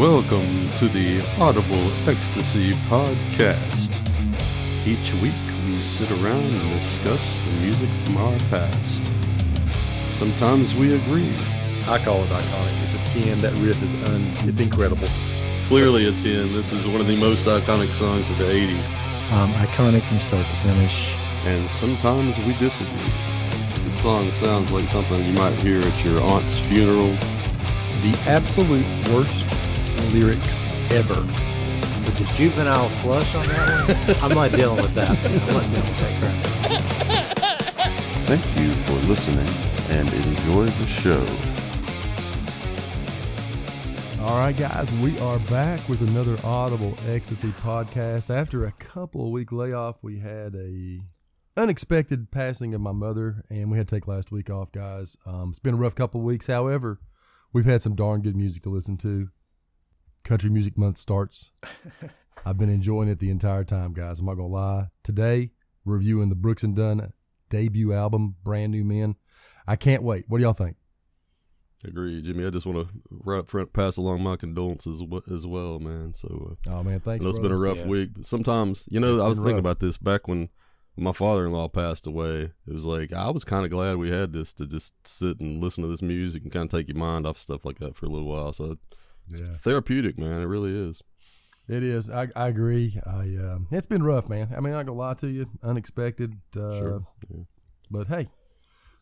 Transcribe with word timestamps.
Welcome 0.00 0.70
to 0.78 0.88
the 0.88 1.20
Audible 1.38 1.76
Ecstasy 2.08 2.72
Podcast. 2.88 3.92
Each 4.88 5.12
week 5.20 5.36
we 5.66 5.76
sit 5.82 6.10
around 6.12 6.40
and 6.40 6.70
discuss 6.72 7.44
the 7.44 7.60
music 7.60 7.90
from 8.06 8.16
our 8.16 8.38
past. 8.48 9.06
Sometimes 9.74 10.74
we 10.74 10.94
agree. 10.94 11.30
I 11.86 11.98
call 11.98 12.24
it 12.24 12.30
iconic. 12.30 12.94
It's 12.94 13.14
a 13.14 13.24
10. 13.24 13.42
That 13.42 13.52
riff 13.58 13.76
is 13.82 13.92
un. 14.08 14.24
It's 14.48 14.58
incredible. 14.58 15.06
Clearly 15.68 16.08
a 16.08 16.12
10. 16.12 16.22
This 16.54 16.72
is 16.72 16.86
one 16.86 17.02
of 17.02 17.06
the 17.06 17.20
most 17.20 17.44
iconic 17.44 17.88
songs 17.88 18.24
of 18.30 18.38
the 18.38 18.44
80s. 18.44 19.32
Um, 19.34 19.50
iconic 19.50 20.00
from 20.00 20.16
start 20.16 20.46
to 20.46 20.56
finish. 20.66 21.12
And 21.46 21.62
sometimes 21.68 22.38
we 22.46 22.54
disagree. 22.54 23.04
The 23.84 23.90
song 24.00 24.30
sounds 24.30 24.72
like 24.72 24.88
something 24.88 25.22
you 25.26 25.34
might 25.34 25.62
hear 25.62 25.80
at 25.80 26.04
your 26.06 26.22
aunt's 26.22 26.58
funeral. 26.60 27.12
The 28.00 28.16
absolute 28.26 28.86
worst 29.12 29.59
lyric 30.12 30.38
ever. 30.92 31.20
With 32.04 32.16
the 32.18 32.32
juvenile 32.34 32.88
flush 32.88 33.34
on 33.34 33.46
that 33.46 34.16
one, 34.16 34.30
I'm 34.30 34.34
not 34.36 34.52
dealing 34.52 34.82
with 34.82 34.94
that. 34.94 35.10
I'm 35.10 35.16
not 35.52 35.62
dealing 35.70 35.88
with 35.88 35.98
that 36.00 36.18
crap. 36.20 36.36
Thank 38.26 38.44
you 38.60 38.72
for 38.72 38.92
listening 39.08 39.48
and 39.90 40.12
enjoy 40.26 40.66
the 40.66 40.86
show. 40.86 41.24
All 44.22 44.38
right, 44.38 44.56
guys, 44.56 44.92
we 45.00 45.18
are 45.20 45.38
back 45.40 45.88
with 45.88 46.00
another 46.08 46.36
Audible 46.44 46.94
Ecstasy 47.08 47.52
podcast. 47.52 48.34
After 48.34 48.64
a 48.64 48.72
couple 48.72 49.24
of 49.24 49.30
week 49.30 49.50
layoff, 49.50 49.96
we 50.02 50.18
had 50.18 50.54
a 50.54 51.00
unexpected 51.56 52.30
passing 52.30 52.74
of 52.74 52.80
my 52.80 52.92
mother, 52.92 53.44
and 53.50 53.70
we 53.70 53.78
had 53.78 53.88
to 53.88 53.96
take 53.96 54.06
last 54.06 54.30
week 54.30 54.50
off, 54.50 54.72
guys. 54.72 55.16
Um, 55.26 55.50
it's 55.50 55.58
been 55.58 55.74
a 55.74 55.78
rough 55.78 55.94
couple 55.94 56.20
of 56.20 56.26
weeks. 56.26 56.46
However, 56.46 57.00
we've 57.52 57.64
had 57.64 57.82
some 57.82 57.94
darn 57.94 58.22
good 58.22 58.36
music 58.36 58.62
to 58.64 58.70
listen 58.70 58.96
to. 58.98 59.28
Country 60.24 60.50
Music 60.50 60.76
Month 60.78 60.96
starts. 60.98 61.52
I've 62.46 62.58
been 62.58 62.70
enjoying 62.70 63.08
it 63.08 63.18
the 63.18 63.30
entire 63.30 63.64
time, 63.64 63.92
guys. 63.92 64.20
I'm 64.20 64.26
not 64.26 64.34
gonna 64.34 64.48
lie. 64.48 64.88
Today, 65.02 65.50
reviewing 65.84 66.28
the 66.28 66.34
Brooks 66.34 66.62
and 66.62 66.74
Dunn 66.74 67.10
debut 67.48 67.92
album, 67.92 68.36
Brand 68.44 68.72
New 68.72 68.84
Man. 68.84 69.16
I 69.66 69.76
can't 69.76 70.02
wait. 70.02 70.24
What 70.28 70.38
do 70.38 70.44
y'all 70.44 70.52
think? 70.54 70.76
Agree, 71.84 72.20
Jimmy. 72.20 72.46
I 72.46 72.50
just 72.50 72.66
want 72.66 72.86
to 72.88 72.94
right 73.24 73.38
up 73.38 73.48
front 73.48 73.72
pass 73.72 73.96
along 73.96 74.22
my 74.22 74.36
condolences 74.36 75.02
as 75.32 75.46
well, 75.46 75.78
man. 75.78 76.12
So 76.12 76.56
uh, 76.68 76.70
Oh 76.70 76.82
man, 76.82 76.96
I 76.96 76.98
thanks. 76.98 77.24
know 77.24 77.30
it's 77.30 77.38
been 77.38 77.52
a 77.52 77.56
rough 77.56 77.78
Yeah. 77.78 77.86
week, 77.86 78.10
but 78.14 78.26
sometimes, 78.26 78.86
you 78.90 79.00
know, 79.00 79.12
It's 79.14 79.22
I 79.22 79.26
was 79.28 79.38
thinking 79.38 79.54
rough. 79.54 79.60
about 79.60 79.80
this 79.80 79.96
back 79.96 80.28
when 80.28 80.50
my 80.96 81.12
father-in-law 81.12 81.68
passed 81.68 82.06
away. 82.06 82.52
It 82.66 82.72
was 82.72 82.84
like 82.84 83.14
I 83.14 83.30
was 83.30 83.44
kind 83.44 83.64
of 83.64 83.70
glad 83.70 83.96
we 83.96 84.10
had 84.10 84.32
this 84.32 84.52
to 84.54 84.66
just 84.66 84.92
sit 85.08 85.40
and 85.40 85.62
listen 85.62 85.82
to 85.82 85.88
this 85.88 86.02
music 86.02 86.42
and 86.42 86.52
kind 86.52 86.66
of 86.66 86.70
take 86.70 86.88
your 86.88 86.98
mind 86.98 87.26
off 87.26 87.38
stuff 87.38 87.64
like 87.64 87.78
that 87.78 87.96
for 87.96 88.04
a 88.06 88.10
little 88.10 88.28
while. 88.28 88.52
So 88.52 88.76
it's 89.30 89.40
Yeah. 89.40 89.46
therapeutic, 89.46 90.18
man. 90.18 90.42
It 90.42 90.46
really 90.46 90.76
is. 90.76 91.02
It 91.68 91.82
is. 91.84 92.10
I, 92.10 92.28
I 92.34 92.48
agree. 92.48 93.00
I 93.06 93.36
um, 93.36 93.68
it's 93.70 93.86
been 93.86 94.02
rough, 94.02 94.28
man. 94.28 94.48
I 94.56 94.60
mean, 94.60 94.72
I'm 94.72 94.78
not 94.78 94.86
gonna 94.86 94.98
lie 94.98 95.14
to 95.14 95.28
you. 95.28 95.46
Unexpected. 95.62 96.34
Uh, 96.56 96.78
Sure. 96.78 97.06
Yeah. 97.28 97.42
But 97.90 98.08
hey, 98.08 98.28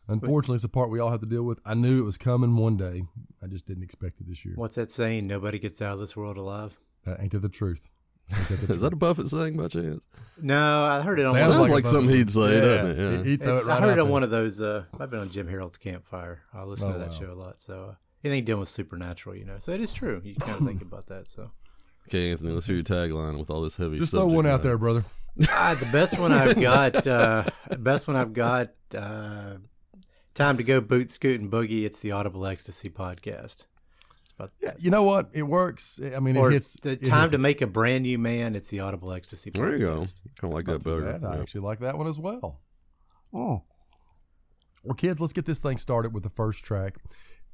unfortunately, 0.07 0.55
it's 0.55 0.63
a 0.63 0.69
part 0.69 0.89
we 0.89 0.99
all 0.99 1.11
have 1.11 1.21
to 1.21 1.25
deal 1.27 1.43
with. 1.43 1.59
I 1.65 1.73
knew 1.73 1.99
it 1.99 2.03
was 2.05 2.17
coming 2.17 2.55
one 2.55 2.77
day. 2.77 3.03
I 3.43 3.47
just 3.47 3.65
didn't 3.65 3.83
expect 3.83 4.19
it 4.21 4.27
this 4.27 4.45
year. 4.45 4.53
What's 4.55 4.75
that 4.75 4.91
saying? 4.91 5.27
Nobody 5.27 5.59
gets 5.59 5.81
out 5.81 5.93
of 5.93 5.99
this 5.99 6.15
world 6.15 6.37
alive. 6.37 6.75
That 7.05 7.19
ain't 7.21 7.31
that 7.31 7.39
the 7.39 7.49
truth? 7.49 7.89
That 8.29 8.37
the 8.67 8.73
Is 8.75 8.81
that 8.81 8.87
a 8.87 8.89
truth? 8.91 8.99
Buffett 8.99 9.27
saying 9.29 9.57
by 9.57 9.67
chance? 9.67 10.07
No, 10.41 10.83
I 10.85 11.01
heard 11.01 11.19
it 11.19 11.25
on. 11.25 11.33
Sounds 11.33 11.45
Sounds 11.55 11.57
one 11.59 11.69
like, 11.71 11.79
of 11.79 11.85
like 11.85 11.91
something 11.91 12.15
he'd 12.15 12.29
say, 12.29 12.53
Yeah. 12.55 12.61
doesn't 12.61 12.91
it? 12.91 12.97
Yeah. 12.99 13.23
He- 13.23 13.29
he 13.29 13.33
it 13.35 13.43
right 13.65 13.67
I 13.69 13.81
heard 13.81 13.97
it 13.97 14.01
on 14.01 14.09
one 14.09 14.23
of 14.23 14.29
those. 14.29 14.61
Uh, 14.61 14.83
I've 14.99 15.09
been 15.09 15.19
on 15.21 15.29
Jim 15.31 15.47
Harold's 15.47 15.77
Campfire. 15.77 16.41
I 16.53 16.63
listen 16.63 16.89
Oh, 16.89 16.93
to 16.93 16.99
that 16.99 17.09
wow. 17.09 17.13
show 17.13 17.31
a 17.31 17.33
lot. 17.33 17.61
So 17.61 17.89
uh, 17.91 17.95
anything 18.23 18.45
dealing 18.45 18.59
with 18.61 18.69
supernatural, 18.69 19.35
you 19.35 19.45
know. 19.45 19.57
So 19.59 19.71
it 19.71 19.81
is 19.81 19.93
true. 19.93 20.21
You 20.23 20.35
kind 20.35 20.59
of 20.59 20.65
think 20.67 20.81
about 20.81 21.07
that. 21.07 21.29
So 21.29 21.49
Okay, 22.07 22.31
Anthony, 22.31 22.51
let's 22.53 22.65
hear 22.65 22.75
your 22.75 22.83
tagline 22.83 23.37
with 23.37 23.49
all 23.51 23.61
this 23.61 23.75
heavy. 23.75 23.97
Just 23.97 24.11
throw 24.11 24.21
subject 24.21 24.35
one 24.35 24.47
out 24.47 24.63
there, 24.63 24.77
brother. 24.77 25.03
ah, 25.49 25.77
the 25.79 25.85
best 25.91 26.17
one 26.19 26.31
I've 26.31 26.59
got. 26.61 27.05
Uh, 27.05 27.43
best 27.77 28.07
one 28.07 28.17
I've 28.17 28.33
got. 28.33 28.69
Uh, 28.97 29.55
time 30.33 30.57
to 30.57 30.63
go 30.63 30.81
boot, 30.81 31.11
scoot, 31.11 31.39
and 31.39 31.51
boogie. 31.51 31.83
It's 31.85 31.99
the 31.99 32.11
Audible 32.11 32.45
Ecstasy 32.47 32.89
podcast. 32.89 33.65
Yeah, 34.61 34.71
you 34.79 34.89
know 34.89 35.03
what? 35.03 35.29
It 35.33 35.43
works. 35.43 35.99
I 36.15 36.19
mean, 36.21 36.37
or 36.37 36.49
it 36.49 36.53
hits. 36.53 36.79
the 36.79 36.91
it 36.91 37.03
time 37.03 37.23
hits 37.23 37.31
to 37.33 37.37
make 37.37 37.61
a 37.61 37.67
brand 37.67 38.03
new 38.03 38.17
man. 38.17 38.55
It's 38.55 38.69
the 38.69 38.79
Audible 38.79 39.11
Ecstasy. 39.11 39.51
Podcast. 39.51 39.55
There 39.55 39.71
you 39.75 39.79
go. 39.79 39.95
Kind 39.97 40.07
of 40.43 40.49
like 40.51 40.63
that 40.65 40.81
too 40.81 41.01
better. 41.01 41.19
bad. 41.19 41.25
I 41.25 41.41
actually 41.41 41.61
like 41.61 41.79
that 41.81 41.97
one 41.97 42.07
as 42.07 42.19
well. 42.19 42.61
Oh. 43.33 43.63
Well, 44.83 44.95
kids, 44.95 45.19
let's 45.19 45.33
get 45.33 45.45
this 45.45 45.59
thing 45.59 45.77
started 45.77 46.13
with 46.13 46.23
the 46.23 46.29
first 46.29 46.63
track. 46.63 46.95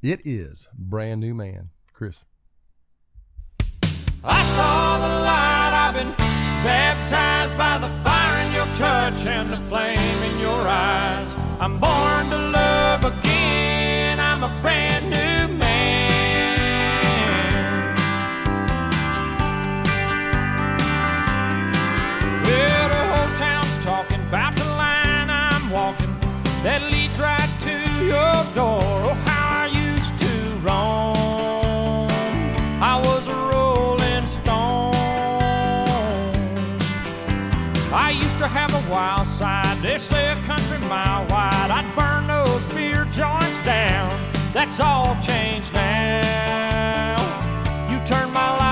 It 0.06 0.22
is 0.24 0.68
Brand 0.78 1.20
New 1.20 1.34
Man. 1.34 1.72
Chris. 1.92 2.26
I 4.24 4.44
saw 4.56 5.00
the 5.00 5.08
light, 5.26 5.74
I've 5.74 5.96
been 5.96 6.12
baptized 6.64 7.58
by 7.58 7.80
the 7.80 7.90
fire 8.04 8.46
in 8.46 8.54
your 8.54 8.68
touch 8.76 9.26
and 9.26 9.50
the 9.50 9.58
flame 9.68 9.98
in 9.98 10.40
your 10.40 10.62
eyes. 10.62 11.28
I'm 11.60 11.80
born 11.80 12.30
to 12.30 12.38
love 12.38 13.04
again, 13.04 14.20
I'm 14.20 14.44
a 14.44 14.62
brand 14.62 15.06
new 15.10 15.48
man. 15.58 16.36
Well, 22.44 22.90
the 22.90 23.06
whole 23.12 23.38
town's 23.40 23.84
talking 23.84 24.22
about 24.28 24.56
the 24.56 24.66
line 24.66 25.32
I'm 25.32 25.68
walking 25.72 26.16
that 26.62 26.84
leads 26.92 27.20
right 27.20 27.50
to 27.62 28.06
your 28.06 28.44
door. 28.54 28.95
Wild 38.96 39.28
side. 39.28 39.78
They 39.82 39.98
say 39.98 40.32
a 40.32 40.36
country 40.44 40.80
mile 40.88 41.28
wide. 41.28 41.70
I'd 41.78 41.90
burn 42.00 42.28
those 42.28 42.66
beer 42.68 43.04
joints 43.12 43.60
down. 43.66 44.10
That's 44.54 44.80
all 44.80 45.18
changed 45.22 45.74
now. 45.74 47.18
You 47.92 48.00
turned 48.06 48.32
my 48.32 48.52
life 48.52 48.65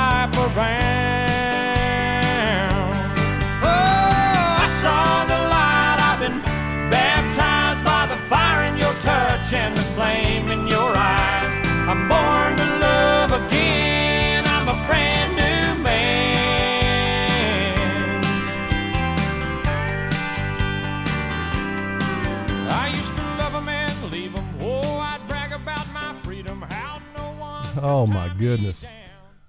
Oh, 27.86 28.08
my 28.08 28.30
goodness. 28.30 28.94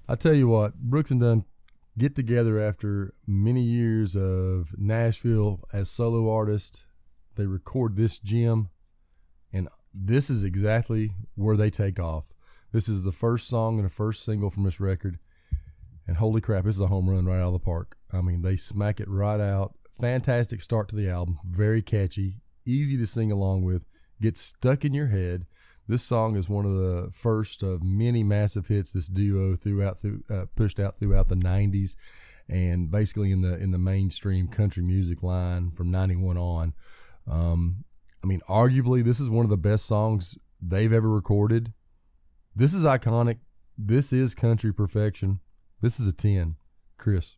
I 0.08 0.16
tell 0.16 0.34
you 0.34 0.48
what, 0.48 0.74
Brooks 0.74 1.12
and 1.12 1.20
Dunn 1.20 1.44
get 1.96 2.16
together 2.16 2.58
after 2.58 3.14
many 3.28 3.62
years 3.62 4.16
of 4.16 4.74
Nashville 4.76 5.60
as 5.72 5.88
solo 5.88 6.28
artists. 6.28 6.82
They 7.36 7.46
record 7.46 7.94
this 7.94 8.18
gem, 8.18 8.70
and 9.52 9.68
this 9.94 10.30
is 10.30 10.42
exactly 10.42 11.12
where 11.36 11.56
they 11.56 11.70
take 11.70 12.00
off. 12.00 12.24
This 12.72 12.88
is 12.88 13.04
the 13.04 13.12
first 13.12 13.46
song 13.46 13.76
and 13.78 13.84
the 13.84 13.94
first 13.94 14.24
single 14.24 14.50
from 14.50 14.64
this 14.64 14.80
record. 14.80 15.20
And 16.08 16.16
holy 16.16 16.40
crap, 16.40 16.64
this 16.64 16.74
is 16.74 16.80
a 16.80 16.88
home 16.88 17.08
run 17.08 17.26
right 17.26 17.38
out 17.38 17.46
of 17.46 17.52
the 17.52 17.60
park. 17.60 17.96
I 18.12 18.20
mean, 18.20 18.42
they 18.42 18.56
smack 18.56 18.98
it 18.98 19.08
right 19.08 19.40
out. 19.40 19.74
Fantastic 20.00 20.60
start 20.60 20.88
to 20.88 20.96
the 20.96 21.08
album. 21.08 21.38
Very 21.48 21.82
catchy, 21.82 22.40
easy 22.66 22.96
to 22.96 23.06
sing 23.06 23.30
along 23.30 23.62
with, 23.62 23.84
gets 24.20 24.40
stuck 24.40 24.84
in 24.84 24.92
your 24.92 25.06
head. 25.06 25.46
This 25.86 26.02
song 26.02 26.36
is 26.36 26.48
one 26.48 26.64
of 26.64 26.74
the 26.74 27.10
first 27.12 27.62
of 27.62 27.82
many 27.82 28.22
massive 28.22 28.68
hits 28.68 28.92
this 28.92 29.06
duo 29.06 29.54
throughout 29.54 29.98
through, 29.98 30.22
uh, 30.30 30.46
pushed 30.56 30.80
out 30.80 30.98
throughout 30.98 31.28
the 31.28 31.34
90s 31.34 31.96
and 32.48 32.90
basically 32.90 33.32
in 33.32 33.42
the 33.42 33.56
in 33.56 33.70
the 33.70 33.78
mainstream 33.78 34.48
country 34.48 34.82
music 34.82 35.22
line 35.22 35.70
from 35.70 35.90
91 35.90 36.36
on. 36.36 36.74
Um, 37.26 37.84
I 38.22 38.26
mean, 38.26 38.40
arguably 38.48 39.04
this 39.04 39.20
is 39.20 39.28
one 39.28 39.44
of 39.44 39.50
the 39.50 39.56
best 39.56 39.86
songs 39.86 40.38
they've 40.60 40.92
ever 40.92 41.10
recorded. 41.10 41.72
This 42.56 42.72
is 42.72 42.84
iconic. 42.84 43.38
This 43.76 44.12
is 44.12 44.34
country 44.34 44.72
perfection. 44.72 45.40
This 45.80 45.98
is 46.00 46.06
a 46.06 46.12
10. 46.12 46.56
Chris. 46.96 47.36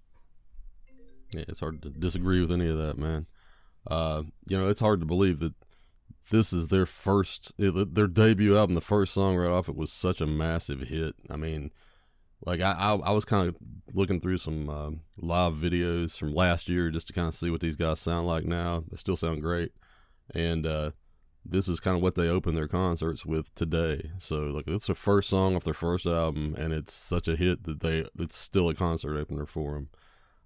Yeah, 1.34 1.44
it's 1.48 1.60
hard 1.60 1.82
to 1.82 1.90
disagree 1.90 2.40
with 2.40 2.52
any 2.52 2.68
of 2.68 2.76
that, 2.78 2.98
man. 2.98 3.26
Uh, 3.86 4.22
you 4.46 4.58
know, 4.58 4.68
it's 4.68 4.80
hard 4.80 5.00
to 5.00 5.06
believe 5.06 5.40
that 5.40 5.54
this 6.30 6.52
is 6.52 6.68
their 6.68 6.86
first, 6.86 7.52
their 7.58 8.06
debut 8.06 8.56
album. 8.56 8.74
The 8.74 8.80
first 8.80 9.14
song 9.14 9.36
right 9.36 9.50
off 9.50 9.68
it 9.68 9.76
was 9.76 9.92
such 9.92 10.20
a 10.20 10.26
massive 10.26 10.82
hit. 10.82 11.14
I 11.30 11.36
mean, 11.36 11.70
like 12.44 12.60
I, 12.60 12.72
I, 12.72 12.94
I 12.94 13.10
was 13.12 13.24
kind 13.24 13.48
of 13.48 13.56
looking 13.94 14.20
through 14.20 14.38
some 14.38 14.68
um, 14.68 15.00
live 15.18 15.54
videos 15.54 16.18
from 16.18 16.32
last 16.32 16.68
year 16.68 16.90
just 16.90 17.06
to 17.08 17.12
kind 17.12 17.28
of 17.28 17.34
see 17.34 17.50
what 17.50 17.60
these 17.60 17.76
guys 17.76 18.00
sound 18.00 18.26
like 18.26 18.44
now. 18.44 18.84
They 18.90 18.96
still 18.96 19.16
sound 19.16 19.40
great, 19.40 19.72
and 20.34 20.66
uh, 20.66 20.90
this 21.44 21.68
is 21.68 21.80
kind 21.80 21.96
of 21.96 22.02
what 22.02 22.14
they 22.14 22.28
open 22.28 22.54
their 22.54 22.68
concerts 22.68 23.24
with 23.24 23.54
today. 23.54 24.10
So 24.18 24.42
like 24.44 24.66
it's 24.66 24.86
the 24.86 24.94
first 24.94 25.30
song 25.30 25.56
off 25.56 25.64
their 25.64 25.74
first 25.74 26.06
album, 26.06 26.54
and 26.58 26.72
it's 26.72 26.92
such 26.92 27.28
a 27.28 27.36
hit 27.36 27.64
that 27.64 27.80
they 27.80 28.04
it's 28.18 28.36
still 28.36 28.68
a 28.68 28.74
concert 28.74 29.16
opener 29.16 29.46
for 29.46 29.74
them. 29.74 29.88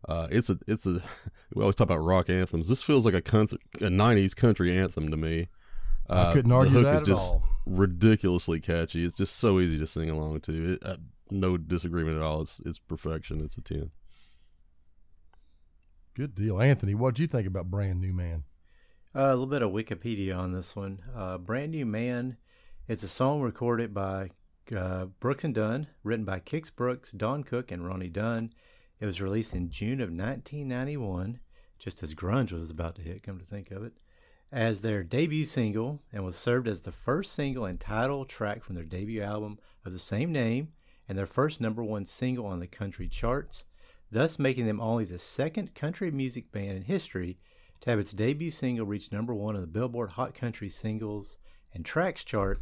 Uh, 0.09 0.29
it's 0.31 0.51
a 0.51 0.59
it's 0.67 0.87
a 0.87 1.01
we 1.55 1.63
always 1.63 1.77
talk 1.77 1.87
about 1.87 2.05
rock 2.05 2.31
anthems. 2.31 2.69
This 2.69 2.83
feels 2.83 3.05
like 3.05 3.15
a 3.15 3.23
country, 3.23 3.59
a 3.77 3.89
'90s 3.89 4.37
country 4.37 4.77
anthem 4.77 5.11
to 5.11 5.17
me. 5.17 5.49
Uh, 6.11 6.29
I 6.29 6.33
couldn't 6.33 6.53
argue 6.53 6.73
the 6.73 6.79
argue 6.79 6.91
hook 6.91 6.95
that 6.95 6.95
is 6.97 7.01
at 7.03 7.07
just 7.07 7.35
all. 7.35 7.45
ridiculously 7.67 8.61
catchy. 8.61 9.05
It's 9.05 9.15
just 9.15 9.37
so 9.37 9.61
easy 9.61 9.79
to 9.79 9.87
sing 9.87 10.11
along 10.11 10.41
to. 10.41 10.73
It, 10.75 10.79
uh, 10.85 10.97
no 11.31 11.57
disagreement 11.57 12.17
at 12.17 12.23
all. 12.23 12.41
It's 12.43 12.61
it's 12.61 12.79
perfection. 12.79 13.41
It's 13.41 13.57
a 13.57 13.63
ten. 13.63 13.91
Good 16.15 16.35
deal, 16.35 16.61
Anthony. 16.61 16.95
What 16.95 17.15
do 17.15 17.23
you 17.23 17.29
think 17.29 17.47
about 17.47 17.71
Brand 17.71 18.01
New 18.01 18.13
Man? 18.13 18.45
Uh, 19.15 19.21
a 19.23 19.31
little 19.31 19.47
bit 19.47 19.63
of 19.63 19.71
Wikipedia 19.71 20.37
on 20.37 20.53
this 20.53 20.75
one. 20.77 21.01
Uh, 21.15 21.39
Brand 21.39 21.73
New 21.73 21.87
Man. 21.87 22.37
It's 22.89 23.03
a 23.05 23.09
song 23.09 23.41
recorded 23.41 23.95
by 23.95 24.31
uh, 24.77 25.07
Brooks 25.07 25.45
and 25.45 25.55
Dunn, 25.55 25.87
written 26.03 26.25
by 26.25 26.41
Kix 26.41 26.75
Brooks, 26.75 27.13
Don 27.13 27.45
Cook, 27.45 27.71
and 27.71 27.87
Ronnie 27.87 28.09
Dunn. 28.09 28.53
It 28.99 29.07
was 29.07 29.23
released 29.23 29.55
in 29.55 29.71
June 29.71 30.01
of 30.01 30.11
1991, 30.11 31.39
just 31.79 32.03
as 32.03 32.15
grunge 32.15 32.53
was 32.53 32.71
about 32.71 32.97
to 32.97 33.03
hit. 33.03 33.23
Come 33.23 33.39
to 33.39 33.45
think 33.45 33.71
of 33.71 33.85
it, 33.85 33.93
as 34.53 34.81
their 34.81 35.03
debut 35.03 35.45
single, 35.45 36.03
and 36.13 36.25
was 36.25 36.37
served 36.37 36.67
as 36.67 36.83
the 36.83 36.93
first 36.93 37.33
single 37.33 37.65
and 37.65 37.79
title 37.79 38.25
track 38.25 38.65
from 38.65 38.75
their 38.75 38.85
debut 38.85 39.23
album 39.23 39.59
of 39.85 39.93
the 39.93 39.99
same 39.99 40.33
name, 40.33 40.73
and 41.09 41.17
their 41.17 41.27
first 41.27 41.61
number 41.61 41.83
one 41.83 42.05
single 42.05 42.47
on 42.47 42.61
the 42.61 42.67
country 42.67 43.07
charts, 43.07 43.65
thus 44.11 44.39
making 44.39 44.67
them 44.67 44.81
only 44.81 45.05
the 45.05 45.19
second 45.19 45.75
country 45.75 46.11
music 46.11 46.51
band 46.51 46.71
in 46.71 46.83
history 46.83 47.39
to 47.81 47.91
have 47.91 47.99
its 47.99 48.13
debut 48.13 48.51
single 48.51 48.87
reach 48.87 49.13
number 49.13 49.35
one 49.35 49.55
on 49.55 49.61
the 49.61 49.67
Billboard 49.67 50.11
Hot 50.11 50.35
Country 50.35 50.69
Singles 50.69 51.39
and 51.73 51.85
Tracks 51.85 52.25
chart 52.25 52.59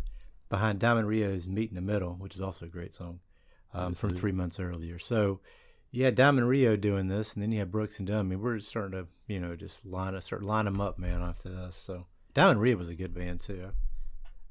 behind 0.48 0.78
Diamond 0.78 1.08
Rio's 1.08 1.48
Meet 1.48 1.70
in 1.70 1.74
the 1.74 1.82
Middle, 1.82 2.14
which 2.14 2.34
is 2.34 2.40
also 2.40 2.66
a 2.66 2.68
great 2.68 2.94
song 2.94 3.20
um, 3.74 3.94
from 3.94 4.10
three 4.10 4.32
months 4.32 4.60
earlier. 4.60 4.98
So 4.98 5.40
you 5.90 6.04
had 6.04 6.14
Diamond 6.14 6.48
Rio 6.48 6.76
doing 6.76 7.08
this, 7.08 7.34
and 7.34 7.42
then 7.42 7.52
you 7.52 7.58
have 7.60 7.70
Brooks 7.70 7.98
and 7.98 8.06
Dunn. 8.08 8.18
I 8.18 8.22
mean, 8.22 8.40
we're 8.40 8.58
starting 8.60 8.92
to, 8.92 9.06
you 9.26 9.40
know, 9.40 9.56
just 9.56 9.86
line 9.86 10.14
up, 10.14 10.22
start 10.22 10.42
line 10.42 10.66
them 10.66 10.80
up, 10.80 10.98
man, 10.98 11.22
after 11.22 11.48
this. 11.48 11.76
So 11.76 12.06
Diamond 12.34 12.60
Rio 12.60 12.76
was 12.76 12.88
a 12.88 12.94
good 12.94 13.14
band 13.14 13.40
too, 13.40 13.70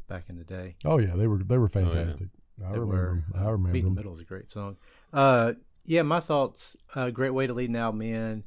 back 0.07 0.25
in 0.29 0.37
the 0.37 0.43
day. 0.43 0.75
Oh 0.85 0.97
yeah, 0.99 1.15
they 1.15 1.27
were 1.27 1.39
they 1.43 1.57
were 1.57 1.69
fantastic. 1.69 2.29
I 2.59 2.71
They 2.71 2.79
remember. 2.79 2.95
were. 2.95 3.09
'em. 3.09 3.23
I 3.35 3.49
remember. 3.49 3.69
Meet 3.73 3.79
in 3.79 3.83
the 3.85 3.89
'em. 3.89 3.95
Middle 3.95 4.13
is 4.13 4.19
a 4.19 4.23
great 4.25 4.49
song. 4.49 4.77
Uh, 5.13 5.53
yeah, 5.85 6.01
my 6.01 6.19
thoughts. 6.19 6.75
Uh, 6.95 7.09
great 7.11 7.29
way 7.33 7.45
to 7.47 7.53
lead 7.53 7.69
an 7.69 7.75
album 7.75 8.01
in. 8.01 8.43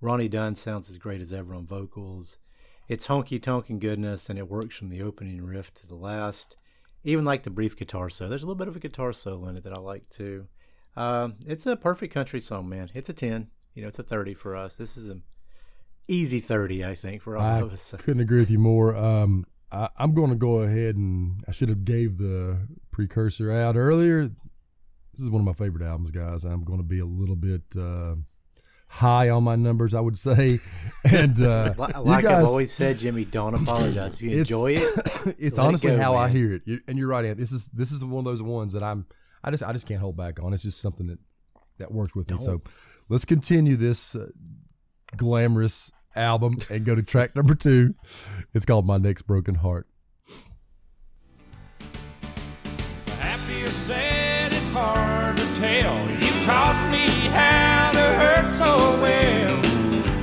Ronnie 0.00 0.28
Dunn 0.28 0.54
sounds 0.54 0.88
as 0.90 0.98
great 0.98 1.20
as 1.20 1.32
ever 1.32 1.54
on 1.54 1.66
vocals. 1.66 2.36
It's 2.88 3.06
honky 3.06 3.40
tonk 3.42 3.70
and 3.70 3.80
goodness, 3.80 4.28
and 4.28 4.38
it 4.38 4.48
works 4.50 4.76
from 4.76 4.88
the 4.90 5.02
opening 5.02 5.42
riff 5.42 5.72
to 5.74 5.86
the 5.86 5.94
last. 5.94 6.56
Even 7.02 7.24
like 7.24 7.42
the 7.42 7.50
brief 7.50 7.76
guitar 7.76 8.08
solo. 8.10 8.28
There's 8.30 8.42
a 8.42 8.46
little 8.46 8.58
bit 8.58 8.68
of 8.68 8.76
a 8.76 8.80
guitar 8.80 9.12
solo 9.12 9.46
in 9.48 9.56
it 9.56 9.64
that 9.64 9.72
I 9.74 9.78
like 9.80 10.06
too. 10.06 10.46
Um, 10.96 11.34
it's 11.46 11.66
a 11.66 11.76
perfect 11.76 12.14
country 12.14 12.40
song, 12.40 12.68
man. 12.68 12.90
It's 12.94 13.08
a 13.08 13.12
ten. 13.12 13.48
You 13.74 13.82
know, 13.82 13.88
it's 13.88 13.98
a 13.98 14.02
thirty 14.02 14.34
for 14.34 14.56
us. 14.56 14.76
This 14.76 14.96
is 14.96 15.08
a 15.08 15.18
easy 16.08 16.40
thirty, 16.40 16.84
I 16.84 16.94
think, 16.94 17.22
for 17.22 17.36
all 17.36 17.42
I 17.44 17.60
of 17.60 17.72
us. 17.72 17.94
couldn't 17.98 18.20
agree 18.20 18.38
with 18.38 18.50
you 18.50 18.58
more. 18.58 18.94
Um, 18.96 19.44
I, 19.72 19.88
I'm 19.96 20.14
going 20.14 20.30
to 20.30 20.36
go 20.36 20.60
ahead 20.60 20.96
and 20.96 21.42
I 21.48 21.50
should 21.52 21.68
have 21.68 21.84
gave 21.84 22.18
the 22.18 22.58
precursor 22.92 23.50
out 23.50 23.76
earlier. 23.76 24.28
This 24.28 25.22
is 25.22 25.30
one 25.30 25.40
of 25.40 25.46
my 25.46 25.52
favorite 25.52 25.84
albums, 25.84 26.10
guys. 26.10 26.44
I'm 26.44 26.64
going 26.64 26.78
to 26.78 26.84
be 26.84 26.98
a 27.00 27.06
little 27.06 27.36
bit 27.36 27.62
uh, 27.78 28.16
high 28.88 29.30
on 29.30 29.44
my 29.44 29.56
numbers, 29.56 29.94
I 29.94 30.00
would 30.00 30.18
say. 30.18 30.58
And 31.12 31.40
uh, 31.42 31.74
Like 31.78 32.24
I've 32.24 32.46
always 32.46 32.72
said, 32.72 32.98
Jimmy, 32.98 33.26
don't 33.26 33.54
apologize 33.54 34.16
if 34.16 34.22
you 34.22 34.38
enjoy 34.38 34.72
it. 34.72 34.80
it's 35.26 35.26
Let 35.26 35.38
it 35.38 35.58
honestly 35.58 35.90
go, 35.90 35.98
how 35.98 36.16
I 36.16 36.28
hear 36.30 36.54
it. 36.54 36.80
And 36.88 36.98
you're 36.98 37.08
right, 37.08 37.24
Ant. 37.26 37.38
This 37.38 37.52
is 37.52 37.68
this 37.68 37.92
is 37.92 38.02
one 38.04 38.20
of 38.20 38.24
those 38.24 38.42
ones 38.42 38.72
that 38.72 38.82
I'm 38.82 39.06
I 39.44 39.50
just 39.50 39.62
I 39.62 39.72
just 39.72 39.86
can't 39.86 40.00
hold 40.00 40.16
back 40.16 40.42
on. 40.42 40.54
It's 40.54 40.62
just 40.62 40.80
something 40.80 41.06
that 41.08 41.18
that 41.78 41.92
works 41.92 42.14
with 42.14 42.30
me. 42.30 42.38
So 42.38 42.62
let's 43.10 43.26
continue 43.26 43.76
this 43.76 44.16
uh, 44.16 44.28
glamorous 45.16 45.92
album 46.16 46.56
and 46.70 46.86
go 46.86 46.94
to 46.94 47.02
track 47.02 47.36
number 47.36 47.54
two. 47.54 47.94
It's 48.54 48.64
called 48.64 48.86
My 48.86 48.96
Next 48.96 49.22
Broken 49.22 49.56
Heart. 49.56 49.86
Happy 53.18 53.62
or 53.62 53.66
sad, 53.66 54.54
it's 54.54 54.72
hard 54.72 55.36
to 55.36 55.46
tell. 55.56 56.10
You 56.10 56.44
taught 56.46 56.88
me 56.90 57.06
how 57.28 57.92
to 57.92 58.00
hurt 58.00 58.50
so 58.50 58.76
well. 59.02 59.56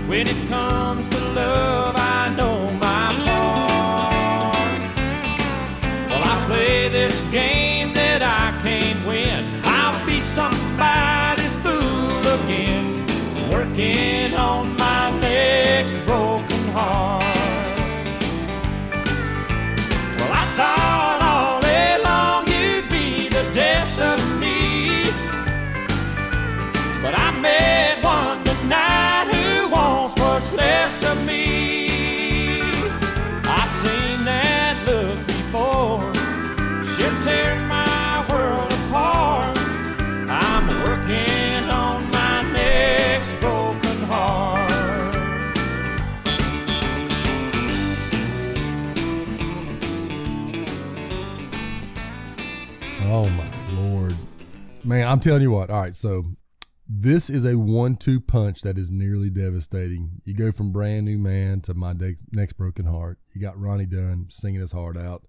When 0.09 0.27
it 0.27 0.49
comes 0.49 1.07
to 1.09 1.19
love, 1.33 1.80
Oh, 31.13 31.17
man! 54.85 55.07
I'm 55.07 55.19
telling 55.19 55.41
you 55.41 55.51
what. 55.51 55.69
All 55.69 55.81
right, 55.81 55.93
so 55.93 56.23
this 57.01 57.29
is 57.29 57.45
a 57.45 57.57
one-two 57.57 58.21
punch 58.21 58.61
that 58.61 58.77
is 58.77 58.91
nearly 58.91 59.29
devastating. 59.29 60.21
You 60.23 60.35
go 60.35 60.51
from 60.51 60.71
brand 60.71 61.05
new 61.05 61.17
man 61.17 61.61
to 61.61 61.73
my 61.73 61.93
de- 61.93 62.15
next 62.31 62.53
broken 62.53 62.85
heart. 62.85 63.17
You 63.33 63.41
got 63.41 63.59
Ronnie 63.59 63.87
Dunn 63.87 64.27
singing 64.29 64.61
his 64.61 64.71
heart 64.71 64.97
out. 64.97 65.23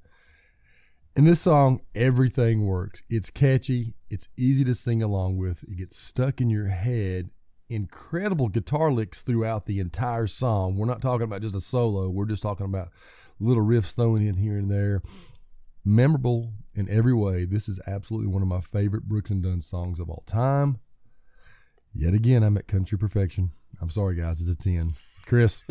In 1.16 1.24
this 1.24 1.40
song, 1.40 1.80
everything 1.94 2.66
works. 2.66 3.02
It's 3.08 3.30
catchy. 3.30 3.94
It's 4.10 4.28
easy 4.36 4.64
to 4.64 4.74
sing 4.74 5.02
along 5.02 5.38
with. 5.38 5.62
It 5.62 5.78
gets 5.78 5.96
stuck 5.96 6.41
in 6.41 6.50
your 6.50 6.69
head. 6.69 7.31
Incredible 7.70 8.48
guitar 8.48 8.93
licks 8.93 9.22
throughout 9.22 9.64
the 9.64 9.81
entire 9.81 10.26
song. 10.26 10.76
We're 10.76 10.86
not 10.86 11.00
talking 11.00 11.24
about 11.24 11.41
just 11.41 11.55
a 11.55 11.60
solo. 11.60 12.10
We're 12.10 12.26
just 12.26 12.43
talking 12.43 12.67
about 12.67 12.91
little 13.41 13.64
riffs 13.64 13.94
thrown 13.94 14.20
in 14.20 14.36
here 14.36 14.58
and 14.58 14.70
there 14.70 15.02
memorable 15.84 16.52
in 16.74 16.88
every 16.88 17.14
way. 17.14 17.44
This 17.44 17.69
is 17.69 17.81
absolutely 17.86 18.29
one 18.29 18.43
of 18.43 18.48
my 18.48 18.60
favorite 18.60 19.05
Brooks 19.05 19.31
and 19.31 19.43
Dunn 19.43 19.62
songs 19.62 20.00
of 20.00 20.10
all 20.10 20.22
time. 20.26 20.76
Yet 21.94 22.15
again, 22.15 22.43
I'm 22.43 22.56
at 22.56 22.67
country 22.67 22.99
perfection. 22.99 23.53
I'm 23.81 23.91
sorry, 23.91 24.15
guys. 24.15 24.41
It's 24.41 24.51
a 24.51 24.56
10. 24.56 24.93
Chris, 25.27 25.63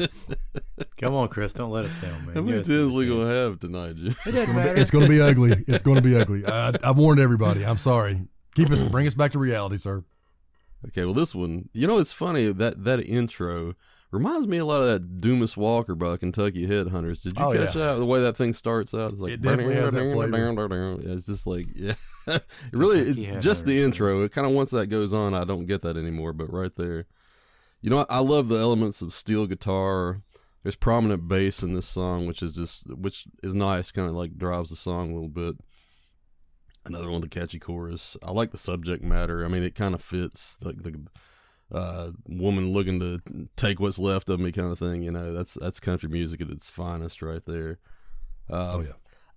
Come 0.97 1.13
on, 1.13 1.27
Chris, 1.27 1.53
don't 1.53 1.71
let 1.71 1.83
us 1.85 1.99
down, 2.01 2.25
man. 2.25 2.35
How 2.35 2.41
many 2.41 2.57
know 2.57 2.63
tens 2.63 2.93
we 2.93 3.07
gonna 3.07 3.29
have 3.29 3.59
tonight, 3.59 3.95
Jim? 3.95 4.15
It 4.25 4.31
doesn't 4.31 4.55
matter. 4.55 4.75
it's 4.75 4.91
going 4.91 5.03
to 5.05 5.09
be 5.09 5.21
ugly. 5.21 5.51
It's 5.67 5.83
going 5.83 5.97
to 5.97 6.01
be 6.01 6.15
ugly. 6.15 6.45
I, 6.45 6.71
I 6.83 6.91
warned 6.91 7.19
everybody. 7.19 7.65
I'm 7.65 7.77
sorry. 7.77 8.27
Keep 8.55 8.71
us, 8.71 8.83
bring 8.83 9.07
us 9.07 9.13
back 9.13 9.31
to 9.33 9.39
reality, 9.39 9.77
sir. 9.77 10.03
Okay, 10.87 11.05
well, 11.05 11.13
this 11.13 11.35
one, 11.35 11.69
you 11.73 11.85
know, 11.85 11.99
it's 11.99 12.13
funny 12.13 12.51
that 12.51 12.83
that 12.83 13.01
intro 13.01 13.73
reminds 14.11 14.47
me 14.47 14.57
a 14.57 14.65
lot 14.65 14.81
of 14.81 14.87
that 14.87 15.17
Dumas 15.19 15.55
Walker 15.57 15.95
by 15.95 16.17
Kentucky 16.17 16.67
Headhunters. 16.67 17.21
Did 17.23 17.37
you 17.39 17.45
Oh, 17.45 17.53
catch 17.53 17.75
yeah. 17.75 17.93
that? 17.93 17.95
The 17.99 18.05
way 18.05 18.21
that 18.21 18.37
thing 18.37 18.53
starts 18.53 18.93
out, 18.93 19.13
it's 19.13 19.21
like 19.21 19.33
It 19.33 19.41
definitely 19.41 19.75
has 19.75 19.93
that 19.93 19.99
flavor. 20.13 20.31
Yeah, 21.01 21.13
it's 21.13 21.25
just 21.25 21.47
like 21.47 21.67
yeah, 21.75 21.93
it 22.27 22.43
really, 22.73 22.99
it's 22.99 23.45
just 23.45 23.65
the 23.65 23.81
intro. 23.81 24.23
It 24.23 24.31
kind 24.31 24.45
of 24.47 24.53
once 24.53 24.71
that 24.71 24.87
goes 24.87 25.13
on, 25.13 25.33
I 25.33 25.43
don't 25.43 25.65
get 25.65 25.81
that 25.81 25.97
anymore. 25.97 26.33
But 26.33 26.51
right 26.51 26.73
there, 26.75 27.05
you 27.81 27.89
know, 27.89 27.99
I, 27.99 28.05
I 28.09 28.19
love 28.19 28.47
the 28.47 28.57
elements 28.57 29.01
of 29.01 29.13
steel 29.13 29.47
guitar. 29.47 30.21
There's 30.63 30.75
prominent 30.75 31.27
bass 31.27 31.63
in 31.63 31.73
this 31.73 31.87
song, 31.87 32.27
which 32.27 32.43
is 32.43 32.53
just 32.53 32.87
which 32.95 33.25
is 33.41 33.55
nice. 33.55 33.91
Kind 33.91 34.07
of 34.09 34.13
like 34.13 34.37
drives 34.37 34.69
the 34.69 34.75
song 34.75 35.09
a 35.11 35.13
little 35.13 35.29
bit. 35.29 35.55
Another 36.85 37.09
one, 37.11 37.21
the 37.21 37.27
catchy 37.29 37.59
chorus. 37.59 38.17
I 38.25 38.31
like 38.31 38.51
the 38.51 38.57
subject 38.57 39.03
matter. 39.03 39.45
I 39.45 39.47
mean, 39.47 39.61
it 39.63 39.75
kind 39.75 39.93
of 39.95 40.01
fits 40.01 40.55
the, 40.57 40.73
the 40.73 40.99
uh, 41.71 42.11
woman 42.27 42.71
looking 42.73 42.99
to 42.99 43.19
take 43.55 43.79
what's 43.79 43.99
left 43.99 44.29
of 44.29 44.39
me 44.39 44.51
kind 44.51 44.71
of 44.71 44.79
thing. 44.79 45.03
You 45.03 45.11
know, 45.11 45.33
that's 45.33 45.53
that's 45.55 45.79
country 45.79 46.09
music 46.09 46.41
at 46.41 46.49
its 46.49 46.69
finest 46.69 47.21
right 47.21 47.43
there. 47.45 47.79
Uh, 48.49 48.73
Oh, 48.77 48.81
yeah. 48.81 48.91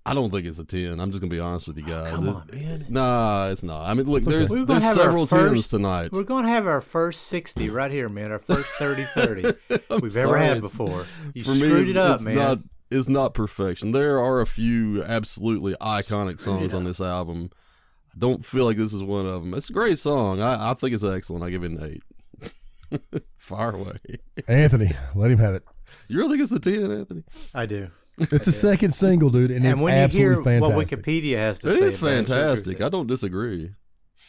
I 0.07 0.12
don't 0.12 0.31
think 0.31 0.45
it's 0.47 0.59
a 0.59 0.64
ten. 0.67 1.00
I'm 1.00 1.11
just 1.12 1.23
gonna 1.23 1.31
be 1.31 1.41
honest 1.41 1.67
with 1.67 1.79
you 1.79 1.85
guys. 1.85 2.11
Come 2.17 2.29
It- 2.29 2.35
on, 2.35 2.47
man. 2.53 2.87
Nah, 2.91 3.49
it's 3.49 3.62
not. 3.62 3.87
I 3.88 3.95
mean, 3.95 4.07
look, 4.07 4.23
okay. 4.23 4.33
there's 4.37 4.50
We're 4.50 4.57
gonna 4.67 4.81
there's 4.81 4.83
have 4.85 4.99
our 4.99 5.05
several 5.05 5.26
tens 5.26 5.69
tonight. 5.69 6.12
We're 6.12 6.25
going 6.25 6.45
to 6.45 6.50
have 6.50 6.67
our 6.67 6.83
first 6.83 7.23
60 7.29 7.71
right 7.71 7.91
here, 7.91 8.11
man. 8.11 8.31
Our 8.31 8.38
first 8.38 8.69
30 8.79 9.03
30 9.05 9.43
we've 10.03 10.17
ever 10.19 10.37
had 10.37 10.61
before. 10.61 11.05
You 11.35 11.43
for 11.45 11.53
me, 11.53 11.57
screwed 11.61 11.81
it's, 11.83 11.91
it 11.93 11.97
up, 11.97 12.14
it's 12.17 12.25
man. 12.26 12.35
Not, 12.35 12.59
is 12.91 13.09
not 13.09 13.33
perfection. 13.33 13.93
There 13.93 14.19
are 14.19 14.43
a 14.43 14.47
few 14.47 15.03
absolutely 15.03 15.73
iconic 15.76 16.38
songs 16.38 16.75
on 16.75 16.85
this 16.85 17.00
album. 17.00 17.49
I 18.14 18.19
don't 18.19 18.45
feel 18.45 18.67
like 18.67 18.76
this 18.76 18.93
is 18.93 19.03
one 19.03 19.25
of 19.25 19.43
them. 19.43 19.55
It's 19.55 19.71
a 19.71 19.73
great 19.73 19.97
song. 19.99 20.43
I, 20.43 20.73
I 20.73 20.75
think 20.75 20.93
it's 20.93 21.03
excellent. 21.03 21.43
I 21.45 21.49
give 21.50 21.64
it 21.64 21.71
an 21.71 21.83
eight. 21.83 22.03
Fire 23.37 23.75
away. 23.75 23.93
Anthony, 24.49 24.91
let 25.14 25.31
him 25.31 25.38
have 25.38 25.55
it. 25.55 25.62
You 26.09 26.19
really 26.19 26.38
think 26.38 26.43
it's 26.43 26.53
a 26.53 26.59
ten, 26.61 26.91
Anthony? 26.91 27.25
I 27.55 27.67
do. 27.67 27.88
It's 28.19 28.47
a 28.47 28.53
second 28.53 28.93
single, 28.93 29.29
dude, 29.31 29.50
and, 29.50 29.64
And, 29.64 29.75
it's 29.75 29.83
when 29.83 29.93
you 29.95 30.17
hear 30.17 30.33
absolutely 30.35 30.61
what 30.61 30.71
fantastic. 30.73 31.05
Wikipedia 31.05 31.37
has 31.37 31.59
to 31.61 31.69
It 31.69 31.71
say, 31.73 31.76
is 31.79 31.95
it's 31.95 32.03
fantastic. 32.03 32.81
I 32.81 32.88
don't 32.88 33.09
disagree. 33.09 33.73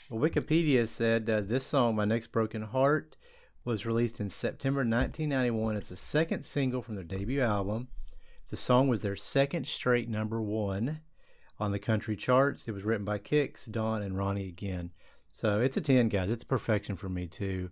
Well, 0.10 0.28
Wikipedia 0.28 0.88
said 0.88 1.30
uh, 1.30 1.42
this 1.42 1.66
song, 1.66 1.96
"My 1.96 2.06
Next 2.06 2.28
Broken 2.28 2.64
Heart," 2.64 3.16
was 3.64 3.86
released 3.86 4.20
in 4.20 4.30
September 4.30 4.80
1991. 4.80 5.78
It's 5.78 5.90
the 5.90 5.96
second 5.96 6.44
single 6.46 6.82
from 6.82 6.96
their 6.96 7.04
debut 7.04 7.42
album. 7.42 7.90
The 8.50 8.58
song 8.58 8.88
was 8.88 9.02
their 9.02 9.16
second 9.16 9.66
straight 9.68 10.10
number 10.10 10.42
one 10.42 11.02
on 11.60 11.72
the 11.72 11.80
country 11.80 12.16
charts. 12.16 12.68
It 12.68 12.74
was 12.74 12.86
written 12.86 13.06
by 13.06 13.18
Kix, 13.20 13.70
Don, 13.70 14.02
and 14.02 14.18
Ronnie 14.18 14.48
again. 14.48 14.92
So 15.32 15.60
it's 15.60 15.78
a 15.78 15.82
10, 15.82 16.10
guys. 16.10 16.30
It's 16.30 16.44
perfection 16.44 16.96
for 16.96 17.10
me, 17.10 17.28
too. 17.28 17.70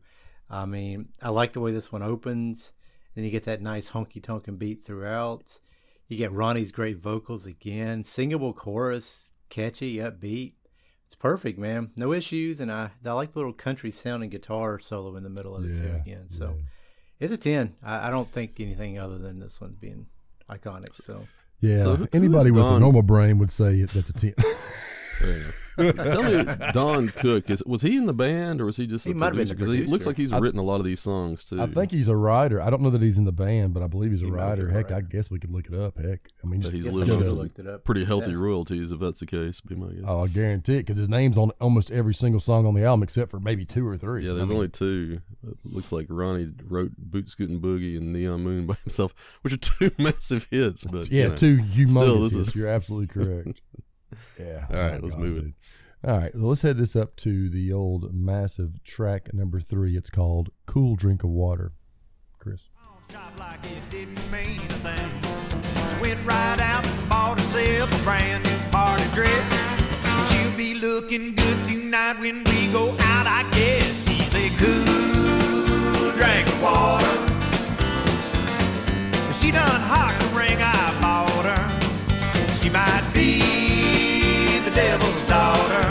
I 0.50 0.66
mean, 0.66 1.10
I 1.22 1.30
like 1.30 1.54
the 1.54 1.60
way 1.62 1.72
this 1.72 1.92
one 1.92 2.04
opens. 2.04 2.74
Then 3.16 3.24
you 3.26 3.32
get 3.32 3.46
that 3.46 3.62
nice 3.62 3.92
honky 3.92 4.22
tonkin' 4.22 4.58
beat 4.58 4.82
throughout. 4.82 5.60
You 6.08 6.18
get 6.18 6.32
Ronnie's 6.32 6.72
great 6.72 6.98
vocals 6.98 7.46
again, 7.46 8.04
singable 8.04 8.54
chorus, 8.54 9.32
catchy, 9.50 9.96
upbeat. 9.98 10.54
It's 11.06 11.16
perfect, 11.16 11.60
man. 11.60 11.92
No 11.96 12.12
issues, 12.14 12.60
and 12.60 12.72
I 12.72 12.92
I 13.06 13.12
like 13.14 13.32
the 13.34 13.40
little 13.40 13.54
country 13.54 13.92
sounding 13.92 14.30
guitar 14.30 14.80
solo 14.80 15.16
in 15.16 15.24
the 15.24 15.30
middle 15.30 15.56
of 15.56 15.64
it 15.66 15.78
too. 15.78 15.84
Again, 15.96 16.30
so 16.30 16.56
it's 17.20 17.34
a 17.34 17.38
ten. 17.38 17.76
I, 17.84 18.08
I 18.08 18.10
don't 18.10 18.28
think 18.32 18.60
anything 18.60 18.98
other 19.00 19.18
than 19.20 19.40
this 19.40 19.62
one 19.62 19.76
being 19.80 20.08
iconic. 20.50 20.94
So 20.96 21.28
yeah, 21.60 21.78
So 21.84 21.96
who- 21.96 22.08
anybody 22.14 22.50
who's 22.50 22.58
with 22.58 22.66
a 22.66 22.80
normal 22.80 23.04
brain 23.04 23.38
would 23.40 23.52
say 23.52 23.84
that's 23.84 24.10
a 24.10 24.14
ten. 24.14 24.34
Fair 25.76 25.90
enough. 25.90 26.08
Tell 26.08 26.24
me, 26.24 26.72
Don 26.74 27.10
Cook 27.10 27.50
is 27.50 27.64
was 27.66 27.82
he 27.82 27.98
in 27.98 28.06
the 28.06 28.14
band 28.14 28.62
or 28.62 28.66
was 28.66 28.78
he 28.78 28.86
just 28.88 29.06
He 29.06 29.12
a 29.12 29.16
might 29.16 29.28
have 29.28 29.36
been 29.36 29.48
producer? 29.48 29.66
the 29.66 29.72
Because 29.72 29.86
he 29.88 29.92
looks 29.92 30.06
like 30.06 30.18
he's 30.18 30.32
written 30.34 30.60
a 30.60 30.64
lot 30.64 30.76
of 30.78 30.86
these 30.86 31.00
songs 31.00 31.44
too. 31.46 31.62
I 31.62 31.68
think 31.68 31.92
he's 31.92 32.08
a 32.08 32.16
writer. 32.16 32.62
I 32.62 32.70
don't 32.70 32.82
know 32.82 32.90
that 32.92 33.02
he's 33.02 33.18
in 33.18 33.26
the 33.26 33.32
band, 33.32 33.74
but 33.74 33.82
I 33.84 33.88
believe 33.88 34.12
he's 34.12 34.22
a 34.22 34.26
He 34.26 34.32
might 34.32 34.56
be 34.56 34.64
writer. 34.64 34.70
Heck, 34.70 34.92
I 34.92 35.02
guess 35.02 35.32
we 35.32 35.40
could 35.40 35.52
look 35.52 35.68
it 35.68 35.74
up. 35.74 35.98
Heck, 36.00 36.30
I 36.44 36.48
mean, 36.48 36.62
just 36.62 36.74
he's 36.74 36.88
living 36.94 37.16
on 37.16 37.24
some 37.24 37.38
looked 37.40 37.60
it 37.60 37.68
up. 37.68 37.84
pretty 37.84 38.06
healthy 38.06 38.32
Yeah. 38.32 38.38
royalties 38.38 38.92
if 38.92 39.00
that's 39.00 39.20
the 39.20 39.26
case. 39.26 39.62
Be 39.62 39.76
my 39.76 39.88
guess. 39.88 40.04
Oh, 40.08 40.24
I 40.24 40.28
guarantee 40.28 40.76
it 40.76 40.80
because 40.80 40.98
his 40.98 41.10
name's 41.10 41.38
on 41.38 41.52
almost 41.60 41.92
every 41.92 42.14
single 42.14 42.40
song 42.40 42.66
on 42.66 42.74
the 42.74 42.84
album 42.84 43.04
except 43.04 43.32
for 43.32 43.40
maybe 43.40 43.66
two 43.66 43.88
or 43.88 43.98
three. 43.98 44.26
Yeah, 44.26 44.34
there's 44.34 44.50
I 44.50 44.54
mean, 44.54 44.58
only 44.58 44.70
two. 44.70 45.22
It 45.48 45.58
looks 45.66 45.92
like 45.92 46.08
Ronnie 46.10 46.48
wrote 46.70 46.92
Boot 46.98 47.28
Scootin' 47.28 47.60
Boogie 47.60 47.98
and 47.98 48.14
Neon 48.14 48.44
Moon 48.44 48.66
by 48.66 48.76
himself, 48.84 49.14
which 49.42 49.54
are 49.54 49.58
two 49.58 49.92
massive 50.00 50.48
hits. 50.52 50.86
But 50.86 51.10
yeah, 51.12 51.24
you 51.24 51.30
know. 51.30 51.36
two 51.36 51.58
humongous. 51.58 51.90
Still, 51.90 52.22
this 52.22 52.34
hits. 52.36 52.48
is- 52.50 52.56
You're 52.56 52.70
absolutely 52.70 53.08
correct. 53.08 53.62
yeah. 54.40 54.66
All 54.70 54.76
right, 54.76 54.94
Oh, 54.96 55.00
let's 55.04 55.16
God, 55.16 55.24
move 55.24 55.46
it. 55.48 55.54
All 56.06 56.18
right, 56.18 56.36
well, 56.36 56.50
let's 56.50 56.62
head 56.64 56.78
this 56.78 56.96
up 56.96 57.16
to 57.18 57.50
the 57.50 57.72
old 57.72 58.14
massive 58.14 58.84
track 58.84 59.34
number 59.34 59.60
three. 59.60 59.96
It's 59.96 60.10
called 60.10 60.50
"Cool 60.66 60.96
Drink 60.96 61.24
of 61.24 61.30
Water." 61.30 61.72
Chris. 62.40 62.70
Like 63.38 63.60
it 63.66 63.90
didn't 63.92 64.32
mean 64.32 64.60
a 64.62 64.74
thing. 64.84 66.02
Went 66.02 66.26
right 66.26 66.60
out 66.60 66.86
and 66.86 67.10
bought 67.10 67.40
herself 67.40 68.02
a 68.02 68.04
brand 68.04 68.44
new 68.44 68.58
party 68.72 69.04
dress. 69.14 70.32
She'll 70.32 70.58
be 70.58 70.74
looking 70.76 71.36
good 71.36 71.66
tonight 71.68 72.20
when 72.20 72.44
we 72.44 72.72
go 72.74 72.90
out, 73.00 73.28
I 73.28 73.48
guess. 73.54 74.08
She's 74.08 74.34
a 74.34 74.50
cool 74.58 76.12
drink 76.18 76.48
of 76.48 76.62
water. 76.62 77.18
She 79.32 79.52
done 79.52 79.82
hocked 79.82 80.23
devil's 84.74 85.26
daughter, 85.28 85.86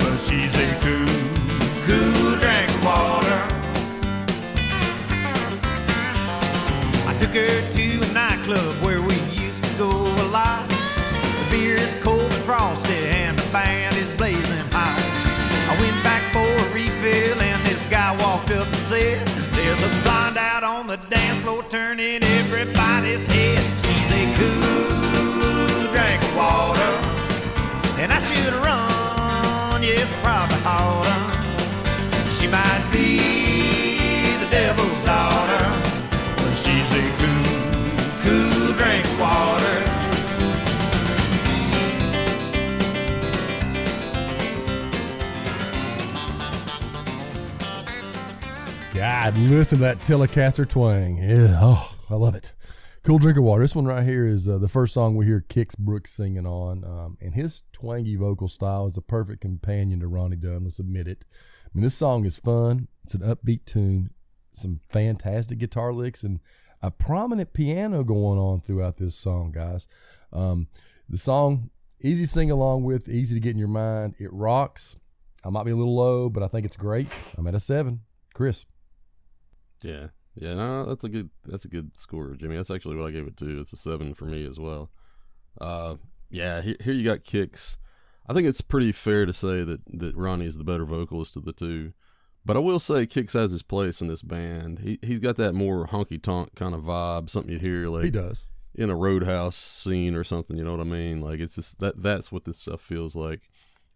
but 0.00 0.16
she's 0.18 0.54
a 0.56 0.68
cool, 0.80 1.06
cool 1.86 2.36
drink 2.36 2.68
of 2.68 2.84
water. 2.84 3.40
I 7.08 7.16
took 7.18 7.30
her 7.30 7.72
to 7.72 8.10
a 8.10 8.12
nightclub 8.12 8.74
where 8.82 9.00
we 9.00 9.14
used 9.32 9.64
to 9.64 9.78
go 9.78 9.90
a 9.90 10.26
lot. 10.28 10.68
The 10.68 11.46
beer 11.50 11.74
is 11.74 11.94
cold 12.02 12.20
and 12.20 12.44
frosty 12.44 12.92
and 12.92 13.38
the 13.38 13.50
band 13.50 13.96
is 13.96 14.10
blazing 14.18 14.66
hot. 14.70 15.00
I 15.70 15.80
went 15.80 16.04
back 16.04 16.22
for 16.32 16.44
a 16.44 16.74
refill 16.74 17.40
and 17.40 17.64
this 17.66 17.82
guy 17.88 18.12
walked 18.20 18.50
up 18.50 18.66
and 18.66 18.76
said, 18.76 19.26
There's 19.54 19.82
a 19.82 20.02
blonde 20.02 20.36
out 20.36 20.64
on 20.64 20.86
the 20.86 20.98
dance 21.08 21.38
floor 21.40 21.64
turning 21.70 22.22
everybody's 22.22 23.24
head. 23.24 23.61
Harder. 30.64 31.20
She 32.30 32.46
might 32.46 32.88
be 32.92 33.18
the 34.38 34.48
devil's 34.50 35.04
daughter, 35.04 35.64
but 36.36 36.54
she's 36.54 36.90
a 36.94 37.04
cool, 37.18 37.44
cool 38.22 38.72
drink 38.74 39.06
water. 39.18 39.78
God, 48.94 49.36
listen 49.38 49.78
to 49.78 49.84
that 49.84 50.00
Telecaster 50.00 50.68
twang. 50.68 51.18
Oh, 51.60 51.94
I 52.10 52.14
love 52.14 52.34
it. 52.34 52.52
Cool 53.04 53.18
drink 53.18 53.36
of 53.36 53.42
water. 53.42 53.64
This 53.64 53.74
one 53.74 53.84
right 53.84 54.04
here 54.04 54.28
is 54.28 54.48
uh, 54.48 54.58
the 54.58 54.68
first 54.68 54.94
song 54.94 55.16
we 55.16 55.26
hear 55.26 55.44
Kix 55.48 55.76
Brooks 55.76 56.12
singing 56.12 56.46
on, 56.46 56.84
um, 56.84 57.18
and 57.20 57.34
his 57.34 57.64
twangy 57.72 58.14
vocal 58.14 58.46
style 58.46 58.86
is 58.86 58.94
the 58.94 59.00
perfect 59.00 59.40
companion 59.40 59.98
to 59.98 60.06
Ronnie 60.06 60.36
Dunn. 60.36 60.62
Let's 60.62 60.78
admit 60.78 61.08
it. 61.08 61.24
I 61.64 61.70
mean, 61.74 61.82
this 61.82 61.96
song 61.96 62.24
is 62.24 62.36
fun. 62.36 62.86
It's 63.02 63.14
an 63.14 63.22
upbeat 63.22 63.64
tune, 63.64 64.10
some 64.52 64.78
fantastic 64.88 65.58
guitar 65.58 65.92
licks, 65.92 66.22
and 66.22 66.38
a 66.80 66.92
prominent 66.92 67.52
piano 67.52 68.04
going 68.04 68.38
on 68.38 68.60
throughout 68.60 68.98
this 68.98 69.16
song, 69.16 69.50
guys. 69.50 69.88
Um, 70.32 70.68
the 71.08 71.18
song 71.18 71.70
easy 72.00 72.22
to 72.22 72.30
sing 72.30 72.52
along 72.52 72.84
with, 72.84 73.08
easy 73.08 73.34
to 73.34 73.40
get 73.40 73.50
in 73.50 73.58
your 73.58 73.66
mind. 73.66 74.14
It 74.20 74.32
rocks. 74.32 74.96
I 75.44 75.50
might 75.50 75.64
be 75.64 75.72
a 75.72 75.76
little 75.76 75.96
low, 75.96 76.28
but 76.28 76.44
I 76.44 76.46
think 76.46 76.64
it's 76.64 76.76
great. 76.76 77.08
I'm 77.36 77.48
at 77.48 77.54
a 77.56 77.60
seven. 77.60 78.02
Chris. 78.32 78.64
Yeah, 79.82 80.08
yeah, 80.34 80.54
no, 80.54 80.84
that's 80.86 81.04
a 81.04 81.08
good 81.08 81.30
that's 81.44 81.64
a 81.64 81.68
good 81.68 81.96
score, 81.96 82.34
Jimmy. 82.34 82.56
That's 82.56 82.70
actually 82.70 82.96
what 82.96 83.06
I 83.06 83.10
gave 83.10 83.26
it 83.26 83.36
to. 83.38 83.60
It's 83.60 83.72
a 83.72 83.76
seven 83.76 84.14
for 84.14 84.24
me 84.24 84.46
as 84.46 84.58
well. 84.58 84.90
Uh, 85.60 85.96
yeah, 86.30 86.62
here, 86.62 86.76
here 86.82 86.94
you 86.94 87.04
got 87.04 87.18
Kix. 87.24 87.76
I 88.28 88.32
think 88.32 88.46
it's 88.46 88.60
pretty 88.60 88.92
fair 88.92 89.26
to 89.26 89.32
say 89.32 89.62
that 89.64 89.80
that 89.98 90.16
Ronnie 90.16 90.46
is 90.46 90.56
the 90.58 90.64
better 90.64 90.84
vocalist 90.84 91.36
of 91.36 91.44
the 91.44 91.52
two. 91.52 91.92
But 92.44 92.56
I 92.56 92.60
will 92.60 92.80
say 92.80 93.06
Kix 93.06 93.34
has 93.34 93.52
his 93.52 93.62
place 93.62 94.00
in 94.00 94.08
this 94.08 94.22
band. 94.22 94.80
He 94.80 94.98
he's 95.02 95.20
got 95.20 95.36
that 95.36 95.52
more 95.54 95.86
honky 95.86 96.20
tonk 96.20 96.54
kind 96.54 96.74
of 96.74 96.82
vibe, 96.82 97.30
something 97.30 97.52
you'd 97.52 97.60
hear 97.62 97.86
like 97.86 98.04
He 98.04 98.10
does. 98.10 98.48
in 98.74 98.90
a 98.90 98.96
roadhouse 98.96 99.54
scene 99.56 100.14
or 100.16 100.24
something. 100.24 100.56
You 100.56 100.64
know 100.64 100.72
what 100.72 100.80
I 100.80 100.84
mean? 100.84 101.20
Like 101.20 101.40
it's 101.40 101.54
just 101.56 101.78
that 101.80 102.02
that's 102.02 102.32
what 102.32 102.44
this 102.44 102.58
stuff 102.58 102.80
feels 102.80 103.14
like, 103.14 103.42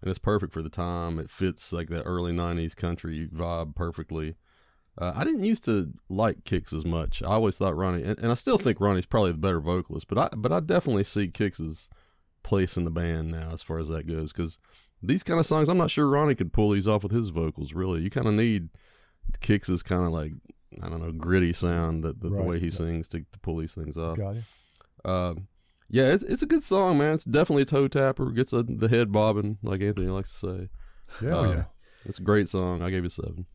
and 0.01 0.11
it's 0.11 0.19
perfect 0.21 0.53
for 0.53 0.63
the 0.63 0.69
time. 0.71 1.19
It 1.19 1.31
fits 1.31 1.73
like 1.73 1.89
that 1.89 2.05
early 2.05 2.33
'90s 2.33 2.77
country 2.77 3.27
vibe 3.35 3.75
perfectly. 3.75 4.37
Uh, 4.99 5.13
I 5.15 5.25
didn't 5.25 5.45
used 5.45 5.65
to 5.67 5.93
like 6.09 6.45
Kix 6.45 6.73
as 6.73 6.87
much. 6.87 7.23
I 7.23 7.27
always 7.27 7.59
thought 7.59 7.77
Ronnie, 7.77 8.03
and, 8.03 8.19
and 8.19 8.31
I 8.31 8.35
still 8.35 8.57
think 8.59 8.81
Ronnie's 8.81 9.05
probably 9.07 9.33
the 9.33 9.39
better 9.39 9.61
vocalist, 9.61 10.09
but 10.09 10.17
I 10.19 10.29
but 10.37 10.53
I 10.53 10.61
definitely 10.61 11.05
see 11.05 11.29
Kix's 11.29 11.91
place 12.43 12.77
in 12.77 12.85
the 12.85 12.91
band 12.91 13.31
now 13.31 13.51
as 13.53 13.63
far 13.63 13.79
as 13.79 13.89
that 13.89 14.07
goes 14.07 14.33
because 14.33 14.59
these 15.03 15.23
kind 15.23 15.39
of 15.39 15.45
songs, 15.47 15.69
I'm 15.69 15.77
not 15.77 15.91
sure 15.91 16.09
Ronnie 16.09 16.35
could 16.35 16.53
pull 16.53 16.71
these 16.71 16.89
off 16.89 17.03
with 17.03 17.13
his 17.13 17.29
vocals. 17.29 17.75
Really, 17.75 18.01
you 18.01 18.09
kind 18.11 18.27
of 18.27 18.35
need 18.35 18.71
Kix's 19.41 19.83
kind 19.83 20.03
of 20.05 20.11
like 20.11 20.33
I 20.83 20.89
don't 20.89 21.01
know 21.03 21.13
gritty 21.13 21.53
sound 21.53 22.03
that 22.05 22.21
the, 22.21 22.29
the 22.31 22.43
way 22.43 22.59
he 22.59 22.71
sings 22.71 23.09
to, 23.09 23.19
to 23.21 23.39
pull 23.41 23.57
these 23.59 23.75
things 23.75 23.99
off. 23.99 24.17
Got 24.17 24.37
it. 24.37 24.45
Uh, 25.05 25.35
yeah, 25.91 26.13
it's 26.13 26.23
it's 26.23 26.43
a 26.43 26.47
good 26.47 26.63
song, 26.63 26.99
man. 26.99 27.15
It's 27.15 27.25
definitely 27.25 27.63
a 27.63 27.67
toe 27.67 27.87
tapper. 27.89 28.31
Gets 28.31 28.51
the, 28.53 28.63
the 28.63 28.89
head 28.89 29.13
bobbing, 29.13 29.59
like 29.63 29.83
Anthony 29.83 30.09
likes 30.09 30.41
to 30.41 30.47
say. 30.47 30.69
Yeah, 31.27 31.37
Uh, 31.37 31.49
yeah. 31.51 31.65
It's 32.07 32.19
a 32.19 32.23
great 32.23 32.49
song. 32.49 32.83
I 32.83 32.91
gave 32.91 33.05
it 33.05 33.13
seven. 33.13 33.47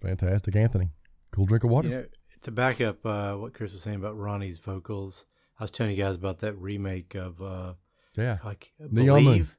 Fantastic, 0.00 0.56
Anthony. 0.56 0.90
Cool 1.32 1.46
drink 1.46 1.64
of 1.64 1.70
water. 1.70 1.88
You 1.88 1.94
know, 1.96 2.04
to 2.42 2.50
back 2.50 2.80
up 2.80 3.04
uh, 3.04 3.34
what 3.34 3.54
Chris 3.54 3.72
was 3.72 3.82
saying 3.82 3.96
about 3.96 4.16
Ronnie's 4.16 4.58
vocals, 4.58 5.24
I 5.58 5.64
was 5.64 5.70
telling 5.70 5.94
you 5.94 6.02
guys 6.02 6.16
about 6.16 6.38
that 6.38 6.54
remake 6.54 7.14
of 7.14 7.42
uh, 7.42 7.74
yeah. 8.16 8.38
like 8.44 8.72
Moon. 8.78 9.06
believe, 9.06 9.56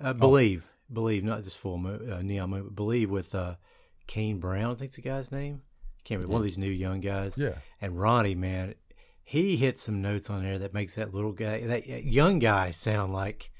uh, 0.00 0.12
believe, 0.12 0.66
believe, 0.92 1.24
not 1.24 1.42
just 1.42 1.58
full 1.58 1.78
moon, 1.78 2.10
uh, 2.10 2.22
neon 2.22 2.50
moon, 2.50 2.64
but 2.64 2.76
believe 2.76 3.10
with 3.10 3.34
uh, 3.34 3.56
Kane 4.06 4.38
Brown. 4.38 4.72
I 4.72 4.74
think's 4.74 4.96
the 4.96 5.02
guy's 5.02 5.32
name. 5.32 5.62
Can't 6.04 6.18
remember 6.18 6.32
one 6.32 6.40
of 6.40 6.46
these 6.46 6.58
new 6.58 6.70
young 6.70 7.00
guys. 7.00 7.38
Yeah. 7.38 7.54
And 7.80 8.00
Ronnie, 8.00 8.34
man, 8.34 8.74
he 9.22 9.56
hit 9.56 9.78
some 9.78 10.02
notes 10.02 10.30
on 10.30 10.42
there 10.42 10.58
that 10.58 10.74
makes 10.74 10.96
that 10.96 11.14
little 11.14 11.32
guy, 11.32 11.60
that 11.60 11.86
young 11.86 12.38
guy, 12.38 12.72
sound 12.72 13.12
like, 13.12 13.50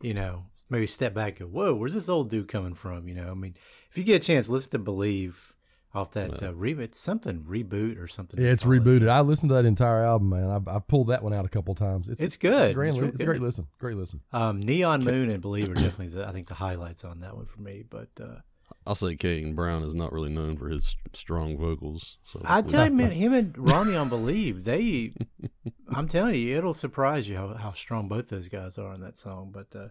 you 0.00 0.14
know, 0.14 0.44
maybe 0.70 0.86
step 0.86 1.14
back 1.14 1.40
and 1.40 1.52
go, 1.52 1.58
whoa, 1.58 1.74
where's 1.74 1.94
this 1.94 2.08
old 2.08 2.30
dude 2.30 2.48
coming 2.48 2.74
from? 2.74 3.08
You 3.08 3.14
know, 3.14 3.30
I 3.30 3.34
mean, 3.34 3.56
if 3.90 3.98
you 3.98 4.04
get 4.04 4.22
a 4.22 4.26
chance, 4.26 4.48
listen 4.48 4.70
to 4.72 4.78
Believe 4.78 5.54
off 6.00 6.10
that 6.12 6.42
uh, 6.42 6.54
re- 6.54 6.72
it's 6.72 6.98
something 6.98 7.40
reboot 7.42 8.00
or 8.00 8.06
something. 8.06 8.40
Yeah, 8.42 8.50
it's 8.50 8.64
call 8.64 8.72
it. 8.72 8.82
rebooted. 8.82 9.08
I 9.08 9.20
listened 9.20 9.50
to 9.50 9.54
that 9.54 9.64
entire 9.64 10.02
album, 10.04 10.30
man. 10.30 10.48
I've, 10.50 10.66
I've 10.68 10.86
pulled 10.88 11.08
that 11.08 11.22
one 11.22 11.32
out 11.32 11.44
a 11.44 11.48
couple 11.48 11.74
times. 11.74 12.08
It's 12.08 12.22
It's 12.22 12.34
It's 12.34 12.36
good. 12.36 12.70
a 12.70 12.74
great, 12.74 12.88
It's 12.88 12.96
li- 12.96 13.02
real 13.02 13.10
it's 13.12 13.22
a 13.22 13.26
great 13.26 13.40
listen. 13.40 13.66
Great 13.78 13.96
listen. 13.96 14.20
Um, 14.32 14.60
Neon 14.60 15.04
Moon 15.04 15.30
and 15.30 15.40
Believe 15.42 15.70
are 15.70 15.74
definitely 15.74 16.08
the, 16.08 16.26
I 16.26 16.32
think 16.32 16.46
the 16.48 16.54
highlights 16.54 17.04
on 17.04 17.20
that 17.20 17.36
one 17.36 17.46
for 17.46 17.60
me. 17.60 17.84
But 17.88 18.08
uh, 18.20 18.40
I'll 18.86 18.94
say 18.94 19.16
Kane 19.16 19.54
Brown 19.54 19.82
is 19.82 19.94
not 19.94 20.12
really 20.12 20.30
known 20.30 20.56
for 20.56 20.68
his 20.68 20.96
strong 21.12 21.56
vocals. 21.58 22.18
So 22.22 22.40
I 22.44 22.62
tell 22.62 22.84
you, 22.86 22.90
man, 22.92 23.10
him 23.12 23.32
and 23.34 23.54
Ronnie 23.68 23.96
on 23.96 24.08
Believe, 24.08 24.64
they, 24.64 25.12
I'm 25.90 26.08
telling 26.08 26.34
you, 26.34 26.56
it'll 26.56 26.74
surprise 26.74 27.28
you 27.28 27.36
how, 27.36 27.54
how 27.54 27.72
strong 27.72 28.08
both 28.08 28.28
those 28.28 28.48
guys 28.48 28.78
are 28.78 28.88
on 28.92 29.00
that 29.00 29.18
song. 29.18 29.50
But 29.52 29.74
uh, 29.76 29.88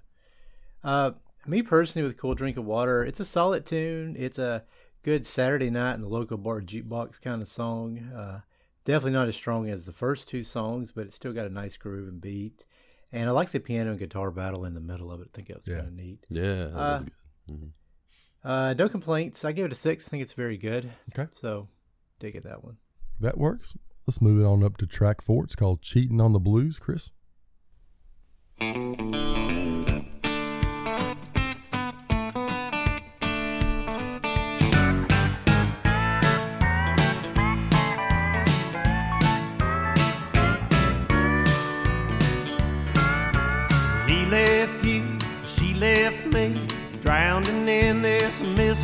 uh, 0.83 1.11
me 1.45 1.61
personally, 1.61 2.07
with 2.07 2.17
Cool 2.17 2.35
Drink 2.35 2.57
of 2.57 2.65
Water, 2.65 3.03
it's 3.03 3.19
a 3.19 3.25
solid 3.25 3.65
tune. 3.65 4.15
It's 4.17 4.37
a 4.39 4.63
good 5.03 5.25
Saturday 5.25 5.69
night 5.69 5.95
in 5.95 6.01
the 6.01 6.07
local 6.09 6.37
bar 6.37 6.61
jukebox 6.61 7.21
kind 7.21 7.41
of 7.41 7.47
song. 7.47 7.99
Uh, 8.15 8.41
definitely 8.85 9.11
not 9.13 9.27
as 9.27 9.35
strong 9.35 9.69
as 9.69 9.85
the 9.85 9.91
first 9.91 10.27
two 10.29 10.43
songs, 10.43 10.91
but 10.91 11.05
it's 11.05 11.15
still 11.15 11.33
got 11.33 11.45
a 11.45 11.49
nice 11.49 11.77
groove 11.77 12.07
and 12.07 12.21
beat. 12.21 12.65
And 13.13 13.29
I 13.29 13.31
like 13.31 13.51
the 13.51 13.59
piano 13.59 13.91
and 13.91 13.99
guitar 13.99 14.31
battle 14.31 14.65
in 14.65 14.73
the 14.73 14.81
middle 14.81 15.11
of 15.11 15.21
it. 15.21 15.29
I 15.33 15.35
think 15.35 15.47
that 15.47 15.57
was 15.57 15.67
Yeah. 15.67 15.75
kind 15.75 15.87
of 15.87 15.93
neat. 15.93 16.25
yeah, 16.29 16.43
that 16.67 16.75
Uh, 16.75 16.91
was 16.93 17.05
good. 17.47 17.71
Uh, 18.43 18.73
no 18.77 18.87
complaints. 18.89 19.43
I 19.45 19.51
give 19.53 19.65
it 19.65 19.71
a 19.71 19.75
six. 19.75 20.07
I 20.07 20.11
think 20.11 20.23
it's 20.23 20.33
very 20.33 20.57
good. 20.57 20.91
Okay. 21.17 21.27
So, 21.31 21.69
dig 22.19 22.35
it 22.35 22.43
that 22.43 22.63
one. 22.63 22.77
That 23.19 23.37
works. 23.37 23.75
Let's 24.05 24.21
move 24.21 24.41
it 24.41 24.45
on 24.45 24.63
up 24.63 24.77
to 24.77 24.85
track 24.87 25.21
four. 25.21 25.43
It's 25.45 25.55
called 25.55 25.81
Cheating 25.81 26.21
on 26.21 26.33
the 26.33 26.39
Blues, 26.39 26.79
Chris. 26.79 27.11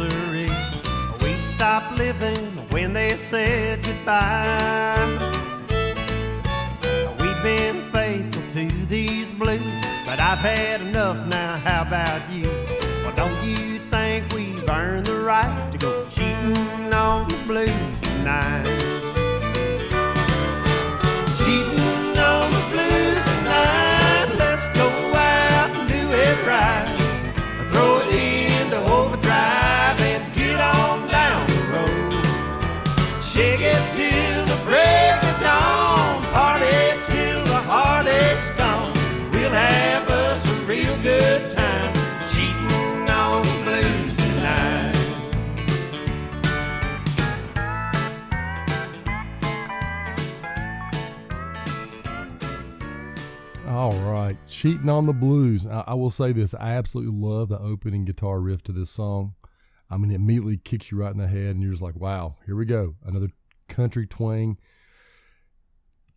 Misery. 0.04 0.50
We 1.22 1.34
stopped 1.40 1.98
living 1.98 2.46
when 2.72 2.94
they 2.94 3.16
said 3.16 3.84
goodbye. 3.84 5.08
We've 7.20 7.44
been 7.44 7.92
faithful 7.92 8.44
to 8.54 8.86
these 8.88 9.32
blues, 9.32 9.86
but 10.06 10.20
I've 10.20 10.40
had 10.40 10.82
enough 10.82 11.26
now. 11.28 11.58
How 11.58 11.82
about 11.84 12.22
you? 12.32 12.50
Well, 13.04 13.16
don't 13.16 13.44
you 13.44 13.78
think 13.92 14.32
we've 14.34 14.70
earned 14.70 15.06
the 15.06 15.20
right 15.20 15.72
to 15.72 15.78
go 15.78 16.08
cheating 16.10 16.94
on 16.94 17.30
the 17.30 17.38
blues 17.48 18.02
tonight? 18.02 19.13
All 53.84 53.92
right, 54.10 54.38
cheating 54.48 54.88
on 54.88 55.08
the 55.08 55.12
blues. 55.14 55.68
I, 55.68 55.84
I 55.88 55.94
will 55.94 56.10
say 56.10 56.32
this: 56.32 56.54
I 56.54 56.76
absolutely 56.76 57.12
love 57.12 57.50
the 57.50 57.60
opening 57.60 58.04
guitar 58.04 58.40
riff 58.40 58.64
to 58.64 58.72
this 58.72 58.90
song. 58.90 59.34
I 59.90 59.98
mean, 59.98 60.10
it 60.10 60.16
immediately 60.16 60.56
kicks 60.56 60.90
you 60.90 61.00
right 61.00 61.12
in 61.12 61.18
the 61.18 61.28
head, 61.28 61.50
and 61.50 61.62
you're 61.62 61.74
just 61.74 61.84
like, 61.84 61.98
"Wow, 61.98 62.36
here 62.46 62.56
we 62.56 62.64
go, 62.64 62.96
another 63.04 63.28
country 63.68 64.08
twang." 64.08 64.58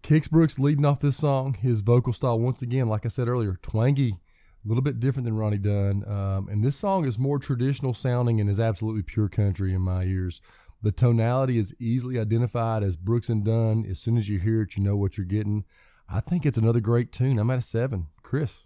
Kix 0.04 0.30
Brooks 0.30 0.60
leading 0.60 0.84
off 0.84 1.00
this 1.00 1.16
song. 1.16 1.54
His 1.54 1.80
vocal 1.80 2.12
style, 2.12 2.38
once 2.38 2.62
again, 2.62 2.88
like 2.88 3.04
I 3.04 3.08
said 3.08 3.26
earlier, 3.26 3.58
twangy, 3.62 4.10
a 4.10 4.68
little 4.68 4.80
bit 4.80 5.00
different 5.00 5.24
than 5.24 5.36
Ronnie 5.36 5.58
Dunn. 5.58 6.04
Um, 6.06 6.46
and 6.48 6.62
this 6.62 6.76
song 6.76 7.04
is 7.04 7.18
more 7.18 7.40
traditional 7.40 7.94
sounding 7.94 8.40
and 8.40 8.48
is 8.48 8.60
absolutely 8.60 9.02
pure 9.02 9.28
country 9.28 9.74
in 9.74 9.80
my 9.80 10.04
ears. 10.04 10.40
The 10.82 10.92
tonality 10.92 11.58
is 11.58 11.74
easily 11.80 12.16
identified 12.20 12.84
as 12.84 12.96
Brooks 12.96 13.28
and 13.28 13.44
Dunn. 13.44 13.84
As 13.90 13.98
soon 13.98 14.16
as 14.16 14.28
you 14.28 14.38
hear 14.38 14.62
it, 14.62 14.76
you 14.76 14.84
know 14.84 14.96
what 14.96 15.18
you're 15.18 15.26
getting. 15.26 15.64
I 16.08 16.20
think 16.20 16.46
it's 16.46 16.58
another 16.58 16.80
great 16.80 17.12
tune. 17.12 17.38
I'm 17.38 17.50
at 17.50 17.58
a 17.58 17.62
seven. 17.62 18.06
Chris, 18.22 18.64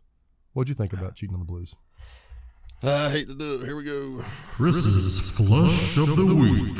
what'd 0.52 0.68
you 0.68 0.74
think 0.74 0.92
about 0.92 1.14
Cheating 1.16 1.34
on 1.34 1.40
the 1.40 1.46
Blues? 1.46 1.74
I 2.82 3.10
hate 3.10 3.28
to 3.28 3.34
do 3.34 3.60
it. 3.60 3.64
Here 3.64 3.76
we 3.76 3.84
go. 3.84 4.22
Chris's 4.52 5.36
Flush 5.36 5.98
of 5.98 6.16
the 6.16 6.34
Week. 6.34 6.76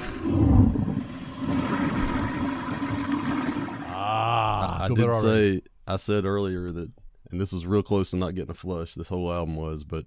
Ah, 3.92 4.84
I 4.84 4.86
feel 4.86 4.96
did 4.96 5.06
better 5.06 5.12
say 5.12 5.60
I 5.86 5.96
said 5.96 6.24
earlier 6.24 6.70
that, 6.72 6.90
and 7.30 7.40
this 7.40 7.52
was 7.52 7.66
real 7.66 7.82
close 7.82 8.10
to 8.10 8.16
not 8.16 8.34
getting 8.34 8.50
a 8.50 8.54
flush. 8.54 8.94
This 8.94 9.08
whole 9.08 9.32
album 9.32 9.56
was, 9.56 9.84
but 9.84 10.06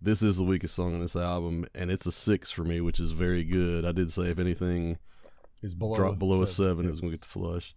this 0.00 0.22
is 0.22 0.38
the 0.38 0.44
weakest 0.44 0.74
song 0.74 0.94
on 0.94 1.00
this 1.00 1.16
album, 1.16 1.64
and 1.74 1.90
it's 1.90 2.06
a 2.06 2.12
six 2.12 2.50
for 2.50 2.64
me, 2.64 2.80
which 2.80 3.00
is 3.00 3.12
very 3.12 3.44
good. 3.44 3.84
I 3.84 3.92
did 3.92 4.10
say 4.10 4.24
if 4.24 4.38
anything 4.38 4.98
is 5.62 5.74
below 5.74 5.94
dropped 5.94 6.18
below 6.18 6.42
a 6.42 6.46
seven, 6.46 6.86
it 6.86 6.90
was 6.90 7.00
going 7.00 7.12
to 7.12 7.16
get 7.16 7.22
the 7.22 7.28
flush. 7.28 7.74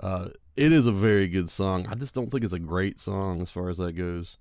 Uh, 0.00 0.28
it 0.56 0.72
is 0.72 0.86
a 0.86 0.92
very 0.92 1.28
good 1.28 1.48
song. 1.48 1.86
I 1.88 1.94
just 1.94 2.14
don't 2.14 2.30
think 2.30 2.44
it's 2.44 2.52
a 2.52 2.58
great 2.58 2.98
song 2.98 3.42
as 3.42 3.50
far 3.50 3.68
as 3.68 3.78
that 3.78 3.92
goes. 3.92 4.38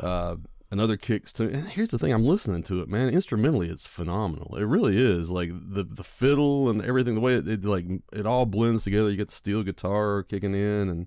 Uh, 0.00 0.36
another 0.70 0.96
Kix 0.96 1.32
to. 1.32 1.44
And 1.44 1.68
here's 1.68 1.90
the 1.90 1.98
thing: 1.98 2.12
I'm 2.12 2.24
listening 2.24 2.62
to 2.64 2.80
it, 2.80 2.88
man. 2.88 3.08
Instrumentally, 3.08 3.68
it's 3.68 3.86
phenomenal. 3.86 4.56
It 4.56 4.64
really 4.64 4.96
is. 4.98 5.30
Like 5.30 5.50
the 5.52 5.84
the 5.84 6.04
fiddle 6.04 6.70
and 6.70 6.82
everything, 6.82 7.14
the 7.14 7.20
way 7.20 7.34
it, 7.34 7.48
it 7.48 7.64
like 7.64 7.86
it 8.12 8.26
all 8.26 8.46
blends 8.46 8.84
together. 8.84 9.10
You 9.10 9.16
get 9.16 9.28
the 9.28 9.34
steel 9.34 9.62
guitar 9.62 10.22
kicking 10.22 10.54
in, 10.54 10.88
and 10.88 11.06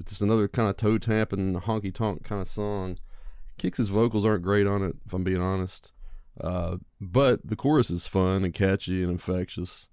it's 0.00 0.12
just 0.12 0.22
another 0.22 0.48
kind 0.48 0.68
of 0.68 0.76
toe 0.76 0.98
tapping, 0.98 1.60
honky 1.60 1.92
tonk 1.92 2.24
kind 2.24 2.40
of 2.40 2.48
song. 2.48 2.98
Kix' 3.58 3.88
vocals 3.88 4.24
aren't 4.24 4.42
great 4.42 4.66
on 4.66 4.82
it, 4.82 4.96
if 5.06 5.12
I'm 5.12 5.24
being 5.24 5.40
honest. 5.40 5.92
Uh, 6.40 6.78
but 7.00 7.40
the 7.44 7.56
chorus 7.56 7.90
is 7.90 8.06
fun 8.06 8.44
and 8.44 8.52
catchy 8.52 9.02
and 9.02 9.12
infectious. 9.12 9.88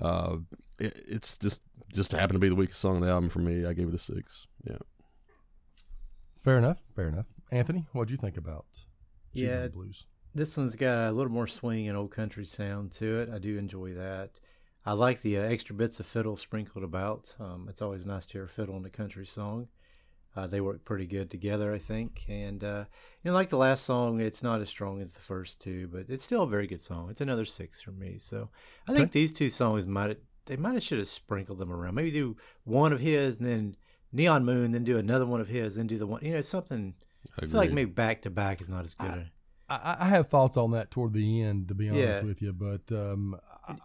Uh, 0.00 0.36
it, 0.78 1.00
it's 1.08 1.36
just 1.38 1.62
just 1.92 2.12
happened 2.12 2.36
to 2.36 2.40
be 2.40 2.48
the 2.48 2.54
weakest 2.54 2.80
song 2.80 2.96
on 2.96 3.00
the 3.02 3.08
album 3.08 3.28
for 3.28 3.40
me. 3.40 3.66
I 3.66 3.72
gave 3.72 3.88
it 3.88 3.94
a 3.94 3.98
six. 3.98 4.46
Yeah. 4.64 4.78
Fair 6.38 6.58
enough. 6.58 6.82
Fair 6.94 7.08
enough. 7.08 7.26
Anthony, 7.50 7.86
what'd 7.92 8.10
you 8.10 8.16
think 8.16 8.36
about 8.36 8.66
Cheating 9.34 9.48
Yeah. 9.50 9.62
the 9.62 9.68
Blues? 9.70 10.06
This 10.34 10.56
one's 10.56 10.76
got 10.76 11.08
a 11.10 11.12
little 11.12 11.32
more 11.32 11.46
swing 11.46 11.86
and 11.88 11.96
old 11.96 12.10
country 12.10 12.44
sound 12.46 12.92
to 12.92 13.20
it. 13.20 13.28
I 13.30 13.38
do 13.38 13.58
enjoy 13.58 13.92
that. 13.94 14.40
I 14.84 14.92
like 14.94 15.22
the 15.22 15.38
uh, 15.38 15.42
extra 15.42 15.76
bits 15.76 16.00
of 16.00 16.06
fiddle 16.06 16.36
sprinkled 16.36 16.82
about. 16.82 17.34
Um, 17.38 17.66
it's 17.68 17.82
always 17.82 18.06
nice 18.06 18.26
to 18.26 18.32
hear 18.38 18.44
a 18.44 18.48
fiddle 18.48 18.76
in 18.76 18.84
a 18.84 18.90
country 18.90 19.26
song. 19.26 19.68
Uh, 20.34 20.46
they 20.46 20.62
work 20.62 20.82
pretty 20.84 21.06
good 21.06 21.30
together, 21.30 21.74
I 21.74 21.78
think. 21.78 22.22
And 22.28 22.64
uh, 22.64 22.84
you 23.22 23.30
know, 23.30 23.34
like 23.34 23.50
the 23.50 23.58
last 23.58 23.84
song, 23.84 24.20
it's 24.20 24.42
not 24.42 24.62
as 24.62 24.70
strong 24.70 25.00
as 25.02 25.12
the 25.12 25.20
first 25.20 25.60
two, 25.60 25.88
but 25.92 26.06
it's 26.08 26.24
still 26.24 26.42
a 26.44 26.48
very 26.48 26.66
good 26.66 26.80
song. 26.80 27.10
It's 27.10 27.20
another 27.20 27.44
six 27.44 27.82
for 27.82 27.92
me. 27.92 28.16
So 28.18 28.48
I 28.88 28.94
think 28.94 29.12
these 29.12 29.30
two 29.32 29.50
songs 29.50 29.86
might 29.86 30.18
they 30.46 30.56
might 30.56 30.72
have 30.72 30.82
should 30.82 30.98
have 30.98 31.08
sprinkled 31.08 31.58
them 31.58 31.72
around. 31.72 31.94
Maybe 31.94 32.10
do 32.10 32.36
one 32.64 32.92
of 32.92 33.00
his 33.00 33.38
and 33.38 33.46
then 33.48 33.76
Neon 34.12 34.44
Moon, 34.44 34.72
then 34.72 34.84
do 34.84 34.98
another 34.98 35.26
one 35.26 35.40
of 35.40 35.48
his, 35.48 35.76
then 35.76 35.86
do 35.86 35.98
the 35.98 36.06
one. 36.06 36.24
You 36.24 36.34
know, 36.34 36.40
something. 36.40 36.94
I 37.40 37.44
I 37.44 37.48
feel 37.48 37.56
like 37.58 37.70
maybe 37.72 37.90
back 37.90 38.22
to 38.22 38.30
back 38.30 38.60
is 38.60 38.68
not 38.68 38.84
as 38.84 38.94
good. 38.94 39.30
I, 39.70 39.96
I 40.00 40.04
have 40.06 40.28
thoughts 40.28 40.56
on 40.56 40.72
that 40.72 40.90
toward 40.90 41.14
the 41.14 41.40
end, 41.42 41.68
to 41.68 41.74
be 41.74 41.88
honest 41.88 42.20
Yeah. 42.22 42.26
with 42.26 42.42
you, 42.42 42.52
but 42.52 42.92
um, 42.92 43.36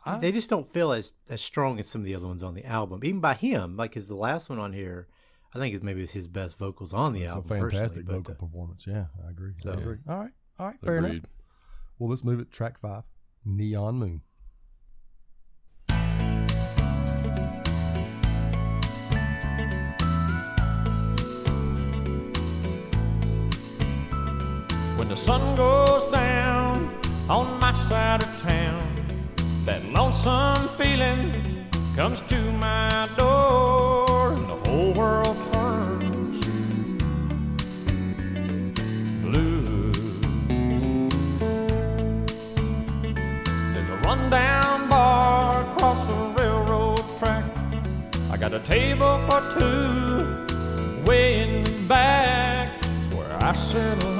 I, 0.03 0.17
they 0.17 0.31
just 0.33 0.49
don't 0.49 0.65
feel 0.65 0.91
as 0.91 1.13
as 1.29 1.39
strong 1.39 1.79
as 1.79 1.87
some 1.87 2.01
of 2.01 2.05
the 2.05 2.15
other 2.15 2.27
ones 2.27 2.43
on 2.43 2.55
the 2.55 2.65
album, 2.65 3.01
even 3.05 3.21
by 3.21 3.35
him. 3.35 3.77
Like, 3.77 3.93
cause 3.93 4.07
the 4.07 4.15
last 4.15 4.49
one 4.49 4.59
on 4.59 4.73
here, 4.73 5.07
I 5.55 5.59
think 5.59 5.73
is 5.73 5.81
maybe 5.83 6.05
his 6.05 6.27
best 6.27 6.57
vocals 6.57 6.93
on 6.93 7.13
the 7.13 7.23
it's 7.23 7.33
a 7.33 7.37
album. 7.37 7.69
fantastic 7.69 8.03
vocal 8.05 8.21
but, 8.21 8.31
uh, 8.31 8.35
performance. 8.35 8.85
Yeah, 8.85 9.05
I 9.25 9.29
agree. 9.29 9.53
I 9.65 9.69
agree. 9.69 9.97
All 10.09 10.17
right. 10.19 10.31
All 10.59 10.65
right. 10.67 10.77
Fair 10.83 10.97
enough. 10.97 11.21
Well, 11.99 12.09
let's 12.09 12.23
move 12.25 12.39
it. 12.41 12.51
Track 12.51 12.79
five, 12.79 13.03
Neon 13.45 13.95
Moon. 13.95 14.21
Sun 25.17 25.55
goes 25.55 26.05
down 26.11 26.93
on 27.27 27.59
my 27.59 27.73
side 27.73 28.21
of 28.21 28.41
town, 28.41 28.87
that 29.65 29.83
lonesome 29.85 30.69
feeling 30.77 31.33
comes 31.95 32.21
to 32.21 32.39
my 32.53 33.09
door, 33.17 34.33
and 34.33 34.47
the 34.47 34.69
whole 34.69 34.93
world 34.93 35.37
turns 35.51 36.45
blue. 39.23 39.91
There's 43.73 43.89
a 43.89 43.97
rundown 44.05 44.87
bar 44.87 45.63
across 45.63 46.05
the 46.05 46.13
railroad 46.37 47.03
track. 47.17 47.43
I 48.29 48.37
Got 48.37 48.53
a 48.53 48.59
table 48.59 49.19
for 49.27 49.41
two 49.57 51.03
way 51.05 51.41
in 51.41 51.63
the 51.63 51.87
back 51.87 52.69
where 53.11 53.35
I 53.43 53.51
sit 53.53 54.16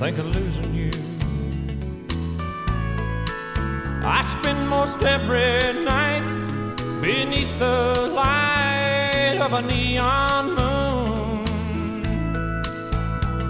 think 0.00 0.16
of 0.16 0.34
losing 0.34 0.72
you. 0.72 0.90
I 4.02 4.22
spend 4.22 4.66
most 4.66 5.02
every 5.02 5.74
night 5.84 6.24
beneath 7.02 7.52
the 7.58 8.08
light 8.10 9.36
of 9.42 9.52
a 9.52 9.60
neon 9.60 10.46
moon. 10.58 11.44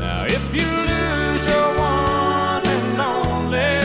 Now, 0.01 0.25
if 0.25 0.45
you 0.53 0.67
lose 0.93 1.45
your 1.53 1.69
one 1.79 2.67
and 2.75 3.01
only, 3.01 3.77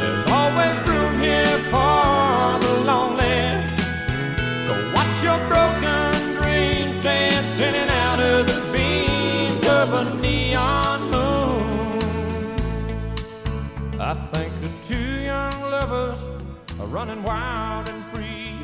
there's 0.00 0.26
always 0.38 0.76
room 0.88 1.14
here 1.20 1.58
for 1.70 2.58
the 2.64 2.74
lonely. 2.90 3.40
Go 4.66 4.74
watch 4.96 5.16
your 5.22 5.38
broken 5.46 6.10
dreams 6.38 6.96
dance 7.04 7.60
in 7.60 7.72
and 7.72 7.90
out 8.04 8.18
of 8.18 8.48
the 8.48 8.60
beams 8.72 9.64
of 9.64 9.92
a 9.92 10.04
neon 10.20 10.47
lovers 15.98 16.24
are 16.78 16.86
running 16.86 17.22
wild 17.22 17.88
and 17.88 18.04
free. 18.06 18.56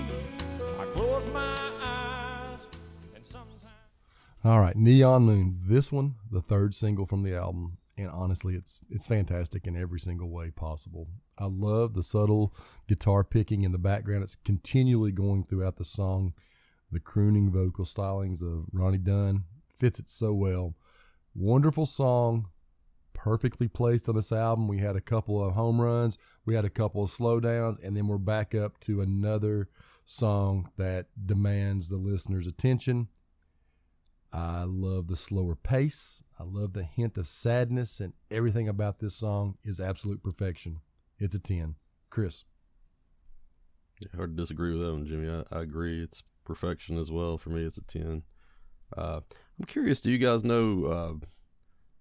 I 0.78 0.84
close 0.94 1.26
my 1.28 1.70
eyes 1.82 2.58
and 3.14 3.26
sometimes. 3.26 3.74
All 4.44 4.60
right, 4.60 4.76
Neon 4.76 5.24
Moon. 5.24 5.58
This 5.66 5.90
one, 5.90 6.14
the 6.30 6.40
third 6.40 6.74
single 6.74 7.06
from 7.06 7.22
the 7.22 7.34
album, 7.34 7.78
and 7.96 8.08
honestly, 8.08 8.54
it's 8.54 8.84
it's 8.88 9.06
fantastic 9.06 9.66
in 9.66 9.76
every 9.76 9.98
single 9.98 10.30
way 10.30 10.50
possible. 10.50 11.08
I 11.36 11.46
love 11.46 11.94
the 11.94 12.02
subtle 12.02 12.54
guitar 12.86 13.24
picking 13.24 13.64
in 13.64 13.72
the 13.72 13.78
background. 13.78 14.22
It's 14.22 14.36
continually 14.36 15.10
going 15.10 15.42
throughout 15.44 15.76
the 15.76 15.84
song. 15.84 16.34
The 16.92 17.00
crooning 17.00 17.50
vocal 17.50 17.84
stylings 17.84 18.42
of 18.42 18.66
Ronnie 18.72 18.98
Dunn 18.98 19.44
fits 19.74 19.98
it 19.98 20.08
so 20.08 20.32
well. 20.32 20.76
Wonderful 21.34 21.86
song, 21.86 22.50
perfectly 23.24 23.68
placed 23.68 24.06
on 24.06 24.14
this 24.14 24.32
album. 24.32 24.68
We 24.68 24.80
had 24.80 24.96
a 24.96 25.00
couple 25.00 25.42
of 25.42 25.54
home 25.54 25.80
runs, 25.80 26.18
we 26.44 26.54
had 26.54 26.66
a 26.66 26.70
couple 26.70 27.02
of 27.02 27.10
slowdowns, 27.10 27.82
and 27.82 27.96
then 27.96 28.06
we're 28.06 28.18
back 28.18 28.54
up 28.54 28.78
to 28.80 29.00
another 29.00 29.70
song 30.04 30.70
that 30.76 31.06
demands 31.24 31.88
the 31.88 31.96
listener's 31.96 32.46
attention. 32.46 33.08
I 34.30 34.64
love 34.64 35.06
the 35.06 35.16
slower 35.16 35.54
pace. 35.54 36.22
I 36.38 36.42
love 36.42 36.74
the 36.74 36.82
hint 36.82 37.16
of 37.16 37.26
sadness, 37.26 37.98
and 37.98 38.12
everything 38.30 38.68
about 38.68 38.98
this 38.98 39.14
song 39.14 39.56
is 39.64 39.80
absolute 39.80 40.22
perfection. 40.22 40.80
It's 41.18 41.34
a 41.34 41.40
10. 41.40 41.76
Chris. 42.10 42.44
Yeah, 44.02 44.18
hard 44.18 44.36
to 44.36 44.42
disagree 44.42 44.72
with 44.72 44.82
that 44.82 44.92
one, 44.92 45.06
Jimmy. 45.06 45.30
I, 45.30 45.56
I 45.56 45.62
agree. 45.62 46.02
It's 46.02 46.24
perfection 46.44 46.98
as 46.98 47.10
well. 47.10 47.38
For 47.38 47.48
me, 47.48 47.62
it's 47.62 47.78
a 47.78 47.84
10. 47.84 48.22
Uh, 48.94 49.20
I'm 49.58 49.64
curious, 49.64 50.02
do 50.02 50.10
you 50.10 50.18
guys 50.18 50.44
know, 50.44 50.84
uh, 50.84 51.26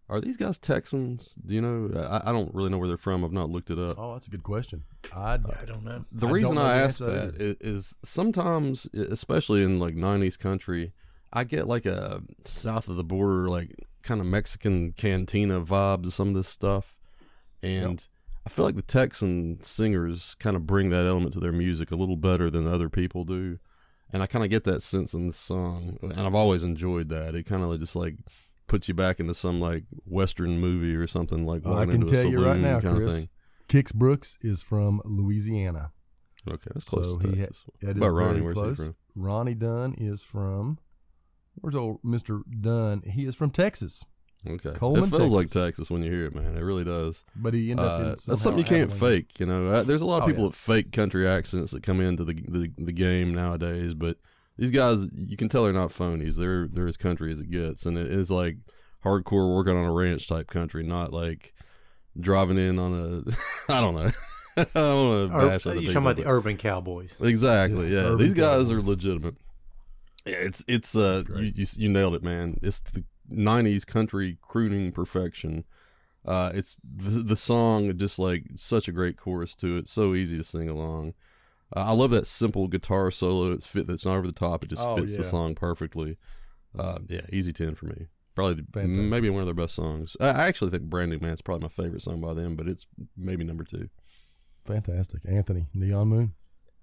are 0.09 0.19
these 0.19 0.37
guys 0.37 0.59
Texans? 0.59 1.35
Do 1.35 1.53
you 1.55 1.61
know? 1.61 1.89
I, 1.97 2.29
I 2.29 2.31
don't 2.31 2.53
really 2.53 2.69
know 2.69 2.77
where 2.77 2.87
they're 2.87 2.97
from. 2.97 3.23
I've 3.23 3.31
not 3.31 3.49
looked 3.49 3.69
it 3.69 3.79
up. 3.79 3.95
Oh, 3.97 4.13
that's 4.13 4.27
a 4.27 4.29
good 4.29 4.43
question. 4.43 4.83
I, 5.15 5.33
I 5.33 5.65
don't 5.65 5.83
know. 5.83 6.03
the 6.11 6.27
I 6.27 6.31
reason 6.31 6.55
don't 6.55 6.63
know 6.63 6.69
I 6.69 6.77
the 6.77 6.83
ask 6.83 7.01
answer 7.01 7.05
to 7.05 7.11
that 7.11 7.37
that 7.37 7.41
is, 7.41 7.55
is 7.61 7.97
sometimes, 8.03 8.85
especially 8.93 9.63
in 9.63 9.79
like 9.79 9.95
'90s 9.95 10.37
country, 10.37 10.93
I 11.31 11.45
get 11.45 11.67
like 11.67 11.85
a 11.85 12.21
south 12.43 12.89
of 12.89 12.95
the 12.95 13.03
border, 13.03 13.47
like 13.47 13.71
kind 14.01 14.19
of 14.19 14.27
Mexican 14.27 14.91
cantina 14.91 15.61
vibe 15.61 16.03
to 16.03 16.11
some 16.11 16.29
of 16.29 16.33
this 16.35 16.49
stuff, 16.49 16.97
and 17.61 18.05
I 18.45 18.49
feel 18.49 18.65
like 18.65 18.75
the 18.75 18.81
Texan 18.81 19.63
singers 19.63 20.35
kind 20.35 20.57
of 20.57 20.67
bring 20.67 20.89
that 20.89 21.05
element 21.05 21.33
to 21.33 21.39
their 21.39 21.53
music 21.53 21.91
a 21.91 21.95
little 21.95 22.17
better 22.17 22.49
than 22.49 22.67
other 22.67 22.89
people 22.89 23.23
do, 23.23 23.57
and 24.11 24.21
I 24.21 24.25
kind 24.25 24.43
of 24.43 24.51
get 24.51 24.65
that 24.65 24.81
sense 24.81 25.13
in 25.13 25.27
this 25.27 25.37
song, 25.37 25.97
and 26.01 26.19
I've 26.19 26.35
always 26.35 26.63
enjoyed 26.63 27.07
that. 27.09 27.35
It 27.35 27.45
kind 27.45 27.63
of 27.63 27.79
just 27.79 27.95
like 27.95 28.15
puts 28.67 28.88
you 28.88 28.93
back 28.93 29.19
into 29.19 29.34
some 29.34 29.60
like 29.60 29.84
western 30.06 30.60
movie 30.60 30.95
or 30.95 31.08
something 31.08 31.45
like 31.45 31.65
I 31.65 31.86
can 31.86 31.95
into 32.02 32.08
a 32.08 32.10
tell 32.10 32.32
you 32.32 32.43
right 32.45 32.60
now, 32.60 32.80
kind 32.80 32.95
of 32.95 33.04
Chris. 33.04 33.19
thing. 33.19 33.30
Kix 33.67 33.93
Brooks 33.93 34.38
is 34.41 34.62
from 34.62 35.02
Louisiana. 35.06 35.91
Okay, 36.49 36.71
that's 36.73 36.89
close 36.89 37.06
so 37.06 37.17
to 37.19 37.28
he 37.30 37.39
ha- 37.39 37.45
Texas. 37.45 37.63
that 37.82 37.97
is 37.97 38.10
Ronnie? 38.10 38.39
very 38.41 38.54
close. 38.54 38.78
from? 38.86 38.95
Ronnie 39.15 39.54
Dunn 39.54 39.93
is 39.97 40.21
from. 40.23 40.78
Where's 41.56 41.76
old 41.76 42.02
Mr. 42.04 42.41
Dunn? 42.62 43.04
He 43.06 43.26
is 43.26 43.36
from 43.36 43.52
Texas, 43.52 44.04
Okay, 44.45 44.71
Coleman, 44.73 45.06
it 45.06 45.12
feels 45.12 45.32
like 45.34 45.43
Texas. 45.47 45.62
Texas 45.63 45.91
when 45.91 46.02
you 46.04 46.12
hear 46.12 46.26
it, 46.26 46.36
man. 46.36 46.58
It 46.58 46.62
really 46.62 46.84
does. 46.84 47.23
but 47.36 47.54
he 47.54 47.71
ended 47.71 47.86
up 47.86 47.99
Uh, 47.99 48.04
in 48.04 48.10
that's 48.10 48.41
something 48.41 48.58
you 48.58 48.63
can't 48.65 48.91
fake. 48.91 49.39
You 49.39 49.45
know, 49.45 49.67
Uh, 49.71 49.84
there's 49.84 50.02
a 50.02 50.06
lot 50.06 50.17
of 50.17 50.23
Oh, 50.23 50.28
people 50.28 50.43
yeah. 50.45 50.49
that 50.49 50.56
fake 50.56 50.91
country 50.91 51.28
accents 51.28 51.71
that 51.71 51.84
come 51.84 52.02
into 52.02 52.26
the, 52.26 52.34
the 52.34 52.71
the 52.78 52.91
game 52.91 53.34
nowadays, 53.34 53.93
but 53.93 54.17
these 54.57 54.71
guys, 54.71 55.09
you 55.15 55.35
can 55.37 55.49
tell 55.49 55.63
they're 55.63 55.73
not 55.73 55.89
phonies. 55.89 56.37
They're 56.37 56.67
they're 56.67 56.87
as 56.87 56.97
country 56.97 57.31
as 57.31 57.39
it 57.39 57.49
gets, 57.49 57.85
and 57.85 57.97
it 57.97 58.11
is 58.11 58.29
like 58.31 58.57
hardcore 59.03 59.53
working 59.55 59.75
on 59.75 59.85
a 59.85 59.91
ranch 59.91 60.27
type 60.27 60.47
country, 60.47 60.83
not 60.83 61.11
like 61.13 61.53
driving 62.19 62.57
in 62.57 62.79
on 62.79 62.93
a. 62.93 63.31
I 63.73 63.81
don't 63.81 63.95
know. 63.95 64.11
I 64.57 64.65
don't 64.75 65.31
want 65.31 65.31
to 65.31 65.47
bash 65.47 65.65
other 65.65 65.75
you're 65.81 65.91
talking 65.93 66.05
about 66.05 66.15
the 66.17 66.27
urban 66.27 66.57
cowboys. 66.57 67.17
Exactly. 67.19 67.87
Yeah, 67.87 68.01
Yeah, 68.01 68.07
urban 68.09 68.17
these 68.19 68.33
guys 68.35 68.67
cowboys. 68.67 68.71
are 68.71 68.89
legitimate. 68.89 69.35
Yeah, 70.25 70.35
it's 70.39 70.63
it's 70.67 70.95
uh 70.95 71.23
you, 71.35 71.51
you 71.55 71.65
you 71.77 71.89
nailed 71.89 72.13
it, 72.15 72.23
man. 72.23 72.59
It's 72.61 72.81
the 72.81 73.03
'90s 73.31 73.85
country 73.85 74.37
crooning 74.41 74.91
perfection. 74.91 75.63
Uh, 76.25 76.51
it's 76.53 76.79
the 76.85 77.23
the 77.23 77.35
song 77.35 77.97
just 77.97 78.19
like 78.19 78.43
such 78.55 78.87
a 78.87 78.91
great 78.91 79.17
chorus 79.17 79.55
to 79.55 79.77
it. 79.77 79.87
So 79.87 80.13
easy 80.13 80.37
to 80.37 80.43
sing 80.43 80.69
along. 80.69 81.15
Uh, 81.75 81.86
I 81.88 81.91
love 81.93 82.12
that 82.12 82.27
simple 82.27 82.67
guitar 82.67 83.09
solo. 83.12 83.51
It's 83.51 83.65
fit. 83.65 83.88
That's 83.88 84.05
not 84.05 84.15
over 84.15 84.27
the 84.27 84.33
top. 84.33 84.63
It 84.63 84.69
just 84.69 84.86
Oh, 84.86 84.95
fits 84.95 85.17
the 85.17 85.23
song 85.23 85.55
perfectly. 85.55 86.17
Uh, 86.77 86.99
yeah, 87.07 87.21
easy 87.31 87.53
ten 87.53 87.75
for 87.75 87.86
me. 87.88 88.07
Probably 88.36 88.55
the- 88.55 88.67
Fantastic. 88.73 89.05
maybe 89.12 89.29
one 89.29 89.41
of 89.41 89.45
their 89.47 89.53
best 89.53 89.75
songs. 89.75 90.17
I 90.19 90.27
I 90.29 90.47
actually 90.47 90.71
think 90.71 90.83
Brand 90.83 91.12
New 91.12 91.19
Man's 91.19 91.41
probably 91.41 91.63
my 91.63 91.69
favorite 91.69 92.01
song 92.01 92.19
by 92.21 92.33
them, 92.33 92.55
but 92.55 92.67
it's 92.67 92.88
maybe 93.15 93.43
number 93.43 93.63
two. 93.63 93.89
Fantastic, 94.65 95.21
Anthony 95.27 95.67
Neon 95.73 96.07
Moon. 96.07 96.33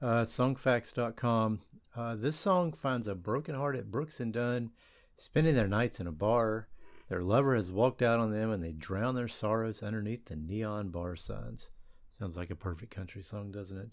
Uh, 0.03 0.25
songfacts.com. 0.25 1.61
Uh, 1.97 2.15
this 2.15 2.37
song 2.37 2.73
finds 2.73 3.07
a 3.07 3.15
broken-hearted 3.15 3.91
Brooks 3.91 4.21
and 4.21 4.33
Dunn 4.33 4.71
spending 5.17 5.55
their 5.55 5.67
nights 5.69 6.01
in 6.01 6.07
a 6.07 6.13
bar. 6.13 6.69
Their 7.09 7.23
lover 7.23 7.57
has 7.57 7.73
walked 7.73 8.01
out 8.03 8.21
on 8.21 8.31
them 8.33 8.51
and 8.51 8.63
they 8.63 8.73
drown 8.73 9.15
their 9.15 9.29
sorrows 9.29 9.83
underneath 9.83 10.27
the 10.27 10.37
neon 10.37 10.91
bar 10.91 11.17
signs. 11.17 11.69
Sounds 12.13 12.37
like 12.37 12.51
a 12.51 12.57
perfect 12.57 12.95
country 12.95 13.23
song, 13.23 13.51
doesn't 13.51 13.77
it? 13.77 13.91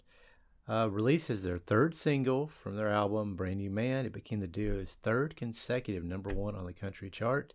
Uh, 0.68 0.88
released 0.90 1.30
as 1.30 1.42
their 1.42 1.56
third 1.56 1.94
single 1.94 2.46
from 2.46 2.76
their 2.76 2.88
album 2.90 3.34
Brand 3.34 3.56
New 3.56 3.70
Man. 3.70 4.04
It 4.04 4.12
became 4.12 4.40
the 4.40 4.46
duo's 4.46 4.96
third 4.96 5.34
consecutive 5.34 6.04
number 6.04 6.28
one 6.34 6.54
on 6.54 6.66
the 6.66 6.74
country 6.74 7.08
chart. 7.08 7.54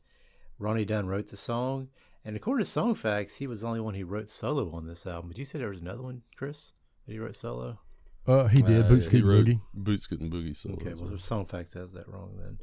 Ronnie 0.58 0.86
Dunn 0.86 1.06
wrote 1.08 1.28
the 1.28 1.38
song, 1.38 1.90
and 2.26 2.36
according 2.36 2.64
to 2.66 2.70
Song 2.72 2.96
Facts, 2.96 3.36
he 3.36 3.46
was 3.48 3.62
the 3.62 3.68
only 3.68 3.82
one 3.82 3.94
who 3.94 4.06
wrote 4.06 4.30
solo 4.30 4.72
on 4.72 4.88
this 4.88 5.06
album. 5.06 5.30
But 5.30 5.38
you 5.38 5.46
said 5.46 5.62
there 5.62 5.70
was 5.70 5.82
another 5.82 6.02
one, 6.02 6.24
Chris, 6.36 6.72
that 7.06 7.14
he 7.14 7.20
wrote 7.20 7.36
solo? 7.36 7.80
Uh, 8.26 8.48
he 8.48 8.62
did 8.62 8.86
Uh, 8.86 8.90
Boots 8.90 9.06
he 9.06 9.10
Scoot 9.18 9.26
wrote 9.26 9.46
Boogie. 9.46 9.62
Boots 9.74 10.04
Scootin' 10.04 10.32
Boogie. 10.32 10.56
So 10.56 10.72
Okay, 10.72 10.94
well, 10.94 11.18
Song 11.18 11.46
Facts 11.46 11.74
has 11.74 11.94
that 11.94 12.08
wrong 12.08 12.32
then. 12.40 12.58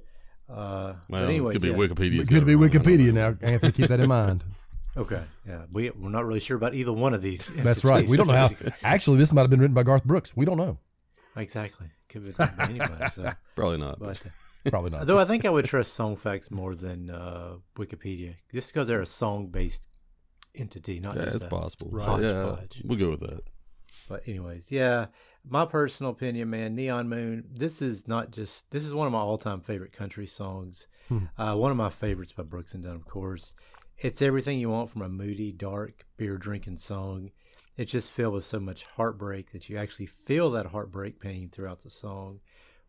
Uh, 0.49 0.95
well, 1.09 1.21
but 1.23 1.29
anyways, 1.29 1.55
it 1.55 1.59
could 1.61 1.63
be 1.77 1.81
yeah. 1.81 1.89
Wikipedia. 1.89 2.21
It 2.23 2.29
could 2.29 2.47
be 2.47 2.55
Wikipedia 2.55 3.13
now, 3.13 3.37
Anthony. 3.41 3.71
Keep 3.73 3.87
that 3.89 4.01
in 4.01 4.09
mind. 4.09 4.43
Okay, 5.01 5.23
yeah, 5.49 5.63
we 5.73 5.91
we're 5.91 6.11
not 6.11 6.25
really 6.27 6.41
sure 6.41 6.57
about 6.57 6.75
either 6.75 6.93
one 6.93 7.15
of 7.15 7.23
these. 7.23 7.49
That's 7.63 7.85
right. 7.85 8.07
We 8.09 8.17
don't 8.17 8.27
know 8.27 8.35
how. 8.35 8.49
Actually, 8.83 9.19
this 9.19 9.33
might 9.33 9.43
have 9.43 9.51
been 9.51 9.61
written 9.61 9.75
by 9.75 9.83
Garth 9.83 10.05
Brooks. 10.05 10.37
We 10.37 10.45
don't 10.45 10.59
know. 10.59 10.79
exactly. 11.37 11.87
Could 12.09 12.27
be 12.27 12.33
by 12.33 12.51
anybody. 12.61 13.05
So, 13.13 13.31
Probably 13.55 13.79
not. 13.79 13.99
but 13.99 14.21
Probably 14.69 14.91
not. 14.91 15.07
though 15.07 15.19
I 15.19 15.25
think 15.25 15.45
I 15.45 15.51
would 15.51 15.65
trust 15.65 15.99
Songfacts 15.99 16.51
more 16.51 16.75
than 16.75 17.09
uh, 17.11 17.57
Wikipedia, 17.77 18.35
just 18.53 18.73
because 18.73 18.89
they're 18.89 19.01
a 19.01 19.07
song-based 19.07 19.89
entity, 20.55 21.01
not 21.01 21.17
yeah, 21.17 21.25
just 21.25 21.37
it's 21.37 21.45
a 21.45 21.49
possible. 21.49 21.89
Right. 21.93 22.23
Yeah, 22.23 22.43
Hodgepodge. 22.45 22.83
we'll 22.85 22.99
go 22.99 23.11
with 23.11 23.21
that. 23.21 23.43
But 24.09 24.27
anyways, 24.27 24.71
yeah, 24.73 25.07
my 25.49 25.65
personal 25.65 26.13
opinion, 26.13 26.51
man, 26.51 26.75
Neon 26.75 27.09
Moon. 27.09 27.45
This 27.51 27.81
is 27.81 28.07
not 28.09 28.33
just 28.33 28.71
this 28.73 28.85
is 28.85 28.93
one 28.93 29.07
of 29.07 29.13
my 29.13 29.21
all-time 29.21 29.61
favorite 29.61 29.93
country 29.93 30.27
songs. 30.27 30.87
Uh, 31.39 31.57
one 31.57 31.71
of 31.73 31.77
my 31.77 31.89
favorites 31.91 32.33
by 32.33 32.43
Brooks 32.45 32.75
and 32.75 32.85
Dunn, 32.85 32.95
of 32.97 33.05
course. 33.05 33.55
It's 34.01 34.23
everything 34.23 34.59
you 34.59 34.71
want 34.71 34.89
from 34.89 35.03
a 35.03 35.11
moody, 35.11 35.53
dark, 35.53 36.07
beer 36.17 36.39
drinking 36.39 36.79
song. 36.79 37.33
It's 37.77 37.93
just 37.93 38.11
filled 38.11 38.33
with 38.33 38.45
so 38.45 38.59
much 38.59 38.87
heartbreak 38.87 39.53
that 39.53 39.69
you 39.69 39.77
actually 39.77 40.07
feel 40.07 40.51
that 40.53 40.67
heartbreak 40.67 41.21
pain 41.21 41.51
throughout 41.51 41.83
the 41.83 41.91
song. 41.91 42.41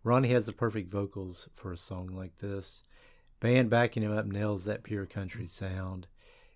Ronnie 0.06 0.30
has 0.30 0.46
the 0.46 0.54
perfect 0.54 0.90
vocals 0.90 1.50
for 1.54 1.74
a 1.74 1.78
song 1.78 2.08
like 2.08 2.38
this. 2.38 2.84
Band 3.42 3.70
backing 3.70 4.04
him 4.04 4.18
up 4.18 4.26
nails 4.26 4.64
that 4.64 4.84
pure 4.84 5.06
country 5.06 5.48
sound. 5.48 6.08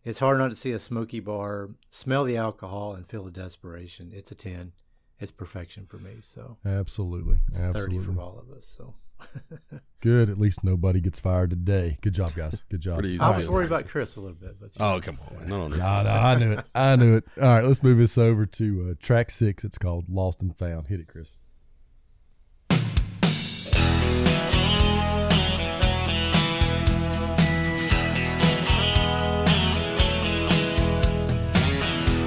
It's 0.05 0.19
hard 0.19 0.37
not 0.37 0.51
to 0.51 0.55
see 0.55 0.71
a 0.71 0.79
smoky 0.79 1.19
bar, 1.19 1.71
smell 1.89 2.23
the 2.23 2.37
alcohol, 2.37 2.93
and 2.93 3.05
feel 3.05 3.25
the 3.25 3.31
desperation. 3.31 4.11
It's 4.13 4.31
a 4.31 4.35
10. 4.35 4.71
It's 5.19 5.31
perfection 5.31 5.85
for 5.85 5.97
me. 5.97 6.17
So 6.21 6.59
Absolutely. 6.65 7.39
30 7.51 7.67
Absolutely. 7.67 8.15
for 8.15 8.21
all 8.21 8.39
of 8.39 8.55
us. 8.55 8.65
So 8.65 8.95
Good. 10.01 10.29
At 10.29 10.39
least 10.39 10.63
nobody 10.63 11.01
gets 11.01 11.19
fired 11.19 11.49
today. 11.49 11.97
Good 12.01 12.13
job, 12.13 12.31
guys. 12.35 12.63
Good 12.69 12.81
job. 12.81 12.99
Pretty 12.99 13.15
easy. 13.15 13.21
I 13.21 13.35
was 13.35 13.45
to 13.45 13.51
worried 13.51 13.67
about 13.67 13.87
Chris 13.87 14.15
a 14.17 14.21
little 14.21 14.35
bit, 14.35 14.59
but 14.59 14.71
Oh 14.79 14.99
come 15.01 15.17
on, 15.29 15.37
man. 15.39 15.49
no, 15.49 15.67
no, 15.67 15.75
no, 15.77 16.09
I 16.09 16.35
knew 16.37 16.51
it. 16.51 16.65
I 16.75 16.95
knew 16.95 17.15
it. 17.15 17.25
All 17.41 17.43
right, 17.47 17.63
let's 17.63 17.81
move 17.81 17.97
this 17.97 18.17
over 18.17 18.45
to 18.45 18.89
uh, 18.91 18.93
track 19.01 19.31
six. 19.31 19.63
It's 19.63 19.77
called 19.79 20.05
Lost 20.09 20.41
and 20.41 20.55
Found. 20.57 20.87
Hit 20.87 20.99
it, 20.99 21.07
Chris. 21.07 21.37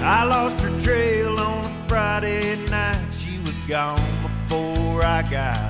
I 0.03 0.25
lost 0.25 0.59
her 0.61 0.81
trail 0.81 1.39
on 1.39 1.65
a 1.65 1.89
Friday 1.89 2.57
night. 2.71 3.11
She 3.13 3.39
was 3.41 3.57
gone 3.69 4.01
before 4.23 5.03
I 5.05 5.23
got 5.31 5.68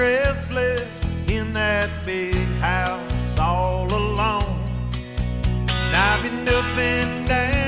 restless 0.00 1.04
in 1.28 1.52
that 1.52 1.90
big 2.06 2.34
house 2.58 3.38
all 3.38 3.86
alone. 3.92 4.64
And 5.68 5.94
I've 5.94 6.22
been 6.22 6.48
up 6.48 6.64
and 6.78 7.28
down 7.28 7.59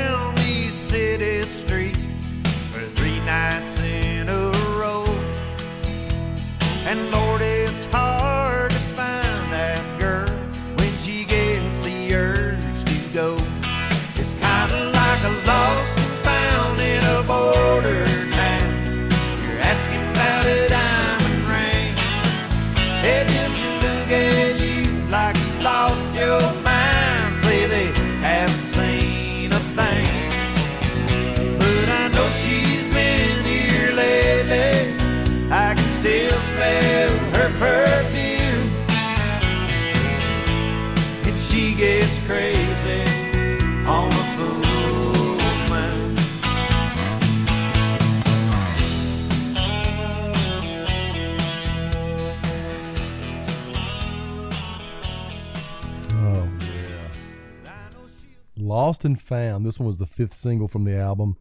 Lost 58.93 59.07
and 59.07 59.19
Found. 59.19 59.65
This 59.65 59.81
one 59.81 59.87
was 59.87 59.97
the 59.97 60.05
fifth 60.05 60.35
single 60.35 60.69
from 60.69 60.85
the 60.85 60.95
album. 60.95 61.39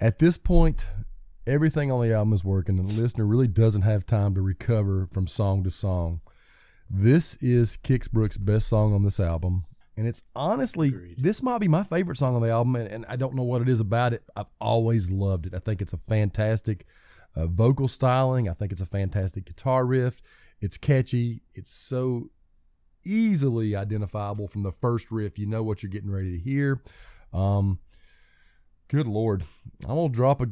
At 0.00 0.18
this 0.18 0.38
point, 0.38 0.86
everything 1.46 1.92
on 1.92 2.00
the 2.00 2.14
album 2.14 2.32
is 2.32 2.42
working, 2.42 2.78
and 2.78 2.88
the 2.88 3.02
listener 3.02 3.26
really 3.26 3.48
doesn't 3.48 3.82
have 3.82 4.06
time 4.06 4.34
to 4.34 4.40
recover 4.40 5.06
from 5.12 5.26
song 5.26 5.62
to 5.64 5.70
song. 5.70 6.22
This 6.88 7.34
is 7.42 7.76
Kix 7.76 8.10
Brooks' 8.10 8.38
best 8.38 8.66
song 8.66 8.94
on 8.94 9.02
this 9.02 9.20
album, 9.20 9.64
and 9.94 10.06
it's 10.06 10.22
honestly 10.34 10.90
this 11.18 11.42
might 11.42 11.58
be 11.58 11.68
my 11.68 11.82
favorite 11.82 12.16
song 12.16 12.34
on 12.34 12.40
the 12.40 12.48
album, 12.48 12.76
and, 12.76 12.88
and 12.88 13.04
I 13.10 13.16
don't 13.16 13.34
know 13.34 13.42
what 13.42 13.60
it 13.60 13.68
is 13.68 13.80
about 13.80 14.14
it. 14.14 14.22
I've 14.34 14.46
always 14.58 15.10
loved 15.10 15.44
it. 15.44 15.54
I 15.54 15.58
think 15.58 15.82
it's 15.82 15.92
a 15.92 16.00
fantastic 16.08 16.86
uh, 17.36 17.46
vocal 17.46 17.88
styling. 17.88 18.48
I 18.48 18.54
think 18.54 18.72
it's 18.72 18.80
a 18.80 18.86
fantastic 18.86 19.44
guitar 19.44 19.84
riff. 19.84 20.22
It's 20.62 20.78
catchy. 20.78 21.42
It's 21.54 21.70
so 21.70 22.30
easily 23.04 23.76
identifiable 23.76 24.48
from 24.48 24.62
the 24.62 24.72
first 24.72 25.10
riff. 25.10 25.38
You 25.38 25.46
know 25.46 25.62
what 25.62 25.82
you're 25.82 25.90
getting 25.90 26.10
ready 26.10 26.32
to 26.32 26.38
hear. 26.38 26.80
Um, 27.32 27.78
good 28.88 29.06
lord, 29.06 29.44
I'm 29.88 29.96
gonna 29.96 30.08
drop 30.08 30.40
a. 30.40 30.48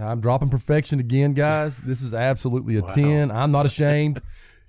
I'm 0.00 0.20
dropping 0.20 0.50
perfection 0.50 1.00
again, 1.00 1.34
guys. 1.34 1.78
This 1.78 2.02
is 2.02 2.14
absolutely 2.14 2.76
a 2.76 2.82
ten. 2.82 3.30
I'm 3.30 3.52
not 3.52 3.66
ashamed. 3.66 4.20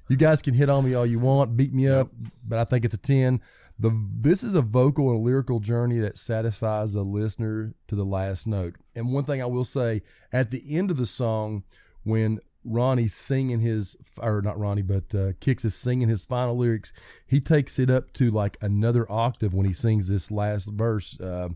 You 0.07 0.17
guys 0.17 0.41
can 0.41 0.53
hit 0.53 0.69
on 0.69 0.85
me 0.85 0.93
all 0.93 1.05
you 1.05 1.17
want, 1.17 1.57
beat 1.57 1.73
me 1.73 1.87
up, 1.87 2.09
but 2.47 2.59
I 2.59 2.63
think 2.63 2.85
it's 2.85 2.93
a 2.93 2.99
ten. 2.99 3.41
The 3.79 3.91
this 4.15 4.43
is 4.43 4.55
a 4.55 4.61
vocal 4.61 5.11
and 5.11 5.23
lyrical 5.23 5.59
journey 5.59 5.99
that 5.99 6.17
satisfies 6.17 6.93
the 6.93 7.03
listener 7.03 7.73
to 7.87 7.95
the 7.95 8.05
last 8.05 8.47
note. 8.47 8.75
And 8.95 9.11
one 9.11 9.23
thing 9.23 9.41
I 9.41 9.45
will 9.47 9.65
say, 9.65 10.03
at 10.31 10.51
the 10.51 10.63
end 10.69 10.91
of 10.91 10.97
the 10.97 11.05
song, 11.05 11.63
when 12.03 12.39
Ronnie's 12.65 13.13
singing 13.13 13.59
his, 13.59 13.95
or 14.19 14.41
not 14.41 14.59
Ronnie, 14.59 14.81
but 14.81 15.13
uh, 15.13 15.33
Kix 15.39 15.63
is 15.63 15.75
singing 15.75 16.09
his 16.09 16.25
final 16.25 16.57
lyrics. 16.57 16.91
He 17.27 17.39
takes 17.39 17.77
it 17.79 17.89
up 17.89 18.11
to 18.13 18.31
like 18.31 18.57
another 18.61 19.09
octave 19.11 19.53
when 19.53 19.65
he 19.65 19.73
sings 19.73 20.07
this 20.07 20.31
last 20.31 20.71
verse, 20.73 21.19
uh, 21.19 21.49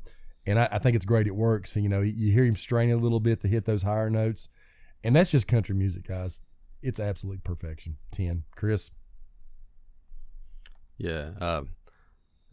and 0.46 0.60
I, 0.60 0.70
I 0.72 0.80
think 0.80 0.96
it's 0.96 1.06
great. 1.06 1.28
It 1.28 1.36
works. 1.36 1.76
And, 1.76 1.84
you 1.84 1.90
know, 1.90 2.02
you 2.02 2.32
hear 2.32 2.46
him 2.46 2.56
straining 2.56 2.94
a 2.94 2.98
little 2.98 3.20
bit 3.20 3.42
to 3.42 3.48
hit 3.48 3.66
those 3.66 3.82
higher 3.84 4.10
notes, 4.10 4.50
and 5.04 5.16
that's 5.16 5.32
just 5.32 5.48
country 5.48 5.76
music, 5.76 6.08
guys. 6.08 6.42
It's 6.82 7.00
absolute 7.00 7.44
perfection. 7.44 7.98
Ten, 8.12 8.44
Chris. 8.56 8.92
Yeah, 10.98 11.32
it- 11.40 11.68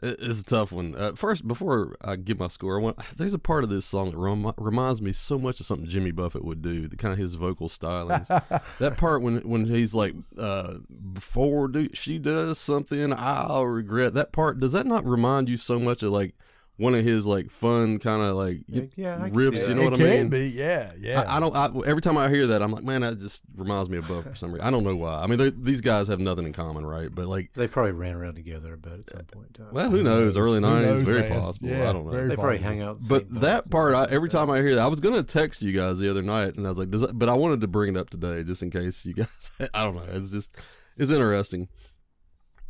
it's 0.03 0.43
a 0.43 0.45
tough 0.45 0.73
one. 0.73 0.95
Uh, 0.95 1.13
first, 1.13 1.47
before 1.47 1.97
I 2.05 2.17
give 2.17 2.39
my 2.39 2.49
score, 2.49 2.79
I 2.79 2.83
want 2.83 2.99
there's 3.17 3.35
a 3.35 3.39
part 3.39 3.65
of 3.65 3.71
this 3.71 3.87
song 3.87 4.11
that 4.11 4.19
rem- 4.19 4.53
reminds 4.59 5.01
me 5.01 5.13
so 5.13 5.39
much 5.39 5.61
of 5.61 5.67
something 5.67 5.89
Jimmy 5.89 6.11
Buffett 6.11 6.45
would 6.45 6.63
do. 6.63 6.87
The 6.87 6.97
kind 6.97 7.13
of 7.13 7.19
his 7.19 7.35
vocal 7.35 7.69
stylings. 7.69 8.29
that 8.79 8.97
part 8.97 9.23
when 9.23 9.39
when 9.39 9.67
he's 9.67 9.95
like, 9.95 10.15
uh, 10.39 10.75
before 11.13 11.69
do, 11.69 11.89
she 11.95 12.19
does 12.19 12.59
something, 12.59 13.13
I'll 13.17 13.65
regret. 13.67 14.15
That 14.15 14.33
part 14.33 14.59
does 14.59 14.73
that 14.73 14.87
not 14.87 15.07
remind 15.07 15.49
you 15.49 15.57
so 15.57 15.79
much 15.79 16.03
of 16.03 16.11
like 16.11 16.35
one 16.79 16.95
of 16.95 17.03
his 17.05 17.27
like 17.27 17.49
fun 17.51 17.99
kind 17.99 18.21
of 18.21 18.37
like 18.37 18.59
Yeah, 18.67 19.19
riffs? 19.29 19.67
You 19.69 19.75
know 19.75 19.83
it 19.83 19.85
what 19.85 19.95
I 19.95 19.97
can 19.97 20.07
mean? 20.07 20.29
be, 20.29 20.49
yeah, 20.51 20.93
yeah. 20.99 21.25
I, 21.27 21.37
I 21.39 21.41
don't. 21.41 21.57
I, 21.57 21.71
every 21.87 22.03
time 22.03 22.19
I 22.19 22.29
hear 22.29 22.49
that, 22.49 22.63
I'm 22.63 22.71
like, 22.71 22.85
man, 22.85 23.01
that 23.01 23.19
just 23.19 23.45
reminds 23.57 23.89
me 23.89 23.97
of 23.99 24.07
Buff 24.09 24.25
for 24.25 24.35
some 24.35 24.53
reason. 24.53 24.67
I 24.67 24.71
don't 24.71 24.85
know 24.85 24.95
why. 24.95 25.23
I 25.23 25.27
mean, 25.27 25.53
these 25.63 25.81
guys 25.81 26.09
have 26.09 26.21
nothing 26.21 26.45
in 26.45 26.53
common, 26.53 26.85
right? 26.85 27.09
But 27.15 27.29
like, 27.29 27.53
They 27.55 27.67
probably 27.67 27.93
ran 27.93 28.15
around 28.15 28.35
together, 28.35 28.77
but 28.77 28.93
at 28.93 29.09
some 29.09 29.25
point. 29.33 29.49
in 29.59 29.65
time. 29.65 29.73
well, 29.75 29.89
who 29.91 30.03
knows? 30.03 30.37
Early 30.37 30.61
Who 30.61 30.67
'90s, 30.67 30.83
knows, 30.83 31.01
very 31.03 31.29
man? 31.29 31.41
possible. 31.41 31.69
Yeah, 31.71 31.89
I 31.89 31.93
don't 31.95 32.05
know. 32.05 32.11
very 32.13 32.29
they 32.29 32.35
probably 32.37 32.59
hang 32.59 32.83
out. 32.83 32.99
But 33.09 33.29
that 33.41 33.71
part, 33.71 33.95
I, 33.95 34.05
every 34.13 34.29
time 34.29 34.51
I 34.51 34.59
hear 34.59 34.75
that, 34.75 34.83
I 34.85 34.89
was 34.89 35.01
gonna 35.01 35.23
text 35.23 35.63
you 35.63 35.73
guys 35.73 35.99
the 35.99 36.11
other 36.11 36.23
night, 36.23 36.57
and 36.57 36.67
I 36.67 36.69
was 36.69 36.79
like, 36.79 36.91
Does 36.91 37.11
but 37.13 37.29
I 37.31 37.35
wanted 37.35 37.63
to 37.63 37.69
bring 37.69 37.95
it 37.95 37.99
up 37.99 38.11
today 38.11 38.43
just 38.43 38.63
in 38.63 38.71
case 38.71 39.05
you 39.07 39.15
guys. 39.15 39.51
I 39.75 39.83
don't 39.83 39.95
know. 39.97 40.05
It's 40.11 40.31
just, 40.31 40.63
it's 40.99 41.11
interesting. 41.11 41.69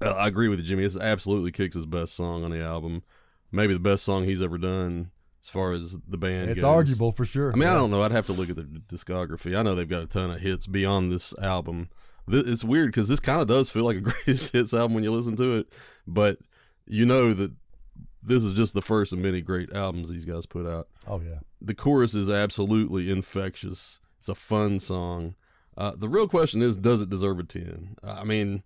Uh, 0.05 0.11
I 0.11 0.29
agree 0.29 0.49
with 0.49 0.59
you, 0.59 0.65
Jimmy. 0.65 0.85
It's 0.85 0.99
absolutely 1.01 1.53
Kix' 1.53 1.89
best 1.91 2.15
song 2.15 2.45
on 2.45 2.51
the 2.51 2.63
album. 2.63 3.03
Maybe 3.53 3.75
the 3.75 3.81
best 3.81 4.05
song 4.05 4.25
he's 4.25 4.43
ever 4.43 4.59
done 4.59 5.11
as 5.43 5.51
far 5.51 5.73
as 5.73 5.97
the 6.09 6.19
band. 6.19 6.51
it's 6.51 6.63
goes. 6.63 6.75
arguable 6.75 7.13
for 7.13 7.25
sure. 7.25 7.53
I 7.53 7.57
mean, 7.57 7.69
I 7.69 7.75
don't 7.75 7.91
know. 7.91 8.03
I'd 8.03 8.13
have 8.13 8.27
to 8.27 8.33
look 8.33 8.51
at 8.51 8.57
their 8.57 8.65
discography. 8.65 9.57
I 9.57 9.63
know 9.63 9.75
they've 9.75 9.89
got 9.89 10.03
a 10.03 10.07
ton 10.07 10.31
of 10.31 10.41
hits 10.41 10.67
beyond 10.67 11.13
this 11.13 11.39
album. 11.39 11.89
It's 12.29 12.65
weird 12.65 12.89
because 12.89 13.09
this 13.09 13.21
kind 13.21 13.41
of 13.41 13.47
does 13.47 13.71
feel 13.71 13.85
like 13.85 13.97
a 13.97 14.01
greatest 14.03 14.53
hits 14.53 14.75
album 14.75 14.95
when 14.95 15.05
you 15.05 15.13
listen 15.13 15.37
to 15.37 15.59
it, 15.59 15.73
but 16.07 16.39
you 16.87 17.07
know 17.07 17.33
that 17.33 17.53
this 18.23 18.43
is 18.43 18.55
just 18.55 18.75
the 18.75 18.83
first 18.83 19.13
of 19.13 19.21
many 19.21 19.41
great 19.41 19.73
albums 19.73 20.11
these 20.11 20.25
guys 20.25 20.47
put 20.47 20.67
out. 20.67 20.89
Oh 21.07 21.21
yeah. 21.21 21.39
The 21.61 21.75
chorus 21.75 22.15
is 22.15 22.29
absolutely 22.29 23.11
infectious. 23.11 24.01
It's 24.19 24.29
a 24.29 24.35
fun 24.35 24.81
song. 24.81 25.37
Uh, 25.79 25.93
the 25.97 26.09
real 26.09 26.27
question 26.27 26.63
is, 26.63 26.77
does 26.77 27.03
it 27.03 27.11
deserve 27.11 27.39
a 27.39 27.45
ten? 27.45 27.97
I 28.03 28.25
mean, 28.25 28.65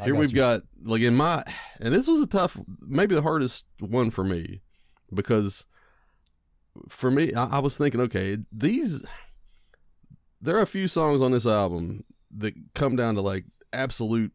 I 0.00 0.04
here 0.04 0.14
got 0.14 0.20
we've 0.20 0.30
you. 0.30 0.36
got 0.36 0.62
like 0.82 1.02
in 1.02 1.14
my, 1.14 1.42
and 1.80 1.94
this 1.94 2.08
was 2.08 2.20
a 2.20 2.26
tough, 2.26 2.56
maybe 2.80 3.14
the 3.14 3.22
hardest 3.22 3.66
one 3.80 4.10
for 4.10 4.24
me 4.24 4.60
because 5.12 5.66
for 6.88 7.10
me, 7.10 7.32
I, 7.34 7.44
I 7.46 7.58
was 7.60 7.78
thinking, 7.78 8.00
okay, 8.00 8.36
these 8.50 9.04
there 10.40 10.56
are 10.56 10.62
a 10.62 10.66
few 10.66 10.88
songs 10.88 11.22
on 11.22 11.32
this 11.32 11.46
album 11.46 12.02
that 12.36 12.54
come 12.74 12.96
down 12.96 13.14
to 13.14 13.20
like 13.20 13.44
absolute 13.72 14.32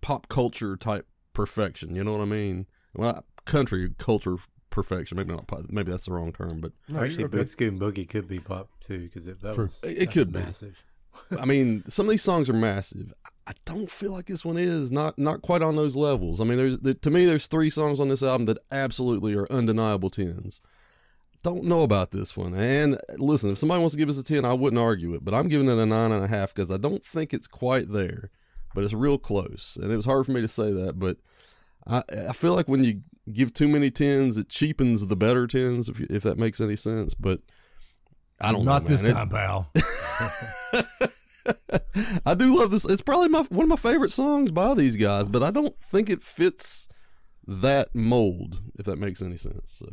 pop 0.00 0.28
culture 0.28 0.76
type 0.76 1.06
perfection. 1.32 1.94
You 1.94 2.04
know 2.04 2.12
what 2.12 2.20
I 2.20 2.26
mean? 2.26 2.66
Well, 2.94 3.12
not 3.14 3.24
country 3.44 3.90
culture 3.98 4.36
perfection. 4.70 5.16
Maybe 5.16 5.32
not. 5.32 5.46
pop- 5.46 5.70
Maybe 5.70 5.90
that's 5.90 6.06
the 6.06 6.12
wrong 6.12 6.32
term, 6.32 6.60
but 6.60 6.72
Actually, 6.94 7.24
okay. 7.24 7.36
Boot 7.38 7.48
Scootin' 7.50 7.78
Boogie 7.78 8.08
could 8.08 8.26
be 8.28 8.40
pop 8.40 8.68
too 8.80 8.98
because 9.04 9.26
it, 9.28 9.40
that 9.42 9.54
True. 9.54 9.64
was 9.64 9.82
It- 9.84 9.88
it 9.90 9.98
that's 10.00 10.12
could 10.14 10.32
be. 10.32 10.40
massive. 10.40 10.84
I 11.38 11.44
mean, 11.44 11.84
some 11.88 12.06
of 12.06 12.10
these 12.10 12.22
songs 12.22 12.50
are 12.50 12.54
massive. 12.54 13.12
I 13.46 13.52
don't 13.64 13.90
feel 13.90 14.12
like 14.12 14.26
this 14.26 14.44
one 14.44 14.56
is 14.56 14.92
not 14.92 15.18
not 15.18 15.42
quite 15.42 15.62
on 15.62 15.74
those 15.74 15.96
levels. 15.96 16.40
I 16.40 16.44
mean, 16.44 16.58
there's 16.58 16.78
there, 16.78 16.94
to 16.94 17.10
me, 17.10 17.26
there's 17.26 17.48
three 17.48 17.70
songs 17.70 17.98
on 17.98 18.08
this 18.08 18.22
album 18.22 18.46
that 18.46 18.58
absolutely 18.70 19.34
are 19.34 19.50
undeniable 19.50 20.10
tens. 20.10 20.60
Don't 21.42 21.64
know 21.64 21.82
about 21.82 22.12
this 22.12 22.36
one. 22.36 22.54
And 22.54 22.98
listen, 23.18 23.50
if 23.50 23.58
somebody 23.58 23.80
wants 23.80 23.94
to 23.94 23.98
give 23.98 24.08
us 24.08 24.18
a 24.18 24.22
ten, 24.22 24.44
I 24.44 24.52
wouldn't 24.52 24.80
argue 24.80 25.14
it. 25.14 25.24
But 25.24 25.34
I'm 25.34 25.48
giving 25.48 25.68
it 25.68 25.76
a 25.76 25.86
nine 25.86 26.12
and 26.12 26.24
a 26.24 26.28
half 26.28 26.54
because 26.54 26.70
I 26.70 26.76
don't 26.76 27.04
think 27.04 27.34
it's 27.34 27.48
quite 27.48 27.90
there, 27.90 28.30
but 28.76 28.84
it's 28.84 28.92
real 28.94 29.18
close. 29.18 29.76
And 29.80 29.90
it 29.90 29.96
was 29.96 30.04
hard 30.04 30.24
for 30.24 30.32
me 30.32 30.40
to 30.40 30.48
say 30.48 30.70
that, 30.70 31.00
but 31.00 31.16
I 31.86 32.02
I 32.28 32.32
feel 32.32 32.54
like 32.54 32.68
when 32.68 32.84
you 32.84 33.00
give 33.32 33.52
too 33.52 33.66
many 33.66 33.90
tens, 33.90 34.38
it 34.38 34.50
cheapens 34.50 35.08
the 35.08 35.16
better 35.16 35.48
tens. 35.48 35.88
If 35.88 36.00
if 36.02 36.22
that 36.22 36.38
makes 36.38 36.60
any 36.60 36.76
sense, 36.76 37.14
but 37.14 37.40
I 38.40 38.52
don't 38.52 38.64
Not 38.64 38.84
know, 38.84 38.88
this 38.88 39.02
time, 39.02 39.28
pal. 39.28 39.72
I 42.26 42.34
do 42.34 42.58
love 42.58 42.70
this. 42.70 42.84
It's 42.84 43.02
probably 43.02 43.28
my 43.28 43.42
one 43.50 43.64
of 43.64 43.68
my 43.68 43.76
favorite 43.76 44.12
songs 44.12 44.50
by 44.50 44.74
these 44.74 44.96
guys, 44.96 45.28
but 45.28 45.42
I 45.42 45.50
don't 45.50 45.74
think 45.76 46.10
it 46.10 46.22
fits 46.22 46.88
that 47.46 47.94
mold. 47.94 48.60
If 48.78 48.86
that 48.86 48.96
makes 48.96 49.22
any 49.22 49.36
sense. 49.36 49.72
So 49.72 49.88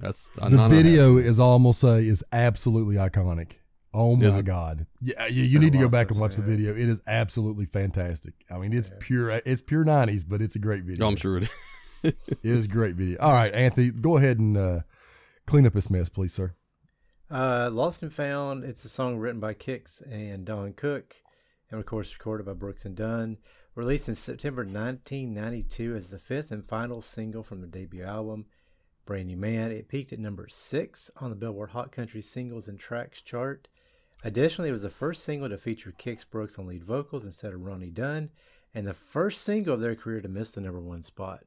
that's 0.00 0.30
a 0.40 0.50
the 0.50 0.50
nine 0.50 0.52
and 0.52 0.60
a 0.60 0.62
half. 0.62 0.70
video 0.70 1.16
is 1.16 1.38
almost 1.40 1.80
say 1.80 2.06
is 2.06 2.24
absolutely 2.32 2.96
iconic. 2.96 3.58
Oh 3.94 4.16
my 4.16 4.38
it? 4.38 4.44
god! 4.44 4.86
Yeah, 5.00 5.26
you, 5.26 5.44
you 5.44 5.58
need 5.58 5.72
to 5.72 5.78
go 5.78 5.88
back 5.88 6.10
and 6.10 6.18
I've 6.18 6.20
watch 6.20 6.36
the 6.36 6.42
video. 6.42 6.72
It 6.72 6.88
is 6.88 7.00
absolutely 7.06 7.64
fantastic. 7.64 8.34
I 8.50 8.58
mean, 8.58 8.74
it's 8.74 8.90
pure. 9.00 9.30
It's 9.30 9.62
pure 9.62 9.84
'90s, 9.84 10.24
but 10.28 10.42
it's 10.42 10.56
a 10.56 10.58
great 10.58 10.84
video. 10.84 11.06
Oh, 11.06 11.08
I'm 11.08 11.16
sure 11.16 11.38
it 11.38 11.44
is. 11.44 11.62
It 12.02 12.38
is 12.44 12.66
a 12.66 12.68
great 12.68 12.94
video. 12.94 13.18
All 13.20 13.32
right, 13.32 13.52
Anthony, 13.52 13.90
go 13.90 14.16
ahead 14.16 14.38
and 14.38 14.56
uh, 14.56 14.80
clean 15.46 15.66
up 15.66 15.72
this 15.72 15.90
mess, 15.90 16.08
please, 16.08 16.32
sir. 16.32 16.54
Uh, 17.30 17.70
Lost 17.72 18.02
and 18.02 18.12
Found. 18.14 18.64
It's 18.64 18.84
a 18.84 18.88
song 18.88 19.16
written 19.16 19.40
by 19.40 19.54
Kix 19.54 20.00
and 20.10 20.44
Don 20.44 20.72
Cook, 20.72 21.16
and 21.70 21.80
of 21.80 21.86
course 21.86 22.14
recorded 22.16 22.46
by 22.46 22.52
Brooks 22.52 22.84
and 22.84 22.96
Dunn. 22.96 23.38
Released 23.74 24.08
in 24.08 24.14
September 24.14 24.62
1992 24.62 25.94
as 25.94 26.08
the 26.08 26.18
fifth 26.18 26.50
and 26.50 26.64
final 26.64 27.02
single 27.02 27.42
from 27.42 27.60
their 27.60 27.68
debut 27.68 28.04
album, 28.04 28.46
Brand 29.04 29.26
New 29.26 29.36
Man. 29.36 29.70
It 29.70 29.88
peaked 29.88 30.14
at 30.14 30.18
number 30.18 30.46
six 30.48 31.10
on 31.18 31.28
the 31.28 31.36
Billboard 31.36 31.70
Hot 31.70 31.92
Country 31.92 32.22
Singles 32.22 32.68
and 32.68 32.78
Tracks 32.80 33.20
chart. 33.22 33.68
Additionally, 34.24 34.70
it 34.70 34.72
was 34.72 34.82
the 34.82 34.88
first 34.88 35.24
single 35.24 35.48
to 35.50 35.58
feature 35.58 35.92
Kix 35.98 36.24
Brooks 36.28 36.58
on 36.58 36.66
lead 36.66 36.84
vocals 36.84 37.26
instead 37.26 37.52
of 37.52 37.60
Ronnie 37.60 37.90
Dunn, 37.90 38.30
and 38.74 38.86
the 38.86 38.94
first 38.94 39.42
single 39.42 39.74
of 39.74 39.80
their 39.82 39.94
career 39.94 40.22
to 40.22 40.28
miss 40.28 40.54
the 40.54 40.62
number 40.62 40.80
one 40.80 41.02
spot. 41.02 41.40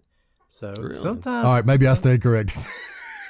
So 0.50 0.74
sometimes, 0.92 1.46
All 1.46 1.54
right, 1.54 1.66
maybe 1.66 1.86
I 1.88 1.90
some- 1.90 1.96
stayed 1.96 2.22
corrected. 2.22 2.64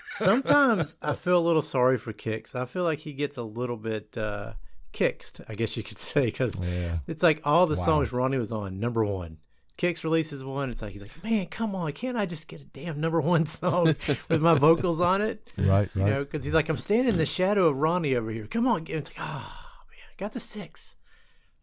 sometimes 0.09 0.95
I 1.01 1.13
feel 1.13 1.37
a 1.37 1.45
little 1.45 1.61
sorry 1.61 1.97
for 1.97 2.13
Kix. 2.13 2.55
I 2.55 2.65
feel 2.65 2.83
like 2.83 2.99
he 2.99 3.13
gets 3.13 3.37
a 3.37 3.43
little 3.43 3.77
bit 3.77 4.17
uh, 4.17 4.53
kicked, 4.91 5.41
I 5.47 5.53
guess 5.53 5.77
you 5.77 5.83
could 5.83 5.97
say, 6.11 6.25
because 6.25 6.59
Yeah. 6.65 6.99
it's 7.07 7.23
like 7.23 7.41
all 7.45 7.65
the 7.67 7.75
songs 7.75 8.11
Ronnie 8.11 8.37
was 8.37 8.51
on, 8.51 8.79
number 8.79 9.05
one. 9.05 9.37
Kix 9.77 10.03
releases 10.03 10.43
one. 10.43 10.69
It's 10.69 10.81
like 10.81 10.91
he's 10.91 11.01
like, 11.01 11.23
man, 11.23 11.45
come 11.45 11.73
on, 11.73 11.91
can't 11.93 12.17
I 12.17 12.25
just 12.25 12.49
get 12.49 12.59
a 12.59 12.65
damn 12.65 12.99
number 12.99 13.21
one 13.21 13.45
song 13.45 13.85
with 14.29 14.41
my 14.41 14.53
vocals 14.55 14.99
on 14.99 15.21
it? 15.21 15.53
right, 15.57 15.87
You 15.95 16.03
know, 16.05 16.23
because 16.25 16.43
he's 16.43 16.53
like, 16.53 16.67
I'm 16.67 16.75
standing 16.75 17.13
in 17.13 17.17
the 17.17 17.25
shadow 17.25 17.67
of 17.69 17.77
Ronnie 17.77 18.15
over 18.15 18.29
here. 18.29 18.45
Come 18.47 18.67
on, 18.67 18.83
it's 18.89 19.09
like, 19.09 19.19
oh 19.25 19.55
man, 19.89 20.05
I 20.11 20.13
got 20.17 20.33
the 20.33 20.39
six. 20.41 20.97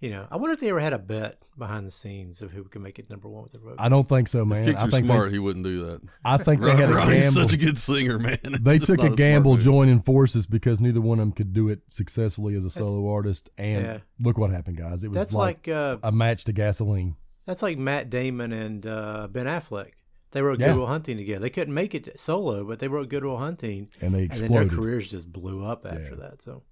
You 0.00 0.10
know, 0.10 0.28
I 0.30 0.36
wonder 0.36 0.52
if 0.52 0.60
they 0.60 0.68
ever 0.68 0.78
had 0.80 0.92
a 0.92 0.98
bet 0.98 1.38
behind 1.56 1.86
the 1.86 1.90
scenes 1.90 2.42
of 2.42 2.52
who 2.52 2.64
could 2.64 2.82
make 2.82 2.98
it 2.98 3.08
number 3.08 3.28
one 3.28 3.42
with 3.42 3.52
their 3.52 3.62
vocals. 3.62 3.78
I 3.80 3.88
don't 3.88 4.06
think 4.06 4.28
so, 4.28 4.44
man. 4.44 4.62
Kix 4.62 4.74
I 4.74 4.88
think 4.88 5.06
smart. 5.06 5.28
they, 5.28 5.32
he 5.32 5.38
wouldn't 5.38 5.64
do 5.64 5.86
that. 5.86 6.02
I 6.22 6.36
think 6.36 6.60
they 6.60 6.76
had 6.76 6.90
a 6.90 6.94
Ronnie's 6.94 7.34
gamble. 7.34 7.48
such 7.48 7.54
a 7.54 7.64
good 7.64 7.78
singer, 7.78 8.18
man. 8.18 8.38
It's 8.44 8.58
they 8.60 8.78
took 8.78 9.02
a 9.02 9.16
gamble 9.16 9.54
move. 9.54 9.62
joining 9.62 10.00
forces 10.00 10.46
because 10.46 10.82
neither 10.82 11.00
one 11.00 11.18
of 11.18 11.22
them 11.22 11.32
could 11.32 11.54
do 11.54 11.70
it 11.70 11.80
successfully 11.86 12.54
as 12.56 12.66
a 12.66 12.70
solo 12.70 13.10
artist. 13.10 13.48
And 13.56 13.84
yeah. 13.86 13.98
look 14.20 14.36
what 14.36 14.50
happened, 14.50 14.76
guys. 14.76 15.02
It 15.02 15.08
was 15.08 15.16
That's 15.18 15.34
like, 15.34 15.66
like 15.66 15.74
uh, 15.74 15.96
a 16.02 16.12
match 16.12 16.44
to 16.44 16.52
gasoline. 16.52 17.16
That's 17.46 17.62
like 17.62 17.78
Matt 17.78 18.10
Damon 18.10 18.52
and 18.52 18.86
uh, 18.86 19.28
Ben 19.30 19.46
Affleck. 19.46 19.92
They 20.32 20.42
wrote 20.42 20.58
Yeah. 20.60 20.72
Good 20.72 20.76
Will 20.76 20.86
Hunting 20.88 21.16
together. 21.16 21.40
They 21.40 21.50
couldn't 21.50 21.72
make 21.72 21.94
it 21.94 22.20
solo, 22.20 22.64
but 22.64 22.80
they 22.80 22.88
wrote 22.88 23.08
Good 23.08 23.24
Will 23.24 23.38
Hunting, 23.38 23.88
And 24.02 24.14
they 24.14 24.24
and 24.24 24.32
then 24.32 24.52
their 24.52 24.68
careers 24.68 25.10
just 25.10 25.32
blew 25.32 25.64
up 25.64 25.86
after 25.86 26.16
that. 26.16 26.42
So, 26.42 26.64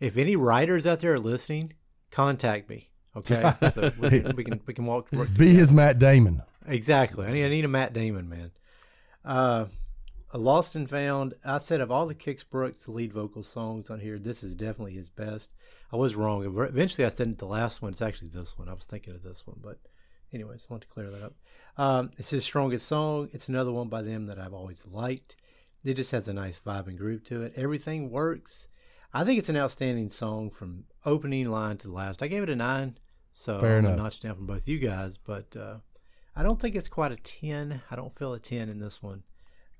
if 0.00 0.16
any 0.16 0.34
writers 0.34 0.86
out 0.88 0.98
there 1.00 1.12
are 1.14 1.20
listening, 1.20 1.74
contact 2.10 2.68
me. 2.68 2.88
Okay, 3.16 3.52
so 3.72 3.90
we 3.98 4.08
can 4.08 4.36
we 4.36 4.44
can, 4.44 4.60
we 4.66 4.74
can 4.74 4.86
walk. 4.86 5.10
Work 5.12 5.28
Be 5.36 5.54
his 5.54 5.72
Matt 5.72 5.98
Damon. 5.98 6.42
Exactly. 6.66 7.26
I 7.26 7.32
need, 7.32 7.46
I 7.46 7.48
need 7.48 7.64
a 7.64 7.68
Matt 7.68 7.92
Damon, 7.92 8.28
man. 8.28 8.50
Uh, 9.24 9.66
a 10.30 10.38
Lost 10.38 10.76
and 10.76 10.88
Found. 10.90 11.34
I 11.44 11.58
said 11.58 11.80
of 11.80 11.90
all 11.90 12.06
the 12.06 12.14
Kix 12.14 12.48
Brooks 12.48 12.88
lead 12.88 13.12
vocal 13.12 13.42
songs 13.42 13.88
on 13.90 14.00
here, 14.00 14.18
this 14.18 14.42
is 14.42 14.54
definitely 14.54 14.92
his 14.92 15.08
best. 15.08 15.52
I 15.90 15.96
was 15.96 16.16
wrong. 16.16 16.44
Eventually, 16.44 17.06
I 17.06 17.08
said 17.08 17.38
the 17.38 17.46
last 17.46 17.80
one. 17.80 17.92
It's 17.92 18.02
actually 18.02 18.28
this 18.28 18.58
one. 18.58 18.68
I 18.68 18.74
was 18.74 18.86
thinking 18.86 19.14
of 19.14 19.22
this 19.22 19.46
one, 19.46 19.58
but 19.62 19.78
anyways, 20.32 20.66
I 20.68 20.74
want 20.74 20.82
to 20.82 20.88
clear 20.88 21.10
that 21.10 21.24
up. 21.24 21.34
Um, 21.78 22.10
it's 22.18 22.30
his 22.30 22.44
strongest 22.44 22.86
song. 22.86 23.30
It's 23.32 23.48
another 23.48 23.72
one 23.72 23.88
by 23.88 24.02
them 24.02 24.26
that 24.26 24.38
I've 24.38 24.52
always 24.52 24.86
liked. 24.86 25.36
It 25.84 25.94
just 25.94 26.10
has 26.10 26.28
a 26.28 26.34
nice 26.34 26.58
vibe 26.58 26.88
and 26.88 26.98
groove 26.98 27.24
to 27.24 27.42
it. 27.42 27.54
Everything 27.56 28.10
works. 28.10 28.68
I 29.14 29.24
think 29.24 29.38
it's 29.38 29.48
an 29.48 29.56
outstanding 29.56 30.10
song 30.10 30.50
from 30.50 30.84
opening 31.08 31.50
line 31.50 31.76
to 31.78 31.88
the 31.88 31.92
last. 31.94 32.22
I 32.22 32.28
gave 32.28 32.42
it 32.42 32.50
a 32.50 32.56
nine, 32.56 32.98
so 33.32 33.58
Fair 33.58 33.78
I'm 33.78 33.82
gonna 33.84 33.94
enough. 33.94 34.04
notch 34.04 34.20
down 34.20 34.34
from 34.34 34.46
both 34.46 34.68
you 34.68 34.78
guys, 34.78 35.16
but 35.18 35.56
uh, 35.56 35.76
I 36.36 36.42
don't 36.42 36.60
think 36.60 36.74
it's 36.74 36.88
quite 36.88 37.12
a 37.12 37.16
ten. 37.16 37.82
I 37.90 37.96
don't 37.96 38.12
feel 38.12 38.32
a 38.32 38.38
ten 38.38 38.68
in 38.68 38.78
this 38.78 39.02
one. 39.02 39.22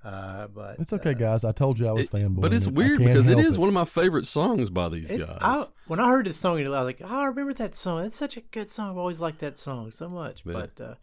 Uh, 0.05 0.47
but 0.47 0.79
It's 0.79 0.93
okay, 0.93 1.13
guys. 1.13 1.45
I 1.45 1.51
told 1.51 1.79
you 1.79 1.89
I 1.89 1.93
was 1.93 2.07
It- 2.07 2.13
fanboy. 2.13 2.41
but 2.41 2.53
it's 2.55 2.69
I 2.69 2.71
weird 2.71 2.99
can't 2.99 3.09
because 3.11 3.29
it 3.29 3.59
one 3.59 3.69
of 3.69 3.75
my 3.75 3.85
favorite 3.85 4.27
songs 4.27 4.71
by 4.71 4.89
these 4.89 5.11
It's, 5.11 5.29
guys. 5.29 5.39
I, 5.41 5.65
when 5.89 5.99
I 5.99 6.09
heard 6.09 6.25
this 6.27 6.37
song, 6.37 6.59
I 6.65 6.69
was 6.69 6.85
like, 6.87 7.01
oh, 7.03 7.21
I 7.21 7.25
remember 7.27 7.53
that 7.55 7.75
song. 7.75 8.05
It's 8.05 8.15
such 8.15 8.37
a 8.37 8.41
good 8.41 8.69
song. 8.71 8.91
I've 8.91 8.97
always 8.97 9.21
liked 9.21 9.41
that 9.41 9.59
song 9.59 9.91
so 9.91 10.09
much. 10.09 10.43
Yeah. 10.47 10.53
But 10.53 10.81
uh, 10.81 10.95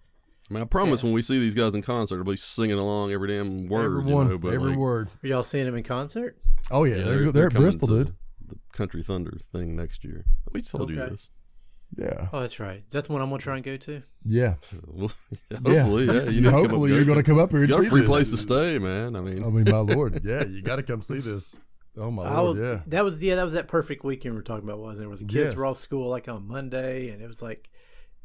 I 0.49 0.53
mean, 0.53 0.63
I 0.63 0.65
promise 0.65 1.03
when 1.03 1.11
we 1.11 1.21
see 1.21 1.39
these 1.39 1.55
guys 1.55 1.75
in 1.75 1.81
concert, 1.81 2.17
I'll 2.19 2.23
be 2.23 2.37
singing 2.37 2.77
along 2.79 3.11
every 3.11 3.27
damn 3.27 3.67
word. 3.67 3.85
Every 3.85 4.09
you 4.09 4.15
one, 4.15 4.29
know, 4.29 4.37
but 4.37 4.53
every 4.53 4.69
like, 4.69 4.77
word. 4.77 5.09
are 5.23 5.27
y'all 5.27 5.43
seeing 5.43 5.65
them 5.65 5.75
in 5.75 5.83
concert? 5.83 6.37
Oh 6.71 6.85
yeah, 6.85 6.95
yeah, 6.95 7.03
they're, 7.03 7.31
they're, 7.31 7.47
at 7.47 7.53
Bristol, 7.53 7.87
to 7.89 8.03
dude. 8.05 8.15
The 8.47 8.57
Country 8.73 9.01
Thunder 9.03 9.37
thing 9.51 9.75
next 9.75 10.03
year. 10.03 10.25
We 10.51 10.61
told 10.61 10.89
you 10.89 10.95
this. 10.97 11.31
Yeah, 11.95 12.27
Oh, 12.33 12.41
that's 12.41 12.59
right. 12.59 12.77
Is 12.85 12.93
that 12.93 13.05
the 13.05 13.13
one 13.13 13.21
I'm 13.21 13.29
gonna 13.29 13.39
try 13.41 13.55
and 13.55 13.63
go 13.63 13.77
to? 13.77 14.01
yeah. 14.25 14.55
Well, 14.87 15.11
Yeah. 15.65 15.81
hopefully, 15.83 16.05
yeah. 16.07 16.23
You 16.29 16.41
need 16.41 16.43
to 16.43 16.49
come 16.49 16.55
up 16.55 16.61
Hopefully, 16.61 16.89
go 16.89 16.95
you're 16.95 17.05
going 17.05 17.17
to 17.17 17.23
come 17.23 17.39
up 17.39 17.51
here 17.51 17.61
You 17.61 17.67
got 17.67 17.85
a 17.85 17.89
free 17.89 18.01
this. 18.01 18.09
place 18.09 18.29
to 18.31 18.37
stay, 18.37 18.79
man. 18.79 19.15
I 19.15 19.21
mean, 19.21 19.43
I 19.43 19.47
mean, 19.47 19.65
my 19.69 19.77
lord, 19.77 20.21
yeah, 20.25 20.43
you 20.45 20.61
got 20.61 20.77
to 20.77 20.83
come 20.83 21.01
see 21.01 21.19
this. 21.19 21.57
Oh 21.97 22.11
my 22.11 22.23
I 22.23 22.39
lord, 22.41 22.57
would- 22.57 22.65
yeah. 22.65 22.81
That 22.87 23.03
was 23.05 23.23
yeah, 23.23 23.35
that 23.35 23.43
was 23.43 23.53
that 23.53 23.67
perfect 23.67 24.03
weekend 24.03 24.33
we 24.35 24.39
are 24.39 24.43
talking 24.43 24.67
about, 24.67 24.79
wasn't 24.79 25.05
it? 25.05 25.07
Where 25.07 25.17
the 25.17 25.23
kids 25.25 25.33
Yes. 25.35 25.55
were 25.55 25.65
off 25.67 25.77
school 25.77 26.09
like 26.09 26.27
on 26.27 26.45
Monday, 26.47 27.09
and 27.09 27.21
it 27.21 27.27
was 27.27 27.41
like 27.41 27.69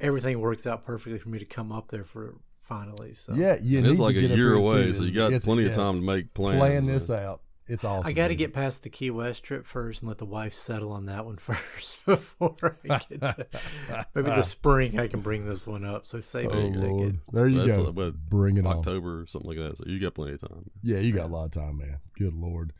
everything 0.00 0.40
works 0.40 0.66
out 0.66 0.84
perfectly 0.84 1.18
for 1.18 1.28
me 1.28 1.38
to 1.38 1.44
come 1.44 1.70
up 1.70 1.88
there 1.88 2.02
for 2.04 2.36
finally. 2.58 3.12
So 3.12 3.34
Yeah, 3.34 3.56
you 3.62 3.78
and 3.78 3.86
need 3.86 3.90
it's 3.90 3.98
to 3.98 4.02
like 4.04 4.16
a 4.16 4.20
year 4.20 4.36
here 4.36 4.54
and 4.54 4.62
see 4.64 4.68
away, 4.70 4.92
so 4.92 5.02
you 5.04 5.14
got 5.14 5.26
It's- 5.28 5.44
plenty 5.44 5.62
of 5.64 5.68
yeah. 5.68 5.74
time 5.74 5.96
to 5.96 6.02
make 6.04 6.32
plans. 6.34 6.58
Plan 6.58 6.84
man. 6.86 6.92
this 6.94 7.10
out. 7.10 7.42
It's 7.70 7.84
awesome. 7.84 8.08
I 8.08 8.12
got 8.12 8.28
to 8.28 8.34
get 8.34 8.52
past 8.52 8.82
the 8.82 8.90
Key 8.90 9.10
West 9.10 9.44
trip 9.44 9.64
first 9.64 10.02
and 10.02 10.08
let 10.08 10.18
the 10.18 10.24
wife 10.24 10.52
settle 10.54 10.90
on 10.92 11.06
that 11.06 11.24
one 11.24 11.36
first 11.38 12.04
before 12.04 12.76
I 12.88 12.98
get 13.08 13.20
to 13.20 13.46
maybe 14.14 14.28
the 14.28 14.42
spring. 14.42 14.98
I 14.98 15.06
can 15.06 15.20
bring 15.20 15.46
this 15.46 15.66
one 15.66 15.84
up. 15.84 16.04
So 16.04 16.18
save 16.20 16.48
Oh 16.52 16.58
a 16.58 16.72
ticket. 16.72 17.20
there 17.32 17.46
you 17.46 17.62
That's 17.62 17.76
go. 17.76 17.86
uh, 17.86 17.92
what, 17.92 18.14
Bring 18.28 18.56
it 18.56 18.66
on. 18.66 18.78
October 18.78 19.20
or 19.22 19.26
something 19.26 19.48
like 19.48 19.58
that. 19.58 19.76
So 19.78 19.84
you 19.86 20.00
got 20.00 20.14
plenty 20.14 20.32
of 20.32 20.40
time. 20.40 20.68
Yeah, 20.82 20.98
you 20.98 21.12
got 21.12 21.26
a 21.26 21.32
lot 21.32 21.44
of 21.44 21.50
time, 21.52 21.78
man. 21.78 21.98
Good 22.18 22.34
lord. 22.34 22.72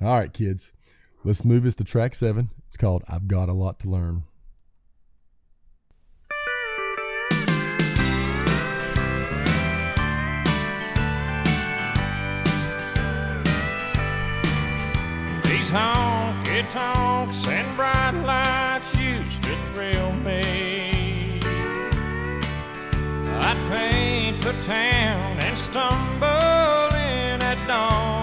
All 0.00 0.12
right, 0.18 0.32
kids, 0.32 0.72
let's 1.24 1.44
move 1.44 1.62
this 1.62 1.74
to 1.76 1.84
track 1.84 2.14
seven. 2.14 2.50
It's 2.66 2.76
called 2.76 3.04
"I've 3.08 3.26
Got 3.28 3.48
a 3.48 3.54
Lot 3.54 3.80
to 3.80 3.88
Learn." 3.90 4.24
Honky 15.76 16.62
tonks 16.70 17.46
and 17.48 17.68
bright 17.76 18.16
lights 18.24 18.90
used 18.98 19.42
to 19.42 19.54
thrill 19.68 20.12
me. 20.28 21.38
I'd 23.48 23.60
paint 23.70 24.42
the 24.42 24.54
town 24.64 25.38
and 25.46 25.56
stumble 25.56 26.94
in 26.94 27.42
at 27.42 27.58
dawn. 27.68 28.15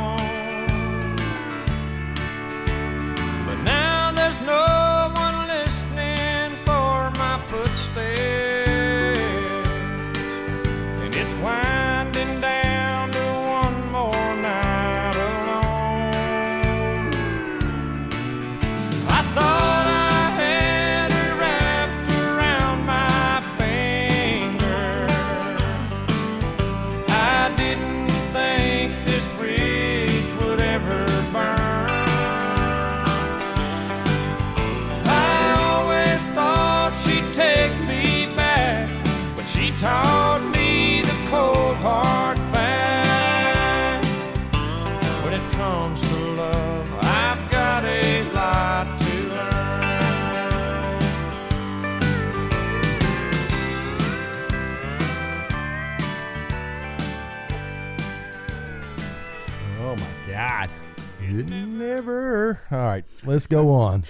Never. 61.50 62.62
All 62.72 62.78
right, 62.78 63.06
let's 63.26 63.48
go 63.48 63.70
on. 63.72 64.06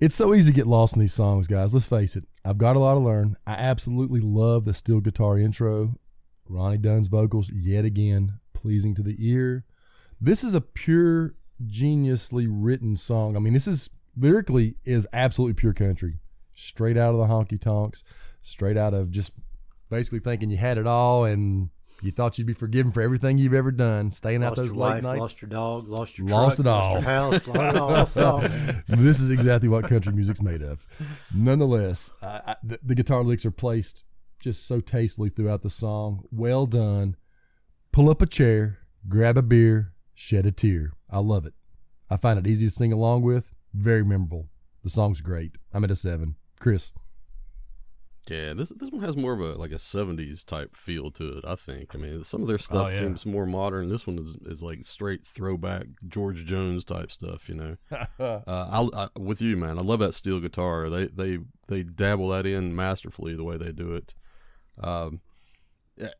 It's 0.00 0.14
so 0.14 0.34
easy 0.34 0.52
to 0.52 0.56
get 0.56 0.66
lost 0.66 0.96
in 0.96 1.00
these 1.00 1.14
songs, 1.14 1.46
guys. 1.46 1.72
Let's 1.72 1.86
face 1.86 2.16
it. 2.16 2.24
I've 2.44 2.58
got 2.58 2.76
a 2.76 2.78
lot 2.78 2.94
to 2.94 3.00
learn. 3.00 3.36
I 3.46 3.52
absolutely 3.52 4.20
love 4.20 4.64
the 4.64 4.74
steel 4.74 5.00
guitar 5.00 5.38
intro. 5.38 5.98
Ronnie 6.46 6.78
Dunn's 6.78 7.08
vocals, 7.08 7.52
yet 7.52 7.84
again, 7.84 8.40
pleasing 8.52 8.94
to 8.96 9.02
the 9.02 9.16
ear. 9.18 9.64
This 10.20 10.44
is 10.44 10.54
a 10.54 10.60
pure, 10.60 11.34
geniusly 11.66 12.46
written 12.50 12.96
song. 12.96 13.36
I 13.36 13.38
mean, 13.38 13.54
this 13.54 13.68
is 13.68 13.90
lyrically 14.16 14.76
is 14.84 15.06
absolutely 15.12 15.54
pure 15.54 15.72
country, 15.72 16.18
straight 16.54 16.96
out 16.96 17.14
of 17.14 17.20
the 17.20 17.26
honky 17.26 17.60
tonks, 17.60 18.04
straight 18.42 18.76
out 18.76 18.94
of 18.94 19.10
just 19.10 19.32
basically 19.90 20.20
thinking 20.20 20.50
you 20.50 20.56
had 20.56 20.78
it 20.78 20.86
all 20.86 21.24
and 21.24 21.70
you 22.02 22.10
thought 22.10 22.38
you'd 22.38 22.46
be 22.46 22.52
forgiven 22.52 22.92
for 22.92 23.00
everything 23.00 23.38
you've 23.38 23.54
ever 23.54 23.70
done, 23.70 24.12
staying 24.12 24.44
out 24.44 24.56
those 24.56 24.74
late 24.74 25.02
nights. 25.02 25.20
lost 25.20 25.42
your 25.42 25.48
dog, 25.48 25.88
lost 25.88 26.18
your 26.18 26.26
Lost 26.28 26.56
truck, 26.56 26.66
it 26.66 26.70
lost 26.70 26.92
your 26.92 27.00
house, 27.00 27.48
lost 27.48 27.74
it 27.76 27.80
all. 27.80 27.88
Lost 27.90 28.18
all. 28.18 28.38
this 28.88 29.20
is 29.20 29.30
exactly 29.30 29.68
what 29.68 29.86
country 29.86 30.12
music's 30.12 30.42
made 30.42 30.62
of. 30.62 30.84
Nonetheless, 31.34 32.12
I, 32.22 32.40
I, 32.46 32.56
the, 32.62 32.78
the 32.82 32.94
guitar 32.94 33.22
licks 33.22 33.46
are 33.46 33.50
placed 33.50 34.04
just 34.40 34.66
so 34.66 34.80
tastefully 34.80 35.30
throughout 35.30 35.62
the 35.62 35.70
song. 35.70 36.24
Well 36.30 36.66
done. 36.66 37.16
Pull 37.92 38.10
up 38.10 38.20
a 38.20 38.26
chair, 38.26 38.78
grab 39.08 39.38
a 39.38 39.42
beer, 39.42 39.92
shed 40.14 40.46
a 40.46 40.52
tear. 40.52 40.92
I 41.10 41.20
love 41.20 41.46
it. 41.46 41.54
I 42.10 42.16
find 42.16 42.38
it 42.38 42.46
easy 42.46 42.66
to 42.66 42.70
sing 42.70 42.92
along 42.92 43.22
with. 43.22 43.54
Very 43.72 44.04
memorable. 44.04 44.48
The 44.82 44.90
song's 44.90 45.20
great. 45.20 45.52
I'm 45.72 45.84
at 45.84 45.90
a 45.90 45.94
seven. 45.94 46.36
Chris. 46.60 46.92
Yeah, 48.30 48.54
this 48.54 48.70
this 48.70 48.90
one 48.90 49.02
has 49.02 49.16
more 49.16 49.34
of 49.34 49.40
a 49.40 49.58
like 49.58 49.70
a 49.72 49.74
'70s 49.76 50.44
type 50.46 50.74
feel 50.74 51.10
to 51.12 51.38
it. 51.38 51.44
I 51.46 51.54
think. 51.56 51.94
I 51.94 51.98
mean, 51.98 52.24
some 52.24 52.40
of 52.42 52.48
their 52.48 52.56
stuff 52.58 52.88
Oh, 52.88 52.90
yeah. 52.90 52.98
seems 52.98 53.26
more 53.26 53.44
modern. 53.46 53.90
This 53.90 54.06
one 54.06 54.18
is, 54.18 54.34
is 54.46 54.62
like 54.62 54.82
straight 54.84 55.26
throwback 55.26 55.84
George 56.08 56.44
Jones 56.46 56.84
type 56.86 57.10
stuff. 57.12 57.48
You 57.48 57.54
know, 57.56 57.76
uh, 58.18 58.40
I, 58.46 58.88
I 58.96 59.08
with 59.20 59.42
you, 59.42 59.56
man. 59.58 59.78
I 59.78 59.82
love 59.82 59.98
that 60.00 60.14
steel 60.14 60.40
guitar. 60.40 60.88
They 60.88 61.06
they 61.06 61.38
they 61.68 61.82
dabble 61.82 62.28
that 62.28 62.46
in 62.46 62.74
masterfully 62.74 63.34
the 63.34 63.44
way 63.44 63.58
they 63.58 63.72
do 63.72 63.92
it. 63.92 64.14
Um, 64.80 65.20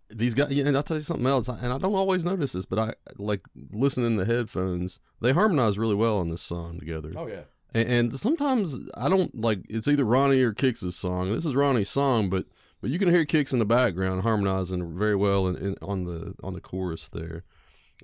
these 0.09 0.35
guys, 0.35 0.53
yeah, 0.53 0.67
and 0.67 0.77
I'll 0.77 0.83
tell 0.85 0.97
you 0.97 1.03
something 1.03 1.27
else, 1.27 1.49
and 1.49 1.73
I 1.73 1.79
don't 1.79 1.95
always 1.95 2.25
notice 2.25 2.53
this, 2.53 2.65
but 2.67 2.79
I 2.79 2.93
like 3.17 3.41
listening 3.73 4.07
in 4.07 4.17
the 4.17 4.25
headphones. 4.25 5.01
They 5.21 5.33
harmonize 5.33 5.79
really 5.79 5.97
well 5.97 6.19
on 6.19 6.29
this 6.29 6.43
song 6.43 6.79
together. 6.79 7.11
Oh 7.17 7.27
yeah. 7.27 7.43
And, 7.75 7.89
and 7.89 8.15
sometimes 8.15 8.81
I 8.97 9.09
don't 9.09 9.35
like 9.35 9.61
it's 9.69 9.89
either 9.89 10.05
Ronnie 10.05 10.43
or 10.43 10.55
Kix's 10.55 10.97
song. 10.97 11.31
This 11.31 11.45
is 11.45 11.55
Ronnie's 11.55 11.91
song, 11.91 12.31
but 12.31 12.47
but 12.81 12.91
you 12.91 12.99
can 12.99 13.09
hear 13.09 13.25
Kix 13.25 13.53
in 13.53 13.59
the 13.59 13.65
background 13.65 14.23
harmonizing 14.23 14.97
very 14.97 15.17
well 15.17 15.47
in, 15.49 15.57
in, 15.57 15.75
on 15.83 16.05
the 16.05 16.35
on 16.43 16.55
the 16.55 16.61
chorus 16.61 17.09
there. 17.09 17.45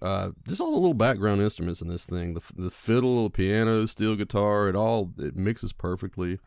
Uh, 0.03 0.31
just 0.49 0.61
all 0.61 0.71
the 0.73 0.79
little 0.79 0.95
background 0.95 1.43
instruments 1.43 1.83
in 1.83 1.89
this 1.89 2.07
thing 2.07 2.35
the, 2.35 2.53
the 2.57 2.71
fiddle, 2.71 3.25
the 3.25 3.31
piano, 3.31 3.87
steel 3.87 4.17
guitar, 4.17 4.69
it 4.69 4.75
all 4.77 5.13
it 5.19 5.37
mixes 5.37 5.73
perfectly. 5.73 6.39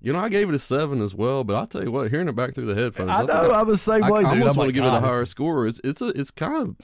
You 0.00 0.12
know, 0.12 0.18
I 0.18 0.28
gave 0.28 0.48
it 0.48 0.54
a 0.54 0.58
seven 0.58 1.00
as 1.00 1.14
well, 1.14 1.44
but 1.44 1.56
I'll 1.56 1.66
tell 1.66 1.82
you 1.82 1.90
what, 1.90 2.10
hearing 2.10 2.28
it 2.28 2.36
back 2.36 2.54
through 2.54 2.66
the 2.66 2.74
headphones, 2.74 3.10
I 3.10 3.24
know. 3.24 3.52
I'm 3.52 3.68
the 3.68 3.76
same 3.76 4.04
I, 4.04 4.10
way, 4.10 4.18
I 4.18 4.22
dude. 4.22 4.30
almost 4.32 4.40
I'm 4.40 4.44
want 4.44 4.56
like, 4.56 4.66
to 4.68 4.72
give 4.72 4.84
it 4.84 4.96
a 4.96 5.00
higher 5.00 5.24
score. 5.24 5.66
It's 5.66 5.80
it's 5.84 6.02
a, 6.02 6.08
it's 6.08 6.30
kind 6.30 6.68
of 6.68 6.76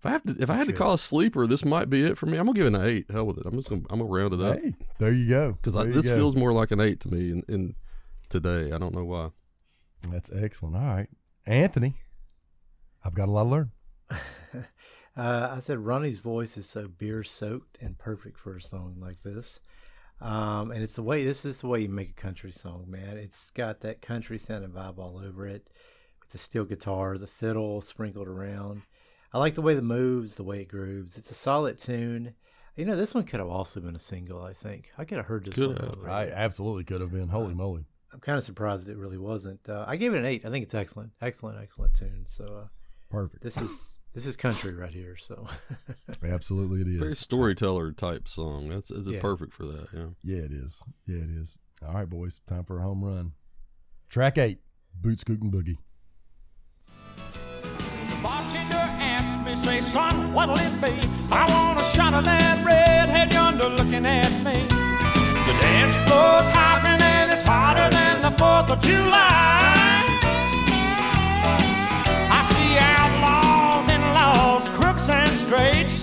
if 0.00 0.06
I 0.06 0.10
have 0.10 0.22
to 0.24 0.34
if 0.42 0.48
I 0.50 0.54
had 0.54 0.66
to 0.66 0.72
call 0.72 0.94
a 0.94 0.98
sleeper, 0.98 1.46
this 1.46 1.64
might 1.64 1.90
be 1.90 2.04
it 2.04 2.16
for 2.18 2.26
me. 2.26 2.38
I'm 2.38 2.46
gonna 2.46 2.56
give 2.56 2.66
it 2.66 2.74
an 2.74 2.84
eight. 2.86 3.10
Hell 3.10 3.26
with 3.26 3.38
it. 3.38 3.46
I'm 3.46 3.54
just 3.54 3.68
gonna 3.68 3.82
I'm 3.90 3.98
gonna 3.98 4.10
round 4.10 4.34
it 4.34 4.40
up 4.40 4.58
Hey, 4.58 4.74
there 4.98 5.12
you 5.12 5.28
go. 5.28 5.52
because 5.52 5.74
this 5.92 6.08
go. 6.08 6.16
feels 6.16 6.34
more 6.36 6.52
like 6.52 6.70
an 6.70 6.80
eight 6.80 7.00
to 7.00 7.08
me 7.08 7.30
in, 7.32 7.42
in 7.48 7.74
today. 8.30 8.72
I 8.72 8.78
don't 8.78 8.94
know 8.94 9.04
why. 9.04 9.30
That's 10.10 10.32
excellent. 10.32 10.76
All 10.76 10.82
right. 10.82 11.08
Anthony, 11.46 11.94
I've 13.04 13.14
got 13.14 13.28
a 13.28 13.32
lot 13.32 13.44
to 13.44 13.48
learn. 13.50 13.70
Uh, 15.16 15.54
I 15.56 15.60
said 15.60 15.78
Ronnie's 15.80 16.20
voice 16.20 16.56
is 16.56 16.68
so 16.68 16.86
beer 16.86 17.22
soaked 17.24 17.78
and 17.82 17.98
perfect 17.98 18.38
for 18.38 18.54
a 18.54 18.60
song 18.60 18.96
like 19.00 19.22
this. 19.22 19.60
Um, 20.20 20.70
and 20.70 20.82
it's 20.82 20.96
the 20.96 21.02
way 21.02 21.24
this 21.24 21.44
is 21.44 21.60
the 21.60 21.66
way 21.66 21.80
you 21.80 21.88
make 21.88 22.10
a 22.10 22.14
country 22.14 22.52
song, 22.52 22.84
man. 22.88 23.18
It's 23.18 23.50
got 23.50 23.80
that 23.80 24.00
country 24.02 24.38
sounding 24.38 24.70
vibe 24.70 24.98
all 24.98 25.20
over 25.22 25.46
it, 25.46 25.68
with 26.20 26.30
the 26.30 26.38
steel 26.38 26.64
guitar, 26.64 27.18
the 27.18 27.26
fiddle 27.26 27.80
sprinkled 27.80 28.28
around. 28.28 28.82
I 29.32 29.38
like 29.38 29.54
the 29.54 29.62
way 29.62 29.74
the 29.74 29.82
moves, 29.82 30.36
the 30.36 30.42
way 30.44 30.60
it 30.62 30.68
grooves. 30.68 31.16
It's 31.16 31.30
a 31.30 31.34
solid 31.34 31.78
tune. 31.78 32.34
You 32.76 32.84
know, 32.84 32.96
this 32.96 33.14
one 33.14 33.24
could 33.24 33.40
have 33.40 33.48
also 33.48 33.80
been 33.80 33.94
a 33.96 34.00
single. 34.00 34.42
I 34.42 34.52
think 34.52 34.90
I 34.98 35.04
could 35.04 35.18
have 35.18 35.26
heard 35.26 35.44
this 35.44 35.54
Could 35.54 35.78
one. 35.78 35.88
have. 35.90 36.08
I 36.08 36.28
absolutely 36.30 36.84
could 36.84 37.00
have 37.00 37.12
been. 37.12 37.28
Holy 37.28 37.54
moly. 37.54 37.84
I'm 38.12 38.20
kind 38.20 38.38
of 38.38 38.44
surprised 38.44 38.88
it 38.88 38.96
really 38.96 39.18
wasn't. 39.18 39.68
Uh, 39.68 39.84
I 39.86 39.96
gave 39.96 40.14
it 40.14 40.18
an 40.18 40.24
eight. 40.24 40.44
I 40.44 40.50
think 40.50 40.64
it's 40.64 40.74
excellent, 40.74 41.12
excellent, 41.20 41.60
excellent 41.62 41.94
tune. 41.94 42.22
So 42.26 42.44
uh, 42.44 42.66
Perfect. 43.10 43.42
this 43.42 43.60
is 43.60 44.00
this 44.14 44.26
is 44.26 44.36
country 44.36 44.74
right 44.74 44.92
here. 44.92 45.16
So 45.16 45.46
Absolutely 46.24 46.80
it 46.80 46.88
is 46.88 46.96
Very 47.00 47.14
storyteller 47.14 47.92
type 47.92 48.26
song. 48.26 48.68
That's 48.68 48.90
is 48.90 49.06
it 49.06 49.14
Yeah. 49.14 49.20
perfect 49.20 49.52
for 49.54 49.64
that? 49.66 49.88
Yeah. 49.92 50.06
Yeah, 50.22 50.42
it 50.44 50.52
is. 50.52 50.82
Yeah, 51.06 51.18
it 51.18 51.30
is. 51.30 51.58
All 51.86 51.94
right, 51.94 52.08
boys. 52.08 52.40
Time 52.46 52.64
for 52.64 52.78
a 52.80 52.82
home 52.82 53.04
run. 53.04 53.32
Track 54.08 54.38
eight 54.38 54.58
Boot 55.00 55.20
Scootin' 55.20 55.50
Boogie. 55.52 55.76
Me, 59.50 59.56
say, 59.56 59.80
son, 59.80 60.32
what'll 60.32 60.56
it 60.60 60.80
be? 60.80 60.94
I 61.32 61.44
want 61.50 61.80
a 61.80 61.82
shot 61.82 62.14
of 62.14 62.24
that 62.24 62.64
redhead 62.64 63.32
yonder 63.32 63.68
looking 63.68 64.06
at 64.06 64.30
me. 64.46 64.62
The 65.46 65.54
dance 65.58 65.96
floor's 66.06 66.48
hopping 66.54 67.02
and 67.02 67.32
it's 67.32 67.42
hotter 67.42 67.90
than 67.90 68.22
the 68.22 68.28
4th 68.28 68.70
of 68.70 68.80
July. 68.80 70.06
I 72.30 72.40
see 72.52 72.78
outlaws 72.78 73.88
and 73.90 74.04
laws, 74.14 74.68
crooks 74.78 75.08
and 75.08 75.28
straights, 75.30 75.99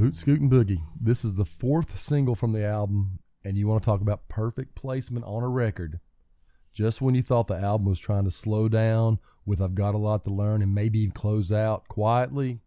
Boot 0.00 0.16
Scootin' 0.16 0.48
Boogie. 0.48 0.80
This 0.98 1.26
is 1.26 1.34
the 1.34 1.44
fourth 1.44 1.98
single 1.98 2.34
from 2.34 2.52
the 2.52 2.64
album, 2.64 3.18
and 3.44 3.58
you 3.58 3.68
want 3.68 3.82
to 3.82 3.86
talk 3.86 4.00
about 4.00 4.30
perfect 4.30 4.74
placement 4.74 5.26
on 5.26 5.42
a 5.42 5.48
record. 5.48 6.00
Just 6.72 7.02
when 7.02 7.14
you 7.14 7.20
thought 7.20 7.48
the 7.48 7.60
album 7.60 7.86
was 7.86 7.98
trying 7.98 8.24
to 8.24 8.30
slow 8.30 8.66
down 8.66 9.18
with 9.44 9.60
I've 9.60 9.74
Got 9.74 9.94
a 9.94 9.98
Lot 9.98 10.24
to 10.24 10.30
Learn 10.30 10.62
and 10.62 10.74
maybe 10.74 11.00
even 11.00 11.10
close 11.10 11.52
out 11.52 11.86
quietly, 11.88 12.62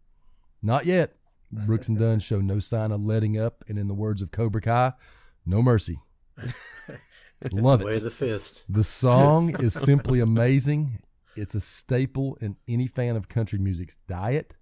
not 0.62 0.86
yet. 0.86 1.14
Brooks 1.50 1.88
and 1.88 1.98
Dunn 1.98 2.20
show 2.20 2.40
no 2.40 2.60
sign 2.60 2.92
of 2.92 3.04
letting 3.04 3.36
up, 3.36 3.64
and 3.66 3.80
in 3.80 3.88
the 3.88 3.94
words 3.94 4.22
of 4.22 4.30
Cobra 4.30 4.60
Kai, 4.60 4.92
no 5.44 5.60
mercy. 5.60 5.98
Love 7.50 7.82
way 7.82 7.90
it. 7.90 7.96
of 7.96 8.04
the 8.04 8.10
fist. 8.12 8.62
The 8.68 8.84
song 8.84 9.60
is 9.60 9.74
simply 9.74 10.20
amazing. 10.20 11.02
It's 11.34 11.56
a 11.56 11.60
staple 11.60 12.38
in 12.40 12.58
any 12.68 12.86
fan 12.86 13.16
of 13.16 13.28
country 13.28 13.58
music's 13.58 13.96
diet. 14.06 14.56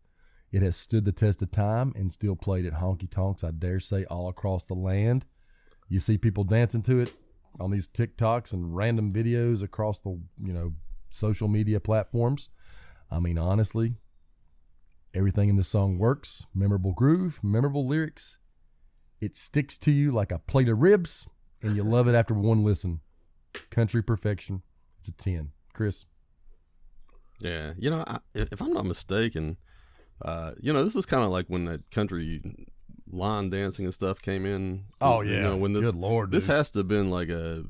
It 0.53 0.63
has 0.63 0.77
stood 0.77 1.05
the 1.07 1.13
test 1.13 1.41
of 1.43 1.51
time 1.51 1.93
and 1.97 2.13
still 2.13 2.37
played 2.37 2.67
at 2.67 2.75
honky 2.75 3.11
tonks, 3.11 3.43
I 3.43 3.51
dare 3.53 3.81
say, 3.81 4.05
all 4.05 4.29
across 4.29 4.65
the 4.65 4.75
land. 4.75 5.25
You 5.89 5.99
see 5.99 6.19
people 6.19 6.45
dancing 6.45 6.83
to 6.83 7.01
it 7.01 7.17
on 7.59 7.71
these 7.71 7.89
TikToks 7.89 8.53
and 8.53 8.77
random 8.77 9.11
videos 9.11 9.63
across 9.63 10.01
the, 10.01 10.21
you 10.43 10.53
know, 10.53 10.75
social 11.09 11.49
media 11.49 11.81
platforms. 11.81 12.51
I 13.11 13.19
mean, 13.19 13.39
honestly, 13.39 13.97
everything 15.15 15.49
in 15.49 15.57
this 15.57 15.69
song 15.69 15.99
works. 15.99 16.47
Memorable 16.55 16.93
groove, 16.93 17.43
memorable 17.43 17.87
lyrics. 17.87 18.39
It 19.21 19.37
sticks 19.37 19.79
to 19.79 19.91
you 19.91 20.13
like 20.13 20.33
a 20.33 20.39
plate 20.39 20.69
of 20.69 20.81
ribs. 20.81 21.29
and 21.63 21.77
you 21.77 21.83
love 21.83 22.09
it 22.09 22.15
after 22.15 22.35
one 22.35 22.65
listen. 22.65 23.01
Country 23.71 24.03
perfection. 24.03 24.63
It's 24.99 25.09
a 25.09 25.13
ten. 25.13 25.53
Chris. 25.73 26.07
Yeah, 27.41 27.73
you 27.77 27.91
know, 27.91 28.05
I, 28.07 28.19
if 28.35 28.61
I'm 28.61 28.73
not 28.73 28.85
mistaken, 28.85 29.57
uh, 30.21 30.53
you 30.61 30.73
know, 30.73 30.85
this 30.85 30.97
is 30.97 31.07
kind 31.07 31.23
of 31.25 31.31
like 31.31 31.47
when 31.47 31.65
that 31.67 31.91
country 31.91 32.41
line 33.11 33.51
dancing 33.51 33.85
and 33.85 33.95
stuff 33.95 34.21
came 34.23 34.45
in. 34.47 34.85
to- 35.01 35.07
Oh, 35.07 35.21
you 35.23 35.35
yeah. 35.35 35.43
know, 35.43 35.57
when 35.57 35.73
this 35.73 35.87
Good 35.87 35.95
Lord, 35.97 36.31
this 36.33 36.47
dude. 36.47 36.57
has 36.57 36.71
to 36.73 36.81
have 36.81 36.89
been 36.89 37.11
like 37.11 37.29
a. 37.29 37.65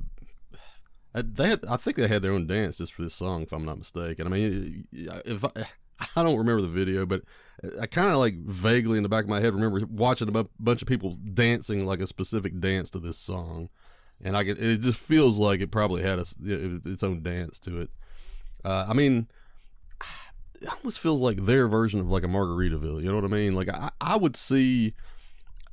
uh, 1.15 1.23
They 1.25 1.49
had, 1.49 1.65
I 1.69 1.77
think 1.77 1.97
they 1.97 2.09
had 2.09 2.23
their 2.23 2.33
own 2.33 2.47
dance 2.47 2.77
just 2.79 2.95
for 2.95 3.03
this 3.03 3.15
song, 3.15 3.43
if 3.43 3.53
I'm 3.53 3.65
not 3.65 3.79
mistaken. 3.79 4.27
I 4.27 4.31
mean, 4.31 4.87
if 4.93 5.45
I, 5.45 5.51
I 6.17 6.23
don't 6.25 6.39
remember 6.39 6.63
the 6.63 6.69
video, 6.69 7.07
but 7.07 7.23
I 7.81 7.87
kind 7.87 8.09
of 8.09 8.17
like 8.17 8.35
vaguely 8.37 8.97
in 8.97 9.03
the 9.03 9.09
back 9.09 9.25
of 9.25 9.31
my 9.31 9.41
head 9.41 9.55
remember 9.55 9.81
watching 9.89 10.35
a 10.35 10.45
bunch 10.59 10.83
of 10.83 10.89
people 10.89 11.17
dancing 11.35 11.87
like 11.87 12.01
a 12.01 12.07
specific 12.07 12.59
dance 12.61 12.91
to 12.91 12.99
this 12.99 13.19
song, 13.19 13.69
and 14.21 14.37
I 14.37 14.45
could, 14.45 14.59
it 14.59 14.81
just 14.81 15.01
feels 15.01 15.39
like 15.39 15.61
it 15.61 15.71
probably 15.71 16.03
had 16.03 16.19
a, 16.19 16.25
its 16.41 17.03
own 17.03 17.23
dance 17.23 17.59
to 17.61 17.83
it. 17.83 17.91
Uh, 18.65 18.87
I 18.89 18.95
mean, 18.95 19.29
it 20.63 20.69
almost 20.69 21.01
feels 21.01 21.21
like 21.23 21.39
their 21.45 21.69
version 21.69 22.01
of 22.01 22.09
like 22.09 22.23
a 22.25 22.29
Margaritaville. 22.29 23.03
You 23.03 23.09
know 23.09 23.17
what 23.17 23.25
I 23.25 23.29
mean? 23.29 23.55
Like 23.55 23.69
I, 23.69 23.91
I 24.01 24.17
would 24.17 24.37
see. 24.37 24.95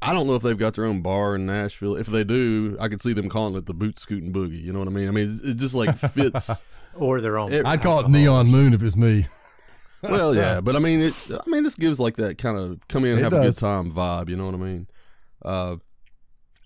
I 0.01 0.13
don't 0.13 0.27
know 0.27 0.35
if 0.35 0.41
they've 0.43 0.57
got 0.57 0.75
their 0.75 0.85
own 0.85 1.01
bar 1.01 1.35
in 1.35 1.45
Nashville. 1.45 1.97
If 1.97 2.07
they 2.07 2.23
do, 2.23 2.77
I 2.79 2.87
could 2.87 3.01
see 3.01 3.11
them 3.11 3.27
calling 3.27 3.55
it 3.55 3.65
the 3.65 3.73
Boot 3.73 3.99
Scootin' 3.99 4.31
Boogie. 4.31 4.63
You 4.63 4.71
know 4.71 4.79
what 4.79 4.87
I 4.87 4.91
mean? 4.91 5.09
I 5.09 5.11
mean, 5.11 5.27
it, 5.27 5.49
it 5.49 5.57
just 5.57 5.75
like 5.75 5.97
fits. 5.97 6.63
Or 6.95 7.21
their 7.21 7.37
own. 7.37 7.53
It- 7.53 7.65
I'd 7.65 7.81
call 7.81 8.01
it. 8.01 8.09
Neon 8.09 8.47
Moon 8.47 8.73
if 8.73 8.83
it's 8.83 8.97
me. 8.97 9.25
well, 10.01 10.35
yeah, 10.35 10.59
but 10.63 10.75
I 10.75 10.79
mean, 10.79 10.99
it. 11.01 11.13
I 11.31 11.49
mean, 11.49 11.63
this 11.63 11.75
gives 11.75 11.97
like 11.99 12.15
that 12.17 12.37
kind 12.37 12.57
of 12.57 12.85
come 12.89 13.05
in 13.05 13.11
and 13.11 13.19
It 13.19 13.23
have 13.23 13.33
a 13.33 13.41
good 13.41 13.57
time 13.57 13.89
vibe. 13.91 14.27
You 14.27 14.35
know 14.35 14.45
what 14.47 14.55
I 14.55 14.57
mean? 14.57 14.87
Uh, 15.43 15.75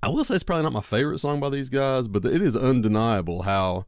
I 0.01 0.09
will 0.09 0.23
say 0.23 0.33
it's 0.35 0.43
probably 0.43 0.63
not 0.63 0.73
my 0.73 0.81
favorite 0.81 1.19
song 1.19 1.39
by 1.39 1.49
these 1.49 1.69
guys, 1.69 2.07
but 2.07 2.25
it 2.25 2.41
is 2.41 2.57
undeniable 2.57 3.43
how 3.43 3.85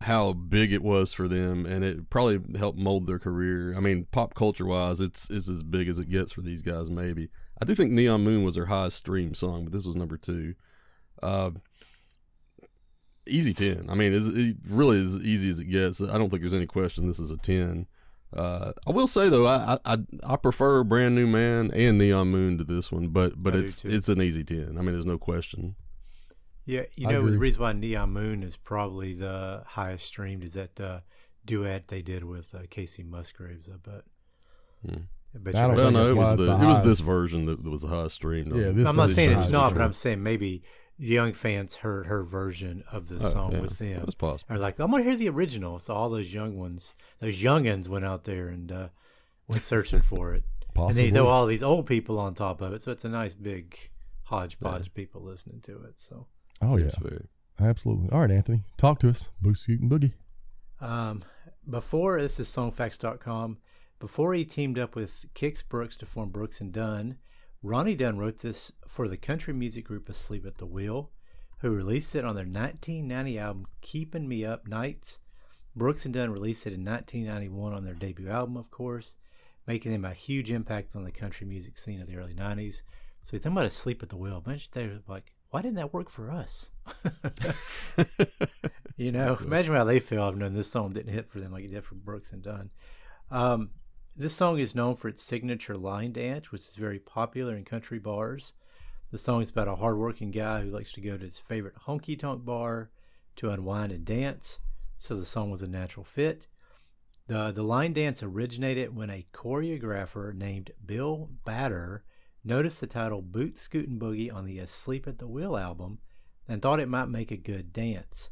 how 0.00 0.32
big 0.32 0.72
it 0.72 0.82
was 0.82 1.12
for 1.12 1.26
them, 1.26 1.66
and 1.66 1.84
it 1.84 2.08
probably 2.08 2.40
helped 2.58 2.78
mold 2.78 3.06
their 3.06 3.18
career. 3.18 3.74
I 3.76 3.80
mean, 3.80 4.06
pop 4.10 4.34
culture 4.34 4.66
wise, 4.66 5.00
it's 5.00 5.28
it's 5.30 5.48
as 5.48 5.62
big 5.62 5.88
as 5.88 5.98
it 5.98 6.08
gets 6.08 6.32
for 6.32 6.40
these 6.40 6.62
guys. 6.62 6.90
Maybe 6.90 7.28
I 7.60 7.64
do 7.64 7.74
think 7.74 7.90
Neon 7.90 8.22
Moon 8.22 8.44
was 8.44 8.54
their 8.54 8.66
highest 8.66 8.98
stream 8.98 9.34
song, 9.34 9.64
but 9.64 9.72
this 9.72 9.86
was 9.86 9.96
number 9.96 10.16
two. 10.16 10.54
Uh, 11.22 11.50
easy 13.26 13.52
ten. 13.52 13.88
I 13.90 13.94
mean, 13.94 14.14
it's, 14.14 14.28
it 14.28 14.56
really 14.68 14.98
is 14.98 15.24
easy 15.24 15.48
as 15.48 15.60
it 15.60 15.66
gets. 15.66 16.02
I 16.02 16.16
don't 16.16 16.30
think 16.30 16.42
there's 16.42 16.54
any 16.54 16.66
question 16.66 17.06
this 17.06 17.20
is 17.20 17.32
a 17.32 17.38
ten. 17.38 17.86
Uh, 18.32 18.72
I 18.86 18.92
will 18.92 19.06
say 19.06 19.28
though, 19.28 19.46
I, 19.46 19.78
I 19.84 19.96
I 20.22 20.36
prefer 20.36 20.84
Brand 20.84 21.14
New 21.14 21.26
Man 21.26 21.70
and 21.72 21.98
Neon 21.98 22.28
Moon 22.28 22.58
to 22.58 22.64
this 22.64 22.92
one, 22.92 23.08
but 23.08 23.42
but 23.42 23.56
I 23.56 23.60
it's 23.60 23.84
it's 23.84 24.08
an 24.08 24.22
easy 24.22 24.44
ten. 24.44 24.76
I 24.78 24.82
mean, 24.82 24.92
there's 24.92 25.06
no 25.06 25.18
question. 25.18 25.76
Yeah, 26.68 26.82
you 26.96 27.08
I 27.08 27.12
know 27.12 27.18
agree. 27.20 27.32
the 27.32 27.38
reason 27.38 27.62
why 27.62 27.72
Neon 27.72 28.10
Moon 28.10 28.42
is 28.42 28.56
probably 28.56 29.14
the 29.14 29.62
highest 29.66 30.06
streamed 30.06 30.44
is 30.44 30.52
that 30.54 30.78
uh, 30.80 31.00
duet 31.44 31.88
they 31.88 32.02
did 32.02 32.24
with 32.24 32.54
uh, 32.54 32.58
Kacey 32.70 33.04
Musgraves. 33.04 33.68
I 33.68 33.76
bet. 33.76 34.02
Hmm. 34.86 35.02
I 35.34 35.38
bet 35.38 35.54
I 35.54 35.60
you 35.62 35.66
don't 35.68 35.76
Well, 35.76 35.84
guys- 35.90 35.94
think 35.96 36.06
no, 36.06 36.12
it 36.12 36.16
was 36.16 36.30
the, 36.36 36.44
the 36.44 36.52
it 36.64 36.66
was 36.66 36.82
this 36.82 37.00
version 37.00 37.46
that 37.46 37.62
was 37.64 37.82
the 37.82 37.88
highest 37.88 38.14
stream. 38.16 38.50
though. 38.50 38.56
Yeah, 38.58 38.70
this 38.70 38.86
I'm 38.86 38.96
not 38.96 39.10
saying 39.10 39.30
it's 39.30 39.38
highest 39.40 39.52
not, 39.52 39.72
but. 39.74 39.82
I'm 39.82 39.92
saying 39.92 40.22
maybe 40.22 40.62
young 40.98 41.32
fans 41.32 41.76
heard 41.76 42.06
her 42.06 42.22
version 42.24 42.84
of 42.92 43.08
the 43.08 43.16
Oh, 43.16 43.20
song 43.20 43.52
yeah, 43.52 43.60
with 43.60 43.78
them. 43.78 44.00
That's 44.00 44.14
possible. 44.14 44.54
Are 44.54 44.58
like, 44.58 44.78
I'm 44.78 44.90
gonna 44.90 45.04
hear 45.04 45.16
the 45.16 45.28
original. 45.30 45.78
So 45.78 45.94
all 45.94 46.10
those 46.10 46.34
young 46.34 46.58
ones, 46.58 46.94
those 47.20 47.42
youngins, 47.42 47.88
went 47.88 48.04
out 48.04 48.24
there 48.24 48.48
and 48.48 48.70
uh, 48.70 48.88
went 49.46 49.62
searching 49.62 50.00
for 50.00 50.34
it. 50.34 50.44
Possibly. 50.44 50.48
And 50.68 50.74
Possibly. 50.86 51.10
they 51.10 51.16
throw 51.16 51.26
all 51.26 51.46
these 51.46 51.62
old 51.62 51.86
people 51.86 52.18
on 52.20 52.34
top 52.34 52.60
of 52.60 52.72
it, 52.74 52.82
so 52.82 52.92
it's 52.92 53.04
a 53.04 53.08
nice 53.08 53.34
big 53.34 53.76
hodgepodge 54.24 54.86
of 54.88 54.94
people 54.94 55.22
listening 55.22 55.60
to 55.62 55.82
it. 55.84 55.98
So, 55.98 56.26
oh 56.62 56.76
yeah, 56.76 56.90
fair. 56.90 57.26
absolutely. 57.60 58.08
All 58.10 58.20
right, 58.20 58.30
Anthony, 58.30 58.62
talk 58.76 58.98
to 59.00 59.08
us. 59.08 59.30
Boot 59.40 59.56
Scootin' 59.56 59.88
Boogie. 59.88 60.12
um, 60.80 61.22
before 61.68 62.20
this 62.20 62.40
is 62.40 62.48
songfacts.com. 62.48 63.58
Before 63.98 64.32
he 64.32 64.44
teamed 64.44 64.78
up 64.78 64.94
with 64.94 65.24
Kix 65.34 65.66
Brooks 65.68 65.96
to 65.98 66.06
form 66.06 66.30
Brooks 66.30 66.60
and 66.60 66.72
Dunn, 66.72 67.18
Ronnie 67.62 67.96
Dunn 67.96 68.16
wrote 68.18 68.38
this 68.38 68.72
for 68.86 69.08
the 69.08 69.16
country 69.16 69.52
music 69.52 69.84
group 69.84 70.08
Asleep 70.08 70.46
at 70.46 70.58
the 70.58 70.66
Wheel, 70.66 71.10
who 71.60 71.74
released 71.74 72.14
it 72.14 72.24
on 72.24 72.36
their 72.36 72.44
1990 72.44 73.38
album 73.38 73.64
Keeping 73.82 74.28
Me 74.28 74.44
Up 74.44 74.68
Nights. 74.68 75.18
Brooks 75.74 76.04
and 76.04 76.14
Dunn 76.14 76.30
released 76.30 76.66
it 76.66 76.72
in 76.72 76.84
1991 76.84 77.72
on 77.72 77.84
their 77.84 77.94
debut 77.94 78.30
album, 78.30 78.56
of 78.56 78.70
course, 78.70 79.16
making 79.66 79.90
them 79.90 80.04
a 80.04 80.12
huge 80.12 80.52
impact 80.52 80.94
on 80.94 81.02
the 81.04 81.10
country 81.10 81.46
music 81.46 81.76
scene 81.76 82.00
of 82.00 82.06
the 82.06 82.16
early 82.16 82.34
90s. 82.34 82.82
So 83.22 83.36
you 83.36 83.40
think 83.40 83.52
about 83.52 83.66
Asleep 83.66 84.00
at 84.02 84.08
the 84.10 84.16
Wheel. 84.16 84.42
Imagine 84.46 84.68
they're 84.72 85.00
like, 85.08 85.34
why 85.50 85.62
didn't 85.62 85.76
that 85.76 85.94
work 85.94 86.10
for 86.10 86.30
us? 86.30 86.70
you 88.96 89.12
know, 89.12 89.38
imagine 89.40 89.74
how 89.74 89.84
they 89.84 90.00
feel 90.00 90.30
knowing 90.32 90.54
this 90.54 90.70
song 90.70 90.90
didn't 90.90 91.12
hit 91.12 91.30
for 91.30 91.40
them 91.40 91.52
like 91.52 91.64
it 91.64 91.70
did 91.70 91.84
for 91.84 91.94
Brooks 91.94 92.32
and 92.32 92.42
Dunn. 92.42 92.70
Um, 93.30 93.70
this 94.14 94.34
song 94.34 94.58
is 94.58 94.74
known 94.74 94.94
for 94.94 95.08
its 95.08 95.22
signature 95.22 95.76
line 95.76 96.12
dance, 96.12 96.50
which 96.50 96.62
is 96.62 96.76
very 96.76 96.98
popular 96.98 97.54
in 97.54 97.64
country 97.64 97.98
bars. 97.98 98.52
The 99.10 99.18
song 99.18 99.40
is 99.40 99.50
about 99.50 99.68
a 99.68 99.76
hardworking 99.76 100.32
guy 100.32 100.60
who 100.60 100.70
likes 100.70 100.92
to 100.92 101.00
go 101.00 101.16
to 101.16 101.24
his 101.24 101.38
favorite 101.38 101.76
honky 101.86 102.18
tonk 102.18 102.44
bar 102.44 102.90
to 103.36 103.50
unwind 103.50 103.92
and 103.92 104.04
dance, 104.04 104.58
so 104.98 105.14
the 105.14 105.24
song 105.24 105.50
was 105.50 105.62
a 105.62 105.68
natural 105.68 106.04
fit. 106.04 106.46
The, 107.26 107.52
the 107.52 107.62
line 107.62 107.92
dance 107.92 108.22
originated 108.22 108.94
when 108.94 109.08
a 109.08 109.24
choreographer 109.32 110.34
named 110.34 110.72
Bill 110.84 111.30
Bader 111.44 112.04
noticed 112.48 112.80
the 112.80 112.86
title 112.86 113.20
Boot 113.20 113.58
Scootin' 113.58 113.98
Boogie 113.98 114.32
on 114.32 114.46
the 114.46 114.58
Asleep 114.58 115.06
at 115.06 115.18
the 115.18 115.28
Wheel 115.28 115.54
album 115.54 115.98
and 116.48 116.62
thought 116.62 116.80
it 116.80 116.88
might 116.88 117.10
make 117.10 117.30
a 117.30 117.36
good 117.36 117.74
dance. 117.74 118.30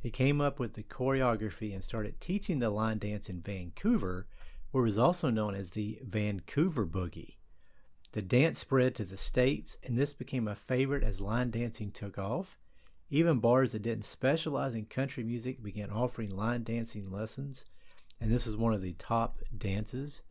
He 0.00 0.10
came 0.10 0.40
up 0.40 0.58
with 0.58 0.74
the 0.74 0.82
choreography 0.82 1.72
and 1.72 1.84
started 1.84 2.20
teaching 2.20 2.58
the 2.58 2.70
line 2.70 2.98
dance 2.98 3.28
in 3.28 3.40
Vancouver, 3.40 4.26
where 4.72 4.82
it 4.82 4.86
was 4.86 4.98
also 4.98 5.30
known 5.30 5.54
as 5.54 5.70
the 5.70 6.00
Vancouver 6.02 6.84
Boogie. 6.84 7.36
The 8.10 8.20
dance 8.20 8.58
spread 8.58 8.96
to 8.96 9.04
the 9.04 9.16
States, 9.16 9.78
and 9.86 9.96
this 9.96 10.12
became 10.12 10.48
a 10.48 10.56
favorite 10.56 11.04
as 11.04 11.20
line 11.20 11.52
dancing 11.52 11.92
took 11.92 12.18
off. 12.18 12.58
Even 13.10 13.38
bars 13.38 13.72
that 13.72 13.82
didn't 13.82 14.04
specialize 14.04 14.74
in 14.74 14.86
country 14.86 15.22
music 15.22 15.62
began 15.62 15.88
offering 15.88 16.36
line 16.36 16.64
dancing 16.64 17.12
lessons, 17.12 17.64
and 18.20 18.28
this 18.28 18.44
is 18.44 18.56
one 18.56 18.74
of 18.74 18.82
the 18.82 18.94
top 18.94 19.38
dances. 19.56 20.22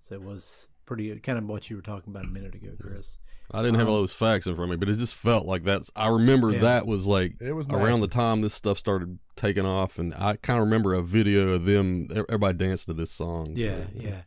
So 0.00 0.16
it 0.16 0.24
was 0.24 0.66
pretty 0.90 1.16
kind 1.20 1.38
of 1.38 1.44
what 1.44 1.70
you 1.70 1.76
were 1.76 1.82
talking 1.82 2.12
about 2.12 2.24
a 2.24 2.28
minute 2.28 2.52
ago, 2.52 2.70
Chris. 2.80 3.18
I 3.54 3.62
didn't 3.62 3.76
have 3.76 3.88
all 3.88 4.00
those 4.00 4.12
facts 4.12 4.48
in 4.48 4.56
front 4.56 4.72
of 4.72 4.76
me, 4.78 4.84
but 4.84 4.92
it 4.92 4.98
just 4.98 5.14
felt 5.14 5.46
like 5.46 5.62
that's. 5.62 5.88
I 5.94 6.08
remember 6.08 6.50
Yeah. 6.50 6.60
that 6.62 6.86
was 6.88 7.06
like 7.06 7.36
It 7.40 7.52
was 7.52 7.68
around 7.68 8.00
the 8.00 8.08
time 8.08 8.40
this 8.40 8.54
stuff 8.54 8.76
started 8.76 9.20
taking 9.36 9.64
off, 9.64 10.00
and 10.00 10.12
I 10.14 10.34
kind 10.34 10.58
of 10.58 10.64
remember 10.64 10.94
a 10.94 11.02
video 11.02 11.50
of 11.50 11.64
them, 11.64 12.08
everybody 12.10 12.58
dancing 12.58 12.92
to 12.92 12.98
this 13.00 13.12
song. 13.12 13.54
so- 13.54 13.62
Yeah, 13.62 13.84
yeah. 13.94 14.22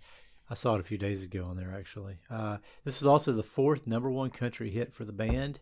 I 0.50 0.54
saw 0.54 0.76
it 0.76 0.80
a 0.80 0.84
few 0.84 0.98
days 0.98 1.22
ago 1.24 1.44
on 1.46 1.58
there 1.58 1.74
actually. 1.78 2.20
Uh, 2.30 2.58
this 2.86 3.02
is 3.02 3.08
also 3.08 3.34
the 3.34 3.44
fourth 3.44 3.86
number 3.86 4.10
one 4.10 4.30
country 4.30 4.70
hit 4.70 4.94
for 4.94 5.04
the 5.04 5.12
band. 5.14 5.60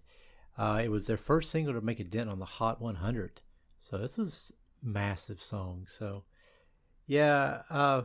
Uh, 0.57 0.81
it 0.83 0.89
was 0.89 1.07
their 1.07 1.17
first 1.17 1.49
single 1.49 1.73
to 1.73 1.81
make 1.81 1.99
a 1.99 2.03
dent 2.03 2.29
on 2.31 2.37
the 2.39 2.45
Hot 2.45 2.79
100. 2.79 3.41
So 3.79 3.97
this 3.97 4.19
is 4.19 4.51
massive 4.83 5.41
song. 5.41 5.85
So 5.87 6.25
yeah, 7.07 7.61
uh, 7.69 8.03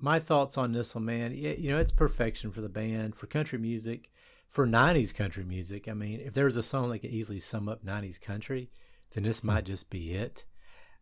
my 0.00 0.18
thoughts 0.18 0.56
on 0.58 0.72
this 0.72 0.94
one, 0.94 1.04
man. 1.04 1.34
You 1.34 1.70
know, 1.70 1.78
it's 1.78 1.92
perfection 1.92 2.50
for 2.50 2.60
the 2.60 2.68
band 2.68 3.14
for 3.16 3.26
country 3.26 3.58
music, 3.58 4.10
for 4.48 4.66
'90s 4.66 5.14
country 5.14 5.44
music. 5.44 5.88
I 5.88 5.92
mean, 5.94 6.20
if 6.20 6.34
there 6.34 6.46
was 6.46 6.56
a 6.56 6.62
song 6.62 6.90
that 6.90 6.98
could 7.00 7.10
easily 7.10 7.38
sum 7.38 7.68
up 7.68 7.84
'90s 7.84 8.20
country, 8.20 8.70
then 9.12 9.24
this 9.24 9.44
might 9.44 9.64
just 9.64 9.90
be 9.90 10.14
it. 10.14 10.44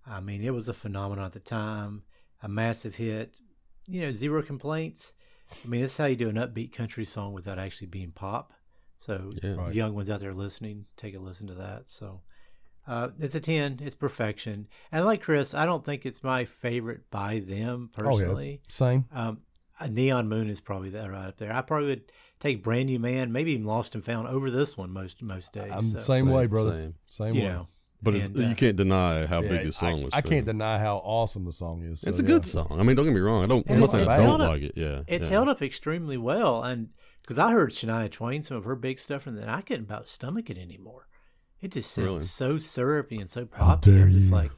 I 0.07 0.21
mean, 0.21 0.43
it 0.43 0.55
was 0.55 0.69
a 0.69 0.75
phenomenon 0.75 1.27
at 1.27 1.33
the 1.33 1.41
time, 1.41 2.03
a 2.43 2.49
massive 2.49 2.97
hit. 2.97 3.41
You 3.89 4.03
know, 4.03 4.13
zero 4.13 4.43
complaints. 4.43 5.15
I 5.65 5.69
mean, 5.69 5.81
this 5.81 5.93
is 5.93 5.99
how 5.99 6.05
you 6.07 6.17
do 6.17 6.29
an 6.29 6.37
upbeat 6.37 6.73
country 6.73 7.05
song 7.07 7.33
without 7.33 7.59
actually 7.59 7.87
being 7.87 8.11
pop. 8.11 8.53
So, 8.99 9.31
Yeah. 9.43 9.55
Right. 9.55 9.69
the 9.71 9.77
young 9.77 9.95
ones 9.95 10.11
out 10.11 10.21
there 10.21 10.35
listening, 10.35 10.87
take 10.97 11.15
a 11.15 11.19
listen 11.19 11.47
to 11.47 11.55
that. 11.55 11.89
So, 11.89 12.21
uh, 12.89 13.09
it's 13.21 13.35
a 13.35 13.41
10. 13.41 13.81
It's 13.83 13.95
perfection. 13.95 14.67
And 14.91 15.05
like 15.05 15.23
Chris, 15.23 15.55
I 15.55 15.67
don't 15.67 15.85
think 15.85 16.05
it's 16.07 16.25
my 16.25 16.45
favorite 16.45 17.11
by 17.11 17.39
them 17.41 17.91
Oh 17.99 18.03
personally. 18.03 18.51
yeah, 18.53 18.59
same. 18.69 19.05
Um, 19.13 19.43
a 19.79 19.89
Neon 19.89 20.29
Moon 20.29 20.49
is 20.49 20.61
probably 20.61 20.91
that 20.91 21.09
right 21.11 21.29
up 21.29 21.37
there. 21.37 21.53
I 21.53 21.61
probably 21.61 21.89
would 21.89 22.11
take 22.41 22.63
Brand 22.65 22.87
New 22.87 22.99
Man, 22.99 23.31
maybe 23.31 23.53
even 23.53 23.65
Lost 23.67 23.95
and 23.95 24.05
Found 24.05 24.27
over 24.27 24.51
this 24.51 24.77
one 24.77 24.91
most 24.91 25.23
most 25.23 25.53
days. 25.53 25.71
I'm 25.73 25.83
so, 25.83 25.97
the 25.99 26.03
same, 26.03 26.27
Same, 26.27 26.31
way, 26.35 26.47
brother. 26.47 26.73
same. 26.73 26.95
Same, 27.05 27.35
way. 27.37 27.43
know, 27.43 27.67
But 28.03 28.15
it's, 28.17 28.27
and, 28.29 28.39
uh, 28.39 28.41
you 28.49 28.55
can't 28.57 28.77
deny 28.77 29.27
how 29.27 29.43
Yeah, 29.43 29.49
big 29.51 29.63
this 29.67 29.77
song 29.77 30.01
I, 30.01 30.05
was. 30.05 30.15
I 30.15 30.21
can't 30.21 30.47
them. 30.47 30.59
deny 30.59 30.79
how 30.79 30.97
awesome 30.99 31.45
the 31.45 31.53
song 31.53 31.83
is. 31.83 32.01
so, 32.01 32.09
It's 32.09 32.19
a 32.19 32.23
yeah. 32.23 32.29
good 32.29 32.45
song. 32.47 32.69
I 32.81 32.83
mean, 32.83 32.97
don't 32.97 33.05
get 33.05 33.15
me 33.15 33.21
wrong. 33.21 33.45
I 33.45 33.47
don't. 33.47 33.65
I'm 33.71 33.79
not 33.81 33.85
it's- 33.85 33.93
saying 33.93 34.09
I 34.09 34.17
don't 34.17 34.41
up- 34.41 34.49
like 34.51 34.63
it. 34.63 34.73
Yeah, 34.77 35.03
It's 35.07 35.27
yeah. 35.29 35.33
held 35.35 35.49
up 35.49 35.63
extremely 35.63 36.17
well, 36.17 36.63
and 36.65 36.89
because 37.23 37.39
I 37.39 37.53
heard 37.53 37.71
Shania 37.71 38.11
Twain, 38.11 38.43
some 38.43 38.57
of 38.57 38.65
her 38.65 38.75
big 38.77 38.99
stuff, 38.99 39.27
and 39.27 39.37
then 39.37 39.49
I 39.49 39.61
couldn't 39.61 39.85
about 39.85 40.09
stomach 40.09 40.49
it 40.51 40.59
anymore. 40.59 41.07
It 41.61 41.73
just 41.73 41.91
sounds 41.91 42.07
Really? 42.07 42.19
so 42.21 42.59
syrupy 42.59 43.19
and 43.19 43.29
so 43.29 43.49
How 43.53 43.67
poppy. 43.75 43.91
dare 43.93 44.05
I'm 44.05 44.13
just 44.13 44.31
you. 44.31 44.35
like, 44.37 44.51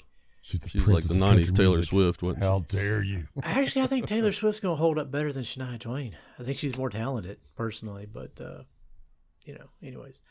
She's, 0.43 0.61
the 0.61 0.69
She's 0.69 0.87
like 0.89 1.05
the 1.05 1.15
of 1.15 1.21
'90s 1.39 1.55
Taylor 1.55 1.77
music. 1.77 1.91
Swift. 1.91 2.23
Wasn't 2.23 2.43
she? 2.43 2.47
How 2.47 2.61
dare 2.67 3.03
you? 3.03 3.21
actually, 3.43 3.83
I 3.83 3.87
think 3.87 4.07
Taylor 4.07 4.33
Swift's 4.33 4.59
gonna 4.61 4.75
hold 4.75 4.99
up 4.99 5.11
better 5.11 5.33
than 5.33 5.45
Shania 5.45 5.79
Twain. 5.79 6.17
I 6.39 6.43
think 6.43 6.57
she's 6.59 6.77
more 6.79 6.91
talented 6.91 7.39
personally, 7.57 8.07
but 8.11 8.41
uh, 8.41 8.63
you 9.45 9.55
know, 9.55 9.67
anyways. 9.83 10.23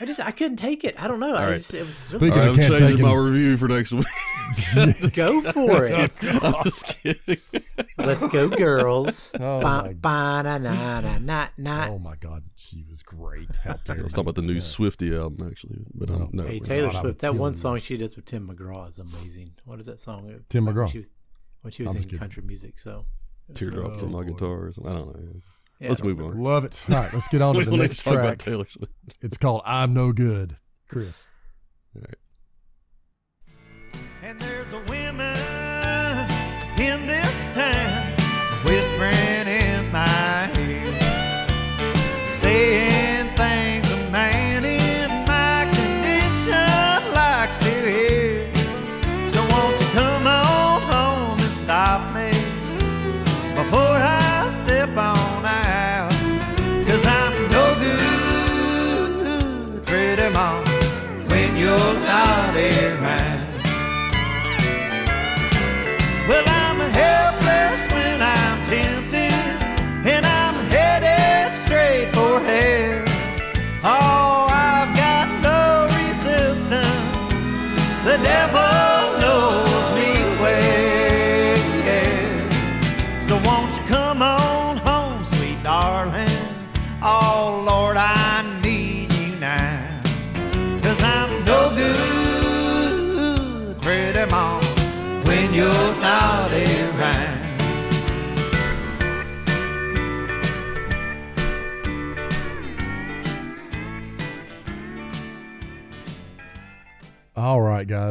I 0.00 0.04
just 0.04 0.20
I 0.20 0.32
couldn't 0.32 0.56
take 0.56 0.82
it. 0.84 1.00
I 1.00 1.06
don't 1.06 1.20
know. 1.20 1.34
I 1.34 1.46
right. 1.46 1.52
just, 1.54 1.72
it 1.74 1.80
was 1.80 1.96
Speaking 1.96 2.28
really 2.30 2.32
All 2.32 2.38
right, 2.38 2.48
of 2.50 2.58
I'm 2.58 2.68
can't 2.68 2.78
changing 2.80 3.06
my 3.06 3.14
review 3.14 3.56
for 3.56 3.68
next 3.68 3.92
week. 3.92 4.04
go 5.14 5.40
for 5.42 5.84
it. 5.84 6.12
I'm 6.42 6.62
just 6.64 7.02
kidding. 7.02 7.38
Let's 7.98 8.26
go, 8.26 8.48
girls. 8.48 9.32
Oh, 9.40 9.60
Ba- 9.60 9.82
my- 9.84 9.92
ba- 9.94 10.42
na- 10.42 10.58
na- 10.58 11.00
na- 11.00 11.18
na- 11.18 11.48
na. 11.56 11.86
Oh 11.90 11.98
my 12.00 12.16
God, 12.16 12.42
she 12.56 12.84
was 12.88 13.02
great. 13.02 13.54
How 13.64 13.74
terrible. 13.74 14.02
Let's 14.04 14.14
talk 14.14 14.22
about 14.22 14.34
the 14.34 14.42
new 14.42 14.60
Swifty 14.60 15.14
album, 15.16 15.46
actually. 15.48 15.84
But 15.94 16.10
um, 16.10 16.28
no, 16.32 16.42
Hey 16.44 16.58
we're 16.58 16.66
Taylor 16.66 16.88
God, 16.88 16.96
I 16.96 16.98
would 16.98 17.02
Swift, 17.12 17.18
that 17.20 17.30
kill 17.32 17.40
one 17.40 17.52
you. 17.52 17.56
song 17.56 17.78
she 17.78 17.96
does 17.96 18.16
with 18.16 18.24
Tim 18.24 18.48
McGraw 18.48 18.88
is 18.88 18.98
amazing. 18.98 19.50
What 19.64 19.78
is 19.80 19.86
that 19.86 20.00
song? 20.00 20.40
Tim 20.48 20.66
When 20.66 20.74
McGraw. 20.74 20.90
she 20.90 20.98
was, 20.98 21.10
when 21.62 21.70
she 21.70 21.82
was 21.84 21.92
I'm 21.92 21.98
in 21.98 22.02
kidding. 22.04 22.18
country 22.18 22.42
music. 22.44 22.78
So 22.80 23.06
not. 23.48 23.56
teardrops 23.56 24.02
on 24.02 24.10
my 24.12 24.24
guitar. 24.24 24.66
Or 24.66 24.72
something. 24.72 24.92
I 24.92 24.96
don't 24.96 25.14
know. 25.14 25.40
Yeah, 25.82 25.88
Let's 25.88 26.02
move 26.02 26.20
on. 26.20 26.38
Love 26.38 26.64
it. 26.64 26.82
All 26.90 26.96
right, 26.96 27.12
let's 27.12 27.28
get 27.28 27.42
on 27.42 27.54
to 27.54 27.64
the 27.70 27.76
next 27.76 27.98
to 27.98 28.04
talk 28.04 28.14
about 28.14 28.24
track. 28.24 28.38
Taylor 28.38 28.66
Swift. 28.68 28.92
It's 29.20 29.36
called 29.36 29.62
"I'm 29.64 29.92
No 29.94 30.12
Good." 30.12 30.56
Chris. 30.88 31.26
And 34.22 34.40
there's 34.40 34.72
a 34.72 34.80
women 34.88 35.36
in 36.78 37.06
this 37.06 37.48
town 37.54 38.06
whispering 38.64 39.41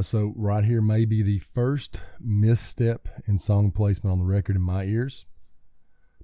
guys. 0.02 0.08
So 0.08 0.34
right 0.36 0.64
here 0.64 0.82
may 0.82 1.06
be 1.06 1.22
the 1.22 1.40
first 1.40 2.02
misstep 2.20 3.08
in 3.28 3.38
song 3.38 3.72
placement 3.72 4.12
on 4.14 4.20
the 4.20 4.26
record 4.26 4.56
in 4.56 4.62
my 4.62 4.84
ears, 4.86 5.26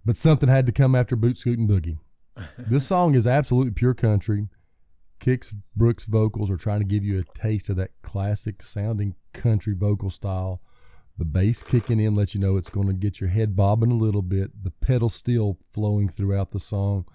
but 0.04 0.18
something 0.18 0.50
had 0.50 0.66
to 0.66 0.72
come 0.72 0.96
after 0.96 1.16
Boot 1.16 1.38
Scootin' 1.38 1.68
Boogie. 1.68 2.00
this 2.58 2.88
song 2.88 3.14
is 3.16 3.28
absolutely 3.28 3.72
pure 3.72 3.94
country. 3.94 4.48
Kix 5.20 5.54
Brooks 5.76 6.06
vocals 6.06 6.50
are 6.52 6.58
trying 6.58 6.80
to 6.80 6.86
give 6.86 7.04
you 7.04 7.20
a 7.20 7.38
taste 7.38 7.70
of 7.70 7.76
that 7.78 7.92
classic 8.02 8.62
sounding 8.62 9.16
country 9.34 9.74
vocal 9.76 10.10
style. 10.10 10.62
The 11.18 11.26
bass 11.26 11.64
kicking 11.64 12.00
in 12.00 12.16
lets 12.16 12.36
you 12.36 12.42
know 12.42 12.58
it's 12.58 12.70
going 12.70 12.88
to 12.88 12.94
get 12.94 13.20
your 13.20 13.30
head 13.30 13.56
bobbing 13.56 13.92
a 13.92 13.96
little 13.96 14.22
bit. 14.22 14.64
The 14.64 14.72
pedal 14.72 15.10
steel 15.10 15.58
flowing 15.72 16.10
throughout 16.10 16.52
the 16.52 16.60
song. 16.60 17.06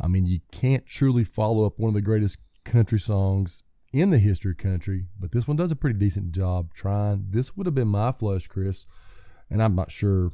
I 0.00 0.06
mean, 0.06 0.26
you 0.26 0.40
can't 0.52 0.86
truly 0.86 1.24
follow 1.24 1.66
up 1.66 1.78
one 1.78 1.88
of 1.88 1.94
the 1.94 2.00
greatest 2.00 2.38
country 2.64 3.00
songs 3.00 3.64
in 3.94 4.10
the 4.10 4.18
history 4.18 4.50
of 4.50 4.58
country, 4.58 5.06
but 5.18 5.30
this 5.30 5.46
one 5.46 5.56
does 5.56 5.70
a 5.70 5.76
pretty 5.76 5.98
decent 5.98 6.32
job 6.32 6.74
trying. 6.74 7.26
This 7.30 7.56
would 7.56 7.66
have 7.66 7.74
been 7.74 7.88
my 7.88 8.10
flush, 8.10 8.48
Chris, 8.48 8.86
and 9.48 9.62
I'm 9.62 9.76
not 9.76 9.92
sure, 9.92 10.32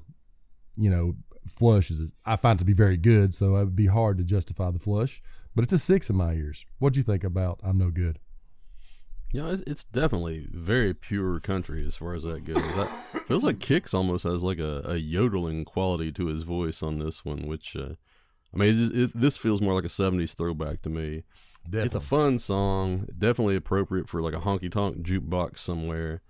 you 0.77 0.89
know, 0.89 1.17
flush 1.47 1.91
is, 1.91 2.13
I 2.25 2.37
find 2.37 2.59
it 2.59 2.61
to 2.61 2.65
be 2.65 2.73
very 2.73 2.97
good, 2.97 3.35
so 3.35 3.57
it 3.57 3.65
would 3.65 3.77
be 3.77 3.87
hard 3.87 4.17
to 4.19 4.25
justify 4.25 4.71
the 4.71 4.79
flush, 4.79 5.23
but 5.55 5.63
it's 5.63 5.75
a 5.75 5.79
six 5.79 6.09
in 6.09 6.17
my 6.17 6.33
ears. 6.33 6.65
What 6.79 6.95
do 6.95 7.01
you 7.01 7.05
think 7.05 7.23
about 7.23 7.61
I'm 7.63 7.77
No 7.77 7.91
Good? 7.91 8.19
Yeah, 9.33 9.51
it's, 9.51 9.63
it's 9.63 9.85
definitely 9.85 10.49
very 10.51 10.95
pure 10.95 11.39
country 11.39 11.87
as 11.87 11.97
far 11.97 12.15
as 12.15 12.23
that 12.25 12.45
goes. 12.45 12.57
That 12.77 12.89
feels 13.29 13.45
like 13.45 13.59
Kix 13.59 13.95
almost 13.95 14.25
has 14.25 14.43
like 14.43 14.59
a, 14.59 14.83
a 14.87 14.97
yodeling 14.97 15.65
quality 15.65 16.11
to 16.13 16.27
his 16.27 16.45
voice 16.45 16.83
on 16.83 16.99
this 16.99 17.25
one, 17.25 17.47
which 17.47 17.77
uh, 17.77 17.95
I 18.55 18.57
mean, 18.57 18.75
it, 18.77 19.13
this 19.15 19.37
feels 19.37 19.63
more 19.63 19.75
like 19.75 19.85
a 19.85 19.89
'70s 19.89 20.35
throwback 20.35 20.83
to 20.83 20.91
me. 20.91 21.23
It's 21.73 21.95
a 21.95 22.01
fun 22.01 22.39
song, 22.39 23.07
definitely 23.17 23.57
appropriate 23.57 24.09
for 24.09 24.21
like 24.21 24.35
a 24.35 24.41
honky 24.41 24.71
tonk 24.71 24.99
jukebox 24.99 25.59
somewhere, 25.59 26.23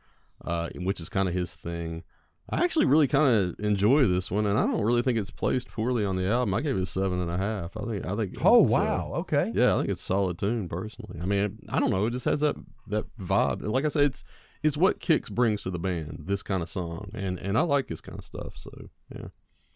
uh, 0.44 0.68
which 0.76 1.00
is 1.00 1.08
kind 1.08 1.28
of 1.28 1.34
his 1.34 1.54
thing. 1.54 2.04
I 2.52 2.64
actually 2.64 2.86
really 2.86 3.06
kind 3.06 3.32
of 3.32 3.64
enjoy 3.64 4.06
this 4.06 4.28
one, 4.28 4.44
and 4.44 4.58
I 4.58 4.66
don't 4.66 4.84
really 4.84 5.02
think 5.02 5.16
it's 5.18 5.30
placed 5.30 5.68
poorly 5.68 6.04
on 6.04 6.16
the 6.16 6.28
album. 6.28 6.52
I 6.52 6.60
gave 6.60 6.76
it 6.76 6.82
a 6.82 6.86
seven 6.86 7.20
and 7.20 7.30
a 7.30 7.36
half. 7.36 7.76
I 7.76 7.84
think 7.84 8.04
I 8.04 8.16
think. 8.16 8.44
Oh, 8.44 8.62
it's, 8.62 8.74
uh, 8.74 8.76
wow. 8.76 9.12
okay. 9.18 9.52
yeah, 9.54 9.74
I 9.74 9.78
think 9.78 9.90
it's 9.90 10.00
solid 10.00 10.36
tune 10.36 10.68
personally. 10.68 11.20
I 11.22 11.26
mean, 11.26 11.58
I 11.70 11.78
don't 11.78 11.90
know, 11.90 12.06
it 12.06 12.10
just 12.10 12.24
has 12.24 12.40
that 12.40 12.56
that 12.88 13.04
vibe. 13.18 13.62
Like 13.62 13.84
I 13.84 13.88
said, 13.88 14.04
it's 14.04 14.24
it's 14.64 14.76
what 14.76 14.98
Kix 14.98 15.30
brings 15.30 15.62
to 15.62 15.70
the 15.70 15.78
band. 15.78 16.24
This 16.26 16.42
kind 16.42 16.60
of 16.60 16.68
song, 16.68 17.08
and 17.14 17.38
and 17.38 17.56
I 17.56 17.62
like 17.62 17.86
this 17.86 18.00
kind 18.00 18.18
of 18.18 18.24
stuff. 18.24 18.56
So 18.56 18.70
yeah, 19.14 19.28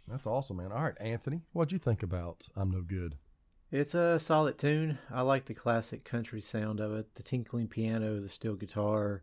That's 0.09 0.27
awesome, 0.27 0.57
man. 0.57 0.73
All 0.73 0.83
right, 0.83 0.97
Anthony, 1.01 1.43
what'd 1.53 1.71
you 1.71 1.79
think 1.79 2.03
about 2.03 2.49
I'm 2.57 2.73
No 2.73 2.83
Good? 2.83 3.17
It's 3.71 3.95
a 3.95 4.19
solid 4.21 4.57
tune. 4.59 4.99
I 5.11 5.23
like 5.23 5.47
the 5.47 5.55
classic 5.55 6.05
country 6.05 6.41
sound 6.41 6.81
of 6.81 6.93
it. 6.95 7.15
The 7.15 7.23
tinkling 7.23 7.69
piano, 7.69 8.21
the 8.21 8.29
steel 8.29 8.55
guitar, 8.55 9.23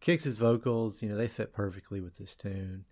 kicks 0.00 0.24
his 0.24 0.38
vocals. 0.38 1.02
You 1.02 1.10
know, 1.10 1.16
they 1.16 1.28
fit 1.28 1.52
perfectly 1.52 2.00
with 2.00 2.16
this 2.18 2.34
tune. 2.34 2.86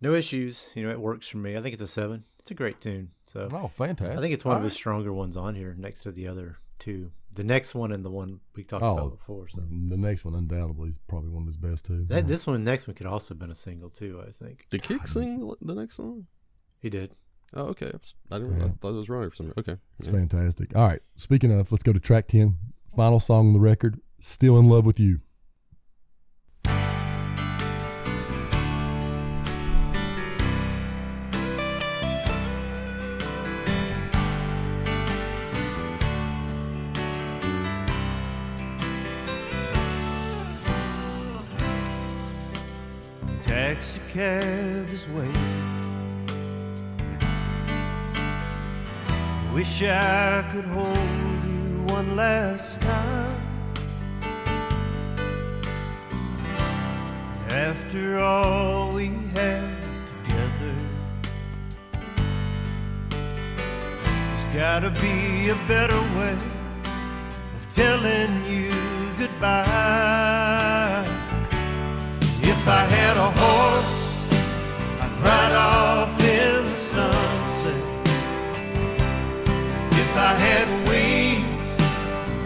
No 0.00 0.14
issues. 0.14 0.70
You 0.76 0.84
know, 0.84 0.90
it 0.90 1.00
works 1.00 1.26
for 1.28 1.38
me. 1.38 1.56
I 1.56 1.60
think 1.60 1.72
it's 1.72 1.82
a 1.82 1.86
seven. 1.88 2.24
It's 2.38 2.50
a 2.50 2.54
great 2.54 2.80
tune. 2.80 3.10
So 3.26 3.48
Oh, 3.52 3.68
fantastic. 3.68 4.16
I 4.16 4.20
think 4.20 4.34
it's 4.34 4.44
one 4.44 4.52
All 4.52 4.56
of 4.58 4.62
the 4.62 4.68
right. 4.68 4.72
stronger 4.72 5.12
ones 5.12 5.36
on 5.36 5.54
here, 5.54 5.74
next 5.78 6.02
to 6.02 6.12
the 6.12 6.28
other 6.28 6.58
two. 6.78 7.10
The 7.32 7.42
next 7.44 7.74
one 7.74 7.90
and 7.90 8.04
the 8.04 8.10
one 8.10 8.38
we 8.54 8.62
talked 8.62 8.84
Oh, 8.84 8.92
about 8.98 9.10
before. 9.12 9.48
So 9.48 9.60
The 9.68 9.96
next 9.96 10.24
one, 10.24 10.34
undoubtedly, 10.36 10.90
is 10.90 10.98
probably 10.98 11.30
one 11.30 11.42
of 11.42 11.46
his 11.48 11.56
best, 11.56 11.86
too. 11.86 12.04
that 12.04 12.28
this 12.28 12.46
one, 12.46 12.62
next 12.62 12.86
one, 12.86 12.94
could 12.94 13.06
also 13.06 13.34
have 13.34 13.40
been 13.40 13.50
a 13.50 13.56
single 13.56 13.90
too. 13.90 14.22
I 14.24 14.30
think 14.30 14.66
did 14.70 14.82
Kix 14.82 15.08
sing 15.08 15.52
the 15.60 15.74
next 15.74 15.96
song? 15.96 16.26
he 16.78 16.90
did. 16.90 17.12
Oh, 17.56 17.66
okay. 17.66 17.92
I 18.32 18.38
didn't. 18.38 18.60
I 18.62 18.68
thought 18.80 18.90
it 18.90 18.96
was 18.96 19.08
running 19.08 19.30
for 19.30 19.36
some. 19.36 19.52
Okay. 19.56 19.76
It's 19.98 20.06
Yeah. 20.08 20.12
fantastic. 20.12 20.74
All 20.76 20.88
right. 20.88 21.00
Speaking 21.14 21.52
of, 21.52 21.70
let's 21.70 21.84
go 21.84 21.92
to 21.92 22.00
track 22.00 22.26
10. 22.28 22.56
Final 22.96 23.20
song 23.20 23.48
on 23.48 23.52
the 23.52 23.60
record 23.60 24.00
Still 24.18 24.58
in 24.58 24.68
Love 24.68 24.86
with 24.86 24.98
You. 24.98 25.20
Taxi 43.42 44.00
cab 44.12 44.88
is 44.90 45.06
waiting. 45.08 45.43
Wish 49.64 49.82
I 49.84 50.44
could 50.52 50.66
hold 50.66 51.42
you 51.46 51.86
one 51.88 52.16
last 52.16 52.82
time. 52.82 53.40
After 57.48 58.18
all 58.18 58.92
we 58.92 59.06
had 59.34 59.74
together, 60.06 60.76
there's 63.08 64.46
gotta 64.52 64.90
be 65.00 65.48
a 65.48 65.56
better 65.66 66.00
way 66.18 66.36
of 67.56 67.66
telling 67.74 68.44
you 68.44 68.70
goodbye. 69.16 71.06
If 72.42 72.68
I 72.68 72.84
had 72.96 73.16
a 73.16 73.30
horse, 73.40 73.94
I'd 75.00 75.24
ride 75.24 75.52
off 75.52 76.13
I 80.16 80.32
had 80.34 80.68
wings, 80.88 81.80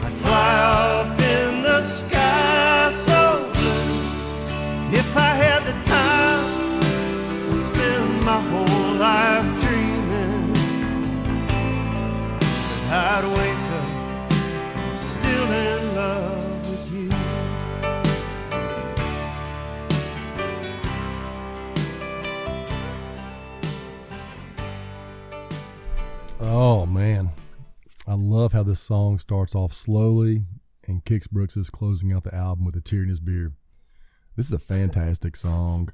I'd 0.04 0.12
fly 0.24 0.58
song 28.88 29.18
starts 29.18 29.54
off 29.54 29.74
slowly, 29.74 30.44
and 30.86 31.04
Kix 31.04 31.30
Brooks 31.30 31.58
is 31.58 31.68
closing 31.68 32.10
out 32.10 32.24
the 32.24 32.34
album 32.34 32.64
with 32.64 32.74
a 32.74 32.80
tear 32.80 33.02
in 33.02 33.10
his 33.10 33.20
beer. 33.20 33.52
This 34.34 34.46
is 34.46 34.54
a 34.54 34.58
fantastic 34.58 35.36
song. 35.36 35.92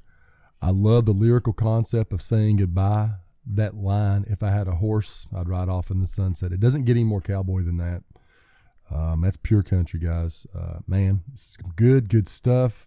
I 0.63 0.71
love 0.71 1.05
the 1.05 1.13
lyrical 1.13 1.53
concept 1.53 2.13
of 2.13 2.23
saying 2.23 2.57
goodbye. 2.57 3.15
That 3.45 3.75
line, 3.75 4.25
if 4.29 4.45
I 4.45 4.51
had 4.51 4.69
a 4.69 4.77
horse, 4.77 5.27
I'd 5.35 5.49
ride 5.49 5.69
off 5.69 5.91
in 5.91 6.01
the 6.01 6.07
sunset. 6.07 6.53
It 6.53 6.61
doesn't 6.61 6.85
get 6.85 6.93
any 6.93 7.03
more 7.03 7.21
cowboy 7.21 7.65
than 7.65 7.79
that. 7.79 8.05
Um, 8.95 9.23
that's 9.23 9.37
pure 9.37 9.65
country, 9.65 9.99
guys. 9.99 10.47
Uh, 10.57 10.79
man, 10.87 11.25
this 11.33 11.51
is 11.51 11.57
good, 11.75 12.09
good 12.09 12.29
stuff. 12.29 12.87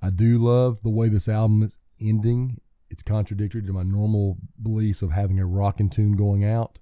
I 0.00 0.08
do 0.08 0.38
love 0.38 0.82
the 0.82 0.88
way 0.88 1.10
this 1.10 1.28
album 1.28 1.62
is 1.62 1.78
ending. 2.00 2.62
It's 2.88 3.02
contradictory 3.02 3.62
to 3.62 3.72
my 3.74 3.82
normal 3.82 4.38
beliefs 4.60 5.02
of 5.02 5.12
having 5.12 5.38
a 5.38 5.44
rocking 5.44 5.90
tune 5.90 6.16
going 6.16 6.46
out. 6.46 6.78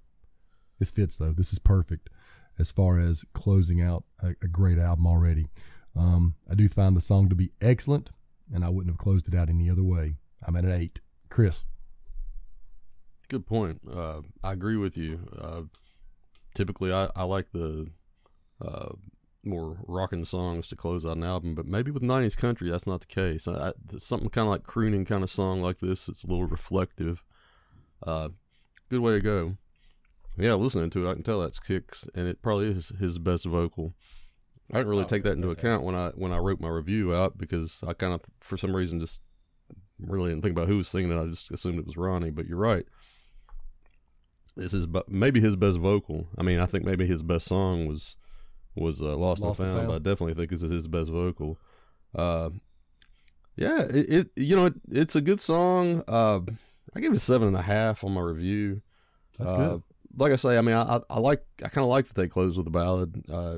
This 0.79 0.91
fits 0.91 1.17
though. 1.17 1.33
This 1.33 1.51
is 1.51 1.59
perfect 1.59 2.09
as 2.61 2.71
far 2.71 2.99
as 2.99 3.25
closing 3.33 3.81
out 3.81 4.05
a, 4.23 4.29
a 4.41 4.47
great 4.47 4.79
album 4.79 5.05
already. 5.05 5.47
Um, 5.95 6.35
I 6.49 6.55
do 6.55 6.69
find 6.69 6.95
the 6.95 7.01
song 7.01 7.27
to 7.27 7.35
be 7.35 7.51
excellent, 7.59 8.11
and 8.53 8.63
I 8.63 8.69
wouldn't 8.69 8.93
have 8.93 8.97
closed 8.97 9.27
it 9.27 9.37
out 9.37 9.49
any 9.49 9.69
other 9.69 9.83
way. 9.83 10.15
I'm 10.47 10.55
at 10.55 10.63
an 10.63 10.71
eight. 10.71 11.01
Chris, 11.29 11.65
Good 13.31 13.47
point. 13.47 13.79
Uh, 13.89 14.23
I 14.43 14.51
agree 14.51 14.75
with 14.75 14.97
you. 14.97 15.21
Uh, 15.41 15.61
typically, 16.53 16.91
I, 16.91 17.07
I 17.15 17.23
like 17.23 17.49
the 17.53 17.87
uh, 18.59 18.89
more 19.45 19.77
rocking 19.87 20.25
songs 20.25 20.67
to 20.67 20.75
close 20.75 21.05
out 21.05 21.15
an 21.15 21.23
album, 21.23 21.55
but 21.55 21.65
maybe 21.65 21.91
with 21.91 22.03
90s 22.03 22.35
country, 22.35 22.69
that's 22.69 22.85
not 22.85 22.99
the 22.99 23.07
case. 23.07 23.47
I, 23.47 23.69
I, 23.69 23.71
something 23.97 24.27
kind 24.27 24.47
of 24.47 24.51
like 24.51 24.63
crooning 24.63 25.05
kind 25.05 25.23
of 25.23 25.29
song 25.29 25.61
like 25.61 25.79
this, 25.79 26.09
it's 26.09 26.25
a 26.25 26.27
little 26.27 26.45
reflective. 26.45 27.23
Uh, 28.05 28.29
good 28.89 28.99
way 28.99 29.13
to 29.13 29.21
go. 29.21 29.55
Yeah, 30.41 30.53
listening 30.55 30.89
to 30.91 31.05
it, 31.05 31.09
I 31.11 31.13
can 31.13 31.23
tell 31.23 31.41
that's 31.41 31.59
Kix, 31.59 32.09
and 32.15 32.27
it 32.27 32.41
probably 32.41 32.69
is 32.71 32.89
his 32.99 33.19
best 33.19 33.45
vocal. 33.45 33.93
I 34.71 34.77
didn't 34.77 34.89
really 34.89 35.03
Oh, 35.03 35.07
take 35.07 35.23
that 35.23 35.33
into 35.33 35.47
fantastic. 35.47 35.65
account 35.69 35.83
when 35.83 35.95
I 35.95 36.09
when 36.15 36.31
I 36.31 36.37
wrote 36.37 36.59
my 36.59 36.69
review 36.69 37.13
out 37.13 37.37
because 37.37 37.83
I 37.87 37.93
kind 37.93 38.13
of, 38.13 38.21
for 38.39 38.57
some 38.57 38.75
reason, 38.75 38.99
just 38.99 39.21
really 39.99 40.31
didn't 40.31 40.41
think 40.43 40.55
about 40.55 40.67
who 40.67 40.77
was 40.77 40.87
singing 40.87 41.11
it. 41.11 41.21
I 41.21 41.25
just 41.25 41.51
assumed 41.51 41.77
it 41.79 41.85
was 41.85 41.97
Ronnie. 41.97 42.31
But 42.31 42.47
you're 42.47 42.57
right. 42.57 42.85
This 44.55 44.73
is 44.73 44.87
maybe 45.07 45.39
his 45.39 45.55
best 45.55 45.77
vocal. 45.77 46.27
I 46.37 46.43
mean, 46.43 46.59
I 46.59 46.65
think 46.65 46.85
maybe 46.85 47.05
his 47.05 47.23
best 47.23 47.47
song 47.47 47.85
was 47.85 48.17
was 48.75 49.01
uh, 49.01 49.15
Lost, 49.17 49.41
Lost 49.41 49.59
and 49.59 49.69
and 49.69 49.77
Found, 49.77 49.87
but 49.89 49.95
I 49.95 49.99
definitely 49.99 50.33
think 50.33 50.49
this 50.49 50.63
is 50.63 50.71
his 50.71 50.87
best 50.87 51.11
vocal. 51.11 51.57
Uh, 52.15 52.49
yeah, 53.55 53.81
it, 53.81 54.09
it 54.09 54.29
you 54.35 54.55
know 54.55 54.65
it, 54.67 54.73
it's 54.89 55.15
a 55.15 55.21
good 55.21 55.39
song. 55.39 56.03
Uh, 56.07 56.39
I 56.95 56.99
give 56.99 57.13
it 57.13 57.19
seven 57.19 57.49
and 57.49 57.57
a 57.57 57.61
half 57.61 58.03
on 58.03 58.13
my 58.13 58.21
review. 58.21 58.81
that's 59.37 59.51
Uh, 59.51 59.57
good. 59.57 59.83
Like 60.15 60.31
I 60.31 60.35
say, 60.35 60.57
I 60.57 60.61
mean, 60.61 60.75
I, 60.75 60.97
I, 60.97 60.99
I 61.09 61.19
like, 61.19 61.43
I 61.63 61.69
kind 61.69 61.83
of 61.83 61.89
like 61.89 62.05
that 62.07 62.15
they 62.15 62.27
close 62.27 62.57
with 62.57 62.67
a 62.67 62.71
ballad, 62.71 63.23
uh, 63.31 63.57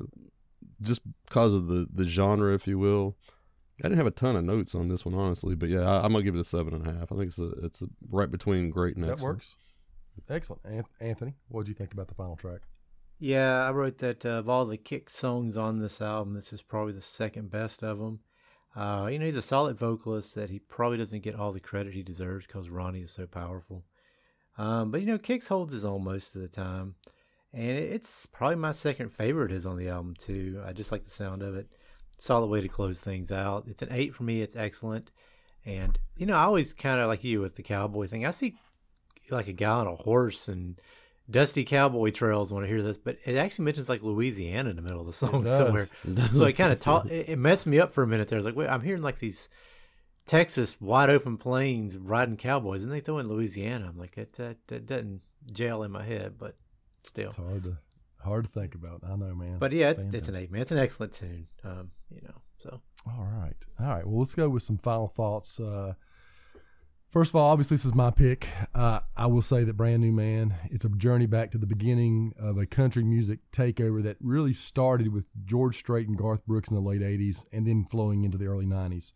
just 0.81 1.01
because 1.25 1.55
of 1.55 1.67
the, 1.67 1.87
the 1.91 2.05
genre, 2.05 2.53
if 2.53 2.67
you 2.67 2.77
will. 2.77 3.17
I 3.79 3.87
didn't 3.87 3.97
have 3.97 4.07
a 4.07 4.11
ton 4.11 4.35
of 4.35 4.43
notes 4.43 4.75
on 4.75 4.87
this 4.89 5.03
one, 5.03 5.15
honestly, 5.15 5.55
but 5.55 5.69
yeah, 5.69 5.81
I, 5.81 6.05
I'm 6.05 6.11
gonna 6.11 6.23
give 6.23 6.35
it 6.35 6.39
a 6.39 6.43
seven 6.43 6.75
and 6.75 6.87
a 6.87 6.93
half. 6.93 7.11
I 7.11 7.15
think 7.15 7.27
it's 7.29 7.39
a, 7.39 7.49
it's 7.63 7.81
a, 7.81 7.87
right 8.09 8.29
between 8.29 8.69
great 8.69 8.95
and 8.95 9.03
That 9.03 9.13
excellent. 9.13 9.35
works. 9.35 9.55
Excellent. 10.29 10.61
Anthony, 10.99 11.33
what 11.47 11.65
did 11.65 11.69
you 11.69 11.73
think 11.73 11.91
about 11.91 12.07
the 12.07 12.13
final 12.13 12.35
track? 12.35 12.61
Yeah, 13.19 13.67
I 13.67 13.71
wrote 13.71 13.97
that 13.99 14.25
uh, 14.25 14.29
of 14.29 14.49
all 14.49 14.65
the 14.65 14.77
kick 14.77 15.09
songs 15.09 15.57
on 15.57 15.79
this 15.79 16.01
album, 16.01 16.33
this 16.33 16.53
is 16.53 16.61
probably 16.61 16.93
the 16.93 17.01
second 17.01 17.49
best 17.49 17.83
of 17.83 17.97
them. 17.97 18.19
Uh, 18.75 19.07
you 19.11 19.17
know, 19.17 19.25
he's 19.25 19.35
a 19.35 19.41
solid 19.41 19.79
vocalist 19.79 20.35
that 20.35 20.49
he 20.49 20.59
probably 20.59 20.97
doesn't 20.97 21.23
get 21.23 21.35
all 21.35 21.51
the 21.51 21.59
credit 21.59 21.93
he 21.93 22.03
deserves 22.03 22.45
because 22.45 22.69
Ronnie 22.69 23.01
is 23.01 23.11
so 23.11 23.25
powerful. 23.27 23.85
Um, 24.57 24.91
but 24.91 25.01
you 25.01 25.07
know, 25.07 25.17
Kix 25.17 25.47
holds 25.47 25.73
his 25.73 25.85
own 25.85 26.03
most 26.03 26.35
of 26.35 26.41
the 26.41 26.47
time, 26.47 26.95
and 27.53 27.77
it's 27.77 28.25
probably 28.25 28.57
my 28.57 28.71
second 28.71 29.11
favorite 29.11 29.51
is 29.51 29.65
on 29.65 29.77
the 29.77 29.89
album 29.89 30.13
too. 30.17 30.61
I 30.65 30.73
just 30.73 30.91
like 30.91 31.05
the 31.05 31.11
sound 31.11 31.41
of 31.41 31.55
it. 31.55 31.67
Solid 32.17 32.47
way 32.47 32.61
to 32.61 32.67
close 32.67 33.01
things 33.01 33.31
out. 33.31 33.65
It's 33.67 33.81
an 33.81 33.89
eight 33.91 34.13
for 34.13 34.23
me. 34.23 34.41
It's 34.41 34.55
excellent, 34.55 35.11
and 35.65 35.97
you 36.15 36.25
know, 36.25 36.37
I 36.37 36.43
always 36.43 36.73
kind 36.73 36.99
of 36.99 37.07
like 37.07 37.23
you 37.23 37.41
with 37.41 37.55
the 37.55 37.63
cowboy 37.63 38.07
thing. 38.07 38.25
I 38.25 38.31
see 38.31 38.55
like 39.31 39.47
a 39.47 39.53
guy 39.53 39.71
on 39.71 39.87
a 39.87 39.95
horse 39.95 40.47
and 40.47 40.79
dusty 41.29 41.63
cowboy 41.63 42.11
trails 42.11 42.53
when 42.53 42.63
I 42.63 42.67
hear 42.67 42.81
this, 42.81 42.97
but 42.97 43.17
it 43.25 43.35
actually 43.35 43.65
mentions 43.65 43.89
like 43.89 44.03
Louisiana 44.03 44.69
in 44.69 44.75
the 44.75 44.81
middle 44.81 44.99
of 44.99 45.07
the 45.07 45.13
song 45.13 45.47
somewhere. 45.47 45.85
So 46.33 46.45
it 46.45 46.53
kind 46.53 46.71
of 46.73 46.79
taught 46.79 47.09
it, 47.09 47.29
it 47.29 47.39
messed 47.39 47.65
me 47.65 47.79
up 47.79 47.93
for 47.93 48.03
a 48.03 48.07
minute 48.07 48.27
there. 48.27 48.37
I 48.37 48.39
was 48.39 48.45
like, 48.45 48.55
wait, 48.55 48.69
I'm 48.69 48.81
hearing 48.81 49.01
like 49.01 49.19
these 49.19 49.49
Texas 50.25 50.79
wide 50.79 51.09
open 51.09 51.37
plains 51.37 51.97
riding 51.97 52.37
cowboys, 52.37 52.83
and 52.83 52.93
they 52.93 52.99
throw 53.01 53.19
in 53.19 53.27
Louisiana. 53.27 53.87
I'm 53.89 53.97
like, 53.97 54.15
that 54.15 54.33
that, 54.33 54.67
that 54.67 54.85
doesn't 54.85 55.21
gel 55.51 55.83
in 55.83 55.91
my 55.91 56.03
head, 56.03 56.35
but 56.37 56.55
still. 57.03 57.27
It's 57.27 57.35
hard 57.35 57.63
to 57.63 57.77
hard 58.23 58.45
to 58.45 58.51
think 58.51 58.75
about. 58.75 59.01
I 59.05 59.15
know, 59.15 59.35
man. 59.35 59.57
But 59.59 59.73
yeah, 59.73 59.89
it's, 59.89 60.05
it's 60.05 60.27
an 60.27 60.35
eight, 60.35 60.51
man. 60.51 60.61
It's 60.61 60.71
an 60.71 60.77
excellent 60.77 61.13
tune. 61.13 61.47
Um, 61.63 61.91
you 62.09 62.21
know, 62.21 62.41
so 62.57 62.81
All 63.07 63.25
right. 63.25 63.55
All 63.79 63.87
right. 63.87 64.07
Well, 64.07 64.19
let's 64.19 64.35
go 64.35 64.49
with 64.49 64.63
some 64.63 64.77
final 64.77 65.07
thoughts. 65.07 65.59
Uh, 65.59 65.93
first 67.11 67.31
of 67.31 67.35
all, 67.35 67.51
obviously, 67.51 67.75
this 67.75 67.85
is 67.85 67.93
my 67.93 68.11
pick. 68.11 68.47
Uh, 68.73 69.01
I 69.17 69.27
will 69.27 69.41
say 69.41 69.63
that 69.65 69.75
Brand 69.75 70.01
New 70.01 70.13
Man, 70.13 70.55
it's 70.71 70.85
a 70.85 70.89
journey 70.89 71.25
back 71.25 71.51
to 71.51 71.57
the 71.57 71.67
beginning 71.67 72.33
of 72.39 72.57
a 72.57 72.65
country 72.65 73.03
music 73.03 73.39
takeover 73.51 74.01
that 74.03 74.17
really 74.21 74.53
started 74.53 75.11
with 75.11 75.25
George 75.45 75.77
Strait 75.77 76.07
and 76.07 76.17
Garth 76.17 76.45
Brooks 76.45 76.71
in 76.71 76.75
the 76.75 76.81
late 76.81 77.01
80s 77.01 77.45
and 77.51 77.67
then 77.67 77.85
flowing 77.85 78.23
into 78.23 78.37
the 78.37 78.47
early 78.47 78.65
90s. 78.65 79.13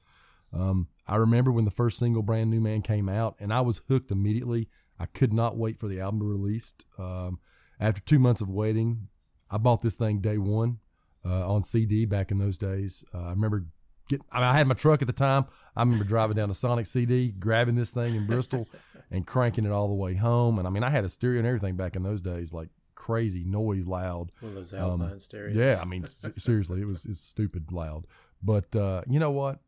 Um, 0.54 0.88
I 1.08 1.16
remember 1.16 1.52
when 1.52 1.66
the 1.66 1.72
first 1.72 1.98
single 2.00 2.22
Brand 2.22 2.50
New 2.50 2.60
Man 2.62 2.82
came 2.82 3.08
out, 3.10 3.36
and 3.40 3.54
I 3.54 3.62
was 3.62 3.82
hooked 3.88 4.12
immediately. 4.12 4.68
I 5.00 5.06
could 5.06 5.32
not 5.34 5.58
wait 5.58 5.80
for 5.80 5.88
the 5.88 6.00
album 6.00 6.20
to 6.20 6.26
be 6.26 6.32
released. 6.32 6.84
Um, 6.98 7.40
after 7.80 8.02
two 8.02 8.20
months 8.20 8.42
of 8.42 8.50
waiting, 8.50 9.08
I 9.50 9.58
bought 9.58 9.82
this 9.82 9.96
thing 9.96 10.20
day 10.20 10.38
one 10.38 10.80
uh, 11.26 11.50
on 11.54 11.64
CD 11.64 12.06
back 12.06 12.32
in 12.32 12.40
those 12.40 12.58
days. 12.58 13.06
Uh, 13.14 13.28
I 13.28 13.30
remember 13.30 13.66
get. 14.10 14.22
I, 14.32 14.40
mean, 14.40 14.48
I 14.50 14.54
had 14.58 14.68
my 14.68 14.74
truck 14.74 15.02
at 15.02 15.08
the 15.08 15.14
time. 15.14 15.46
I 15.76 15.82
remember 15.82 16.04
driving 16.04 16.36
down 16.36 16.48
to 16.50 16.54
Sonic 16.54 16.86
CD, 16.88 17.32
grabbing 17.32 17.76
this 17.76 17.92
thing 17.92 18.16
in 18.16 18.26
Bristol, 18.26 18.68
and 19.12 19.26
cranking 19.26 19.66
it 19.66 19.72
all 19.72 19.88
the 19.88 19.94
way 19.94 20.16
home. 20.16 20.58
And 20.60 20.68
I 20.68 20.72
mean, 20.72 20.84
I 20.84 20.90
had 20.90 21.06
a 21.06 21.10
stereo 21.10 21.38
and 21.40 21.48
everything 21.48 21.76
back 21.78 21.96
in 21.96 22.04
those 22.04 22.22
days, 22.22 22.54
like 22.54 22.70
crazy 22.96 23.44
noise, 23.46 23.86
loud. 23.86 24.32
one 24.42 24.50
of 24.50 24.56
those 24.56 24.74
Um, 24.74 25.20
stereos. 25.20 25.56
Yeah, 25.56 25.80
I 25.82 25.86
mean, 25.86 26.02
s- 26.04 26.28
seriously, 26.38 26.82
it 26.82 26.86
was 26.88 27.06
it's 27.06 27.20
stupid 27.20 27.72
loud. 27.72 28.08
But 28.42 28.76
uh, 28.76 29.04
you 29.08 29.20
know 29.20 29.32
what? 29.32 29.60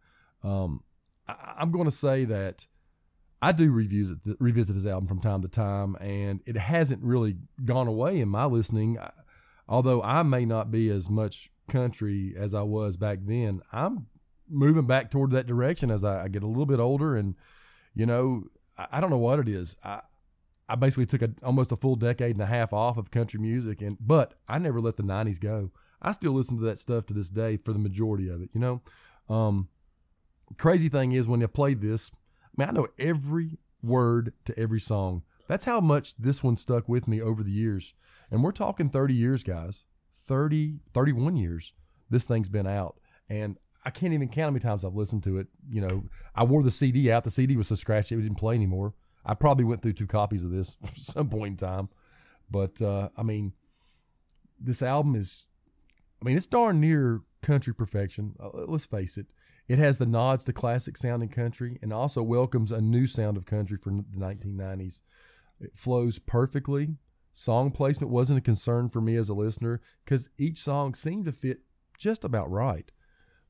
Um, 0.44 0.82
I, 1.30 1.56
I'm 1.60 1.72
going 1.72 1.86
to 1.86 1.92
say 1.92 2.26
that 2.26 2.66
I 3.42 3.52
do 3.52 3.72
reviews 3.72 4.12
it, 4.12 4.18
revisit 4.40 4.76
his 4.76 4.86
album 4.86 5.08
from 5.08 5.22
time 5.22 5.42
to 5.42 5.48
time, 5.48 5.96
and 6.02 6.42
it 6.46 6.58
hasn't 6.58 7.04
really 7.04 7.38
gone 7.64 7.88
away 7.88 8.20
in 8.20 8.30
my 8.30 8.46
listening. 8.46 8.98
Although 9.68 10.02
I 10.02 10.24
may 10.24 10.46
not 10.46 10.72
be 10.72 10.90
as 10.90 11.10
much 11.10 11.52
country 11.70 12.34
as 12.38 12.54
I 12.54 12.64
was 12.64 12.98
back 12.98 13.20
then, 13.22 13.62
I'm 13.72 14.08
moving 14.50 14.88
back 14.88 15.12
toward 15.12 15.32
that 15.32 15.48
direction 15.48 15.92
as 15.92 16.04
I, 16.04 16.24
I 16.24 16.28
get 16.28 16.44
a 16.44 16.48
little 16.48 16.66
bit 16.66 16.80
older, 16.80 17.16
and 17.16 17.36
you 17.96 18.06
know, 18.06 18.46
I, 18.78 18.88
I 18.94 19.02
don't 19.02 19.10
know 19.12 19.18
what 19.18 19.40
it 19.40 19.48
is. 19.48 19.78
I 19.84 20.02
I 20.68 20.76
basically 20.76 21.08
took 21.08 21.24
a, 21.24 21.32
almost 21.44 21.72
a 21.72 21.76
full 21.76 21.96
decade 21.96 22.36
and 22.36 22.44
a 22.44 22.46
half 22.46 22.74
off 22.74 22.98
of 22.98 23.10
country 23.10 23.40
music, 23.40 23.82
and 23.82 23.98
but 24.00 24.36
I 24.48 24.60
never 24.60 24.82
let 24.82 24.98
the 24.98 25.04
'90s 25.04 25.40
go. 25.40 25.72
I 26.02 26.12
still 26.12 26.34
listen 26.34 26.58
to 26.58 26.66
that 26.66 26.80
stuff 26.80 27.06
to 27.08 27.14
this 27.14 27.30
day 27.30 27.58
for 27.58 27.74
the 27.74 27.80
majority 27.80 28.30
of 28.30 28.42
it. 28.42 28.50
You 28.54 28.60
know, 28.60 28.82
um, 29.30 29.70
crazy 30.58 30.90
thing 30.90 31.12
is 31.12 31.28
when 31.28 31.44
I 31.44 31.48
played 31.48 31.82
this, 31.82 32.12
I 32.44 32.50
mean, 32.58 32.70
I 32.70 32.72
know 32.72 32.88
every 32.98 33.58
word 33.82 34.34
to 34.46 34.58
every 34.58 34.80
song. 34.80 35.24
That's 35.48 35.66
how 35.66 35.80
much 35.80 36.18
this 36.18 36.44
one 36.44 36.58
stuck 36.58 36.88
with 36.88 37.08
me 37.08 37.22
over 37.22 37.44
the 37.44 37.52
years. 37.52 37.94
And 38.30 38.44
we're 38.44 38.52
talking 38.52 38.90
30 38.90 39.14
years, 39.14 39.44
guys. 39.44 39.86
30, 40.14 40.80
31 40.94 41.38
years 41.38 41.74
this 42.10 42.26
thing's 42.26 42.50
been 42.50 42.68
out. 42.68 43.00
And 43.30 43.58
I 43.86 43.92
can't 43.92 44.14
even 44.14 44.28
count 44.28 44.46
how 44.46 44.52
many 44.52 44.60
times 44.60 44.84
I've 44.84 44.96
listened 44.96 45.24
to 45.24 45.38
it. 45.38 45.48
You 45.70 45.82
know, 45.82 46.04
I 46.36 46.44
wore 46.44 46.64
the 46.64 46.72
CD 46.72 47.12
out. 47.12 47.24
The 47.24 47.32
CD 47.32 47.56
was 47.56 47.68
so 47.68 47.76
scratched 47.76 48.12
it 48.12 48.18
didn't 48.18 48.36
play 48.36 48.56
anymore. 48.56 48.94
I 49.26 49.36
probably 49.36 49.66
went 49.66 49.82
through 49.82 49.94
two 49.94 50.08
copies 50.08 50.44
of 50.44 50.52
this 50.52 50.78
at 50.84 50.96
some 50.96 51.30
point 51.30 51.62
in 51.62 51.68
time. 51.68 51.90
But 52.50 52.82
uh, 52.82 53.10
I 53.16 53.24
mean, 53.24 53.54
this 54.60 54.82
album 54.82 55.16
is, 55.16 55.48
I 56.22 56.26
mean, 56.26 56.36
it's 56.36 56.48
darn 56.48 56.82
near 56.82 57.22
country 57.42 57.74
perfection. 57.74 58.36
Uh, 58.40 58.50
let's 58.68 58.86
face 58.86 59.18
it. 59.18 59.28
It 59.70 59.78
has 59.78 60.00
the 60.00 60.08
nods 60.08 60.44
to 60.46 60.54
classic 60.54 60.98
sounding 60.98 61.30
country 61.30 61.78
and 61.84 61.94
also 61.94 62.24
welcomes 62.24 62.72
a 62.72 62.82
new 62.82 63.06
sound 63.06 63.38
of 63.38 63.46
country 63.46 63.78
for 63.78 63.92
the 63.92 64.04
1990s. 64.18 65.04
It 65.62 65.78
flows 65.78 66.18
perfectly. 66.18 66.96
Song 67.32 67.70
placement 67.70 68.12
wasn't 68.12 68.40
a 68.40 68.42
concern 68.42 68.90
for 68.90 69.00
me 69.00 69.16
as 69.16 69.30
a 69.30 69.36
listener 69.36 69.80
because 70.04 70.32
each 70.40 70.58
song 70.58 70.96
seemed 70.96 71.26
to 71.26 71.32
fit 71.32 71.60
just 72.00 72.26
about 72.26 72.50
right. 72.50 72.92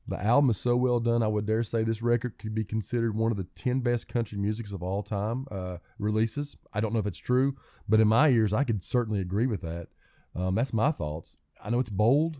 The 0.06 0.22
album 0.22 0.50
is 0.50 0.58
so 0.58 0.76
well 0.76 1.00
done, 1.00 1.22
I 1.22 1.28
would 1.28 1.46
dare 1.46 1.62
say 1.62 1.84
this 1.84 2.02
record 2.02 2.36
could 2.36 2.54
be 2.54 2.64
considered 2.64 3.16
one 3.16 3.30
of 3.30 3.38
the 3.38 3.46
10 3.54 3.80
best 3.80 4.06
country 4.06 4.36
musics 4.36 4.72
of 4.72 4.82
all 4.82 5.02
time 5.02 5.46
uh, 5.50 5.78
releases. 5.98 6.54
I 6.74 6.80
don't 6.80 6.92
know 6.92 6.98
if 6.98 7.06
it's 7.06 7.18
true, 7.18 7.56
but 7.88 8.00
in 8.00 8.08
my 8.08 8.28
ears, 8.28 8.52
I 8.52 8.64
could 8.64 8.82
certainly 8.82 9.20
agree 9.20 9.46
with 9.46 9.62
that. 9.62 9.88
Um, 10.36 10.54
that's 10.54 10.74
my 10.74 10.90
thoughts. 10.90 11.38
I 11.64 11.70
know 11.70 11.80
it's 11.80 11.90
bold, 11.90 12.38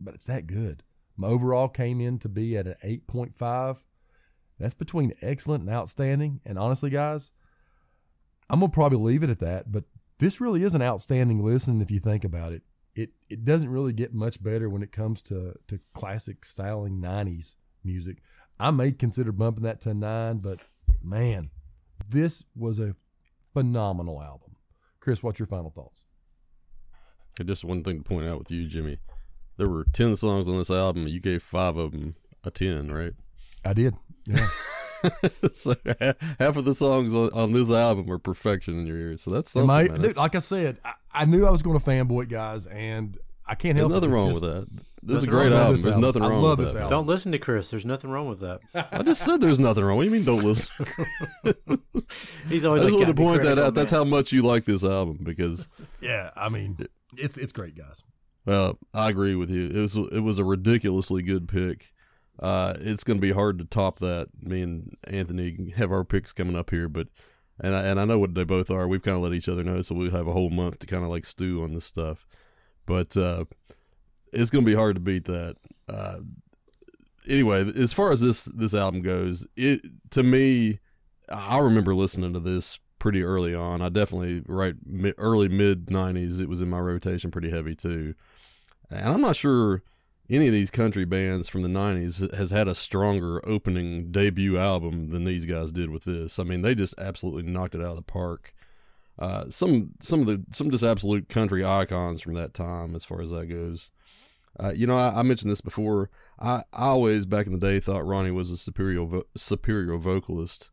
but 0.00 0.14
it's 0.14 0.26
that 0.26 0.48
good. 0.48 0.82
My 1.20 1.28
overall 1.28 1.68
came 1.68 2.00
in 2.00 2.18
to 2.20 2.30
be 2.30 2.56
at 2.56 2.66
an 2.66 2.76
8.5. 2.82 3.82
That's 4.58 4.72
between 4.72 5.12
excellent 5.20 5.64
and 5.64 5.70
outstanding. 5.70 6.40
And 6.46 6.58
honestly, 6.58 6.88
guys, 6.88 7.32
I'm 8.48 8.60
to 8.60 8.68
probably 8.68 8.96
leave 8.96 9.22
it 9.22 9.28
at 9.28 9.38
that. 9.40 9.70
But 9.70 9.84
this 10.18 10.40
really 10.40 10.62
is 10.62 10.74
an 10.74 10.80
outstanding 10.80 11.44
listen 11.44 11.82
if 11.82 11.90
you 11.90 12.00
think 12.00 12.24
about 12.24 12.52
it. 12.52 12.62
It 12.94 13.10
it 13.28 13.44
doesn't 13.44 13.68
really 13.68 13.92
get 13.92 14.14
much 14.14 14.42
better 14.42 14.70
when 14.70 14.82
it 14.82 14.92
comes 14.92 15.22
to 15.24 15.56
to 15.68 15.78
classic 15.92 16.42
styling 16.42 17.02
'90s 17.02 17.56
music. 17.84 18.22
I 18.58 18.70
may 18.70 18.90
consider 18.90 19.30
bumping 19.30 19.64
that 19.64 19.82
to 19.82 19.92
nine, 19.92 20.38
but 20.38 20.60
man, 21.02 21.50
this 22.08 22.46
was 22.56 22.80
a 22.80 22.96
phenomenal 23.52 24.22
album. 24.22 24.56
Chris, 25.00 25.22
what's 25.22 25.38
your 25.38 25.46
final 25.46 25.70
thoughts? 25.70 26.06
Just 27.44 27.64
one 27.64 27.84
thing 27.84 28.02
to 28.02 28.08
point 28.08 28.26
out 28.26 28.38
with 28.38 28.50
you, 28.50 28.66
Jimmy. 28.66 28.98
There 29.60 29.68
were 29.68 29.84
10 29.92 30.16
songs 30.16 30.48
on 30.48 30.56
this 30.56 30.70
album. 30.70 31.06
You 31.06 31.20
gave 31.20 31.42
five 31.42 31.76
of 31.76 31.92
them 31.92 32.14
a 32.44 32.50
10, 32.50 32.90
right? 32.90 33.12
I 33.62 33.74
did. 33.74 33.94
Yeah. 34.24 34.36
so 35.52 35.74
half 36.38 36.56
of 36.56 36.64
the 36.64 36.74
songs 36.74 37.12
on, 37.12 37.28
on 37.34 37.52
this 37.52 37.70
album 37.70 38.10
are 38.10 38.16
perfection 38.18 38.78
in 38.78 38.86
your 38.86 38.96
ears. 38.96 39.20
So 39.22 39.30
that's 39.32 39.50
something. 39.50 39.68
I- 39.70 39.88
dude, 39.88 40.16
like 40.16 40.34
I 40.34 40.38
said, 40.38 40.78
I, 40.82 40.94
I 41.12 41.24
knew 41.26 41.44
I 41.44 41.50
was 41.50 41.62
going 41.62 41.78
to 41.78 41.84
fanboy 41.84 42.22
it, 42.22 42.28
guys, 42.30 42.64
and 42.68 43.18
I 43.46 43.54
can't 43.54 43.76
There's 43.76 43.90
help 43.90 44.02
nothing 44.02 44.08
it. 44.10 44.12
It's 44.12 44.14
wrong 44.16 44.28
just- 44.32 44.42
with 44.42 44.52
that. 44.70 44.84
This 45.02 45.16
is 45.18 45.22
a 45.24 45.26
Nothing 45.26 45.34
wrong 45.34 45.40
great 45.42 45.50
with 45.50 45.58
album. 45.60 45.70
There's 45.76 45.86
album. 45.86 46.00
nothing 46.02 46.22
I 46.22 46.28
wrong 46.28 46.42
love 46.42 46.58
with 46.58 46.66
this 46.68 46.72
that. 46.74 46.80
album. 46.84 46.96
Don't 46.98 47.06
listen 47.06 47.32
to 47.32 47.38
Chris. 47.38 47.70
There's 47.70 47.86
nothing 47.86 48.10
wrong 48.10 48.28
with 48.28 48.40
that. 48.40 48.60
I 48.92 49.02
just 49.02 49.22
said 49.22 49.40
there's 49.42 49.58
nothing 49.60 49.84
wrong. 49.84 49.96
What 49.98 50.04
do 50.04 50.08
you 50.10 50.14
mean 50.14 50.24
don't 50.24 50.42
listen? 50.44 50.86
He's 52.48 52.64
I 52.64 52.68
always 52.68 52.82
just 52.82 52.92
like, 52.94 53.00
wanted 53.00 53.06
to 53.06 53.06
"Gotta 53.06 53.14
point 53.14 53.36
that 53.42 53.42
critical, 53.42 53.64
out. 53.66 53.74
That's 53.74 53.90
how 53.90 54.04
much 54.04 54.32
you 54.32 54.42
like 54.42 54.64
this 54.64 54.84
album 54.84 55.18
because 55.22 55.68
Yeah, 56.00 56.30
I 56.36 56.48
mean, 56.48 56.76
it's 57.16 57.36
it's 57.38 57.52
great, 57.52 57.76
guys. 57.76 58.02
Well, 58.46 58.78
I 58.94 59.10
agree 59.10 59.34
with 59.34 59.50
you. 59.50 59.66
It 59.66 59.80
was 59.80 59.96
it 59.96 60.20
was 60.20 60.38
a 60.38 60.44
ridiculously 60.44 61.22
good 61.22 61.48
pick. 61.48 61.92
Uh, 62.38 62.74
it's 62.80 63.04
going 63.04 63.18
to 63.18 63.22
be 63.22 63.32
hard 63.32 63.58
to 63.58 63.64
top 63.64 63.98
that. 63.98 64.28
Me 64.40 64.62
and 64.62 64.94
Anthony 65.08 65.72
have 65.76 65.92
our 65.92 66.04
picks 66.04 66.32
coming 66.32 66.56
up 66.56 66.70
here, 66.70 66.88
but 66.88 67.08
and 67.60 67.74
I, 67.74 67.82
and 67.84 68.00
I 68.00 68.04
know 68.06 68.18
what 68.18 68.34
they 68.34 68.44
both 68.44 68.70
are. 68.70 68.88
We've 68.88 69.02
kind 69.02 69.16
of 69.16 69.22
let 69.22 69.34
each 69.34 69.48
other 69.48 69.62
know, 69.62 69.82
so 69.82 69.94
we 69.94 70.08
have 70.10 70.26
a 70.26 70.32
whole 70.32 70.48
month 70.50 70.78
to 70.78 70.86
kind 70.86 71.04
of 71.04 71.10
like 71.10 71.26
stew 71.26 71.62
on 71.62 71.74
this 71.74 71.84
stuff. 71.84 72.26
But 72.86 73.14
uh, 73.16 73.44
it's 74.32 74.50
going 74.50 74.64
to 74.64 74.70
be 74.70 74.76
hard 74.76 74.96
to 74.96 75.00
beat 75.00 75.26
that. 75.26 75.56
Uh, 75.86 76.20
anyway, 77.28 77.60
as 77.60 77.92
far 77.92 78.10
as 78.10 78.22
this 78.22 78.46
this 78.46 78.74
album 78.74 79.02
goes, 79.02 79.46
it 79.56 79.82
to 80.10 80.22
me, 80.22 80.78
I 81.30 81.58
remember 81.58 81.94
listening 81.94 82.32
to 82.32 82.40
this 82.40 82.78
pretty 82.98 83.22
early 83.22 83.54
on. 83.54 83.82
I 83.82 83.90
definitely 83.90 84.42
right 84.46 84.74
mi- 84.86 85.12
early 85.18 85.48
mid 85.48 85.86
'90s. 85.86 86.40
It 86.40 86.48
was 86.48 86.62
in 86.62 86.70
my 86.70 86.80
rotation 86.80 87.30
pretty 87.30 87.50
heavy 87.50 87.74
too. 87.74 88.14
And 88.90 89.08
I'm 89.08 89.20
not 89.20 89.36
sure 89.36 89.82
any 90.28 90.46
of 90.46 90.52
these 90.52 90.70
country 90.70 91.04
bands 91.04 91.48
from 91.48 91.62
the 91.62 91.68
90s 91.68 92.32
has 92.34 92.50
had 92.50 92.68
a 92.68 92.74
stronger 92.74 93.40
opening 93.46 94.12
debut 94.12 94.56
album 94.56 95.10
than 95.10 95.24
these 95.24 95.44
guys 95.44 95.72
did 95.72 95.90
with 95.90 96.04
this. 96.04 96.38
I 96.38 96.44
mean, 96.44 96.62
they 96.62 96.74
just 96.74 96.98
absolutely 96.98 97.50
knocked 97.50 97.74
it 97.74 97.80
out 97.80 97.90
of 97.90 97.96
the 97.96 98.02
park. 98.02 98.54
Uh, 99.18 99.50
some 99.50 99.90
some 100.00 100.20
of 100.20 100.26
the 100.26 100.42
some 100.50 100.70
just 100.70 100.84
absolute 100.84 101.28
country 101.28 101.64
icons 101.64 102.22
from 102.22 102.34
that 102.34 102.54
time, 102.54 102.94
as 102.94 103.04
far 103.04 103.20
as 103.20 103.30
that 103.30 103.46
goes. 103.46 103.92
Uh, 104.58 104.72
you 104.74 104.86
know, 104.86 104.96
I, 104.96 105.20
I 105.20 105.22
mentioned 105.22 105.50
this 105.50 105.60
before. 105.60 106.10
I, 106.38 106.62
I 106.72 106.86
always 106.86 107.26
back 107.26 107.46
in 107.46 107.52
the 107.52 107.58
day 107.58 107.80
thought 107.80 108.06
Ronnie 108.06 108.30
was 108.30 108.50
a 108.50 108.56
superior 108.56 109.04
vo- 109.04 109.24
superior 109.36 109.96
vocalist, 109.98 110.70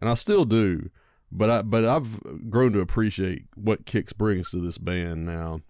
and 0.00 0.08
I 0.08 0.14
still 0.14 0.44
do. 0.44 0.90
But 1.30 1.50
I 1.50 1.62
but 1.62 1.84
I've 1.84 2.20
grown 2.50 2.72
to 2.72 2.80
appreciate 2.80 3.44
what 3.56 3.84
Kix 3.84 4.16
brings 4.16 4.50
to 4.52 4.58
this 4.58 4.78
band 4.78 5.26
now. 5.26 5.60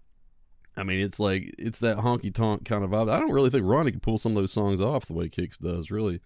I 0.75 0.83
mean, 0.83 0.99
it's 0.99 1.19
like 1.19 1.53
it's 1.59 1.79
that 1.79 1.97
honky 1.97 2.33
tonk 2.33 2.65
kind 2.65 2.83
of 2.83 2.91
vibe. 2.91 3.11
I 3.11 3.19
don't 3.19 3.31
really 3.31 3.49
think 3.49 3.65
Ronnie 3.65 3.91
can 3.91 3.99
pull 3.99 4.17
some 4.17 4.31
of 4.31 4.35
those 4.37 4.51
songs 4.51 4.81
off 4.81 5.05
the 5.05 5.13
way 5.13 5.29
Kix 5.29 5.57
does, 5.59 5.91
really. 5.91 6.19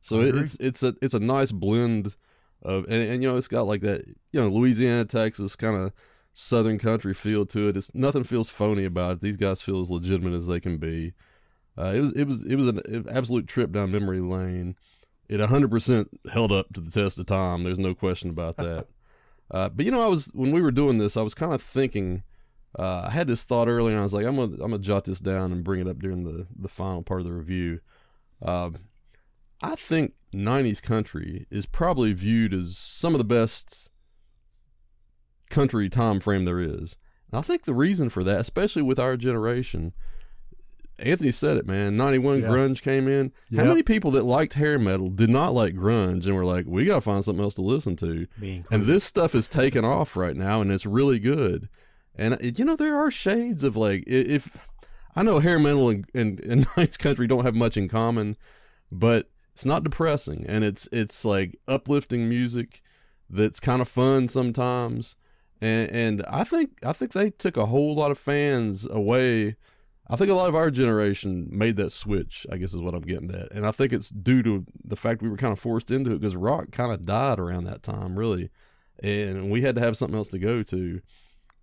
So 0.00 0.20
I 0.20 0.24
agree. 0.26 0.40
it's 0.40 0.56
it's 0.58 0.82
a 0.82 0.94
it's 1.00 1.14
a 1.14 1.20
nice 1.20 1.52
blend 1.52 2.16
of 2.62 2.84
and, 2.84 3.10
and 3.10 3.22
you 3.22 3.30
know 3.30 3.36
it's 3.36 3.48
got 3.48 3.66
like 3.66 3.80
that 3.82 4.04
you 4.32 4.40
know 4.40 4.48
Louisiana 4.48 5.04
Texas 5.04 5.56
kind 5.56 5.76
of 5.76 5.92
southern 6.34 6.78
country 6.78 7.14
feel 7.14 7.46
to 7.46 7.68
it. 7.68 7.76
It's 7.76 7.94
nothing 7.94 8.24
feels 8.24 8.50
phony 8.50 8.84
about 8.84 9.12
it. 9.12 9.20
These 9.20 9.36
guys 9.36 9.62
feel 9.62 9.80
as 9.80 9.90
legitimate 9.90 10.34
as 10.34 10.46
they 10.46 10.60
can 10.60 10.78
be. 10.78 11.12
Uh, 11.76 11.92
it 11.94 12.00
was 12.00 12.12
it 12.12 12.24
was 12.24 12.44
it 12.44 12.56
was 12.56 12.66
an 12.68 13.06
absolute 13.10 13.46
trip 13.46 13.72
down 13.72 13.92
memory 13.92 14.20
lane. 14.20 14.76
It 15.28 15.40
100% 15.40 16.08
held 16.30 16.52
up 16.52 16.72
to 16.74 16.80
the 16.80 16.90
test 16.90 17.18
of 17.18 17.24
time. 17.26 17.62
There's 17.62 17.78
no 17.78 17.94
question 17.94 18.28
about 18.28 18.56
that. 18.56 18.86
uh, 19.50 19.70
but 19.70 19.86
you 19.86 19.90
know, 19.90 20.04
I 20.04 20.08
was 20.08 20.30
when 20.34 20.52
we 20.52 20.60
were 20.60 20.72
doing 20.72 20.98
this, 20.98 21.16
I 21.16 21.22
was 21.22 21.34
kind 21.34 21.54
of 21.54 21.62
thinking. 21.62 22.22
Uh, 22.78 23.04
I 23.06 23.10
had 23.10 23.26
this 23.26 23.44
thought 23.44 23.68
earlier, 23.68 23.92
and 23.94 24.00
I 24.00 24.02
was 24.02 24.14
like, 24.14 24.24
I'm 24.26 24.36
gonna 24.36 24.52
I'm 24.54 24.70
gonna 24.70 24.78
jot 24.78 25.04
this 25.04 25.20
down 25.20 25.52
and 25.52 25.62
bring 25.64 25.80
it 25.80 25.86
up 25.88 25.98
during 25.98 26.24
the 26.24 26.46
the 26.58 26.68
final 26.68 27.02
part 27.02 27.20
of 27.20 27.26
the 27.26 27.32
review. 27.32 27.80
Um, 28.40 28.76
I 29.62 29.74
think 29.76 30.14
'90s 30.34 30.82
country 30.82 31.46
is 31.50 31.66
probably 31.66 32.12
viewed 32.14 32.54
as 32.54 32.76
some 32.78 33.14
of 33.14 33.18
the 33.18 33.24
best 33.24 33.90
country 35.50 35.88
time 35.88 36.20
frame 36.20 36.44
there 36.44 36.60
is. 36.60 36.96
And 37.30 37.38
I 37.38 37.42
think 37.42 37.64
the 37.64 37.74
reason 37.74 38.08
for 38.10 38.24
that, 38.24 38.40
especially 38.40 38.82
with 38.82 38.98
our 38.98 39.16
generation, 39.16 39.92
Anthony 40.98 41.30
said 41.30 41.56
it, 41.56 41.66
man. 41.66 41.96
'91 41.96 42.40
Yeah. 42.40 42.48
grunge 42.48 42.82
came 42.82 43.06
in. 43.08 43.32
How 43.54 43.64
many 43.68 43.82
people 43.82 44.10
that 44.12 44.24
liked 44.24 44.54
hair 44.54 44.78
metal 44.78 45.08
did 45.08 45.30
not 45.30 45.52
like 45.52 45.74
grunge 45.74 46.26
and 46.26 46.34
were 46.36 46.44
like, 46.44 46.64
we 46.66 46.84
got 46.84 46.96
to 46.96 47.00
find 47.02 47.24
something 47.24 47.42
else 47.44 47.54
to 47.54 47.62
listen 47.62 47.96
to? 47.96 48.26
And 48.70 48.84
this 48.84 49.04
stuff 49.04 49.34
is 49.34 49.46
taking 49.48 49.84
off 49.84 50.16
right 50.16 50.36
now, 50.36 50.60
and 50.60 50.70
it's 50.72 50.86
really 50.86 51.18
good. 51.18 51.68
And 52.14 52.34
uh, 52.34 52.38
you 52.40 52.64
know, 52.64 52.76
there 52.76 52.96
are 52.96 53.10
shades 53.10 53.64
of 53.64 53.76
like 53.76 54.04
if 54.06 54.56
I 55.14 55.22
know 55.22 55.40
hair 55.40 55.58
metal 55.58 55.90
and, 55.90 56.06
and, 56.14 56.40
and 56.40 56.66
nice 56.76 56.96
country 56.96 57.26
don't 57.26 57.44
have 57.44 57.54
much 57.54 57.76
in 57.76 57.88
common, 57.88 58.36
but 58.90 59.28
it's 59.52 59.66
not 59.66 59.84
depressing, 59.84 60.46
and 60.48 60.64
it's 60.64 60.88
it's 60.92 61.24
like 61.24 61.58
uplifting 61.68 62.28
music 62.28 62.82
that's 63.28 63.60
kind 63.60 63.82
of 63.82 63.88
fun 63.88 64.28
sometimes. 64.28 65.16
And 65.60 65.90
and 65.90 66.24
I 66.28 66.44
think 66.44 66.78
I 66.84 66.92
think 66.92 67.12
they 67.12 67.30
took 67.30 67.56
a 67.56 67.66
whole 67.66 67.94
lot 67.94 68.10
of 68.10 68.18
fans 68.18 68.88
away. 68.90 69.56
I 70.08 70.16
think 70.16 70.30
a 70.30 70.34
lot 70.34 70.48
of 70.48 70.54
our 70.54 70.70
generation 70.70 71.48
made 71.50 71.76
that 71.76 71.90
switch. 71.90 72.46
I 72.50 72.56
guess 72.56 72.74
is 72.74 72.82
what 72.82 72.94
I'm 72.94 73.02
getting 73.02 73.30
at, 73.30 73.52
and 73.52 73.66
I 73.66 73.70
think 73.70 73.92
it's 73.92 74.10
due 74.10 74.42
to 74.42 74.64
the 74.84 74.96
fact 74.96 75.22
we 75.22 75.28
were 75.28 75.36
kind 75.36 75.52
of 75.52 75.58
forced 75.58 75.90
into 75.90 76.12
it 76.12 76.20
because 76.20 76.36
rock 76.36 76.70
kind 76.72 76.92
of 76.92 77.04
died 77.04 77.38
around 77.38 77.64
that 77.64 77.82
time, 77.82 78.18
really, 78.18 78.50
and 79.02 79.50
we 79.50 79.60
had 79.60 79.74
to 79.74 79.80
have 79.82 79.96
something 79.96 80.16
else 80.16 80.28
to 80.28 80.38
go 80.38 80.62
to. 80.64 81.00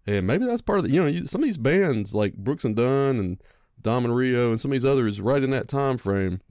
And 0.10 0.26
maybe 0.26 0.46
that's 0.46 0.62
part 0.62 0.80
of 0.80 0.86
the, 0.86 0.92
you 0.92 1.02
know, 1.02 1.08
you, 1.08 1.26
some 1.28 1.42
of 1.42 1.46
these 1.46 1.58
bands 1.58 2.14
like 2.16 2.34
Brooks 2.36 2.66
and 2.66 2.76
Dunn 2.76 3.18
and 3.18 3.42
Diamond 3.82 4.16
Rio 4.16 4.50
and 4.52 4.60
some 4.60 4.72
of 4.72 4.74
these 4.74 4.86
others 4.86 5.22
right 5.22 5.44
in 5.44 5.52
that 5.52 5.68
time 5.68 5.98
frame, 5.98 6.42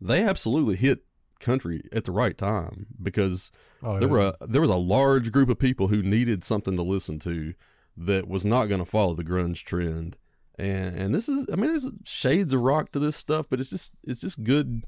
they 0.00 0.22
absolutely 0.22 0.76
hit 0.76 1.00
country 1.40 1.82
at 1.92 2.04
the 2.04 2.12
right 2.12 2.38
time 2.38 2.86
because 3.02 3.50
Oh, 3.82 3.98
there 3.98 4.08
yeah. 4.08 4.12
were 4.12 4.32
a, 4.40 4.46
there 4.46 4.60
was 4.60 4.70
a 4.70 4.76
large 4.76 5.32
group 5.32 5.48
of 5.48 5.58
people 5.58 5.88
who 5.88 6.02
needed 6.02 6.44
something 6.44 6.76
to 6.76 6.82
listen 6.82 7.18
to 7.20 7.54
that 7.96 8.28
was 8.28 8.44
not 8.44 8.66
going 8.66 8.78
to 8.84 8.86
follow 8.90 9.14
the 9.14 9.24
grunge 9.24 9.64
trend. 9.64 10.16
And 10.58 10.94
and 10.96 11.14
this 11.14 11.28
is 11.28 11.46
I 11.52 11.56
mean 11.56 11.66
there's 11.70 11.90
shades 12.04 12.54
of 12.54 12.60
rock 12.60 12.92
to 12.92 12.98
this 13.00 13.16
stuff, 13.16 13.46
but 13.50 13.58
it's 13.58 13.70
just 13.70 13.94
it's 14.04 14.20
just 14.20 14.44
good 14.44 14.84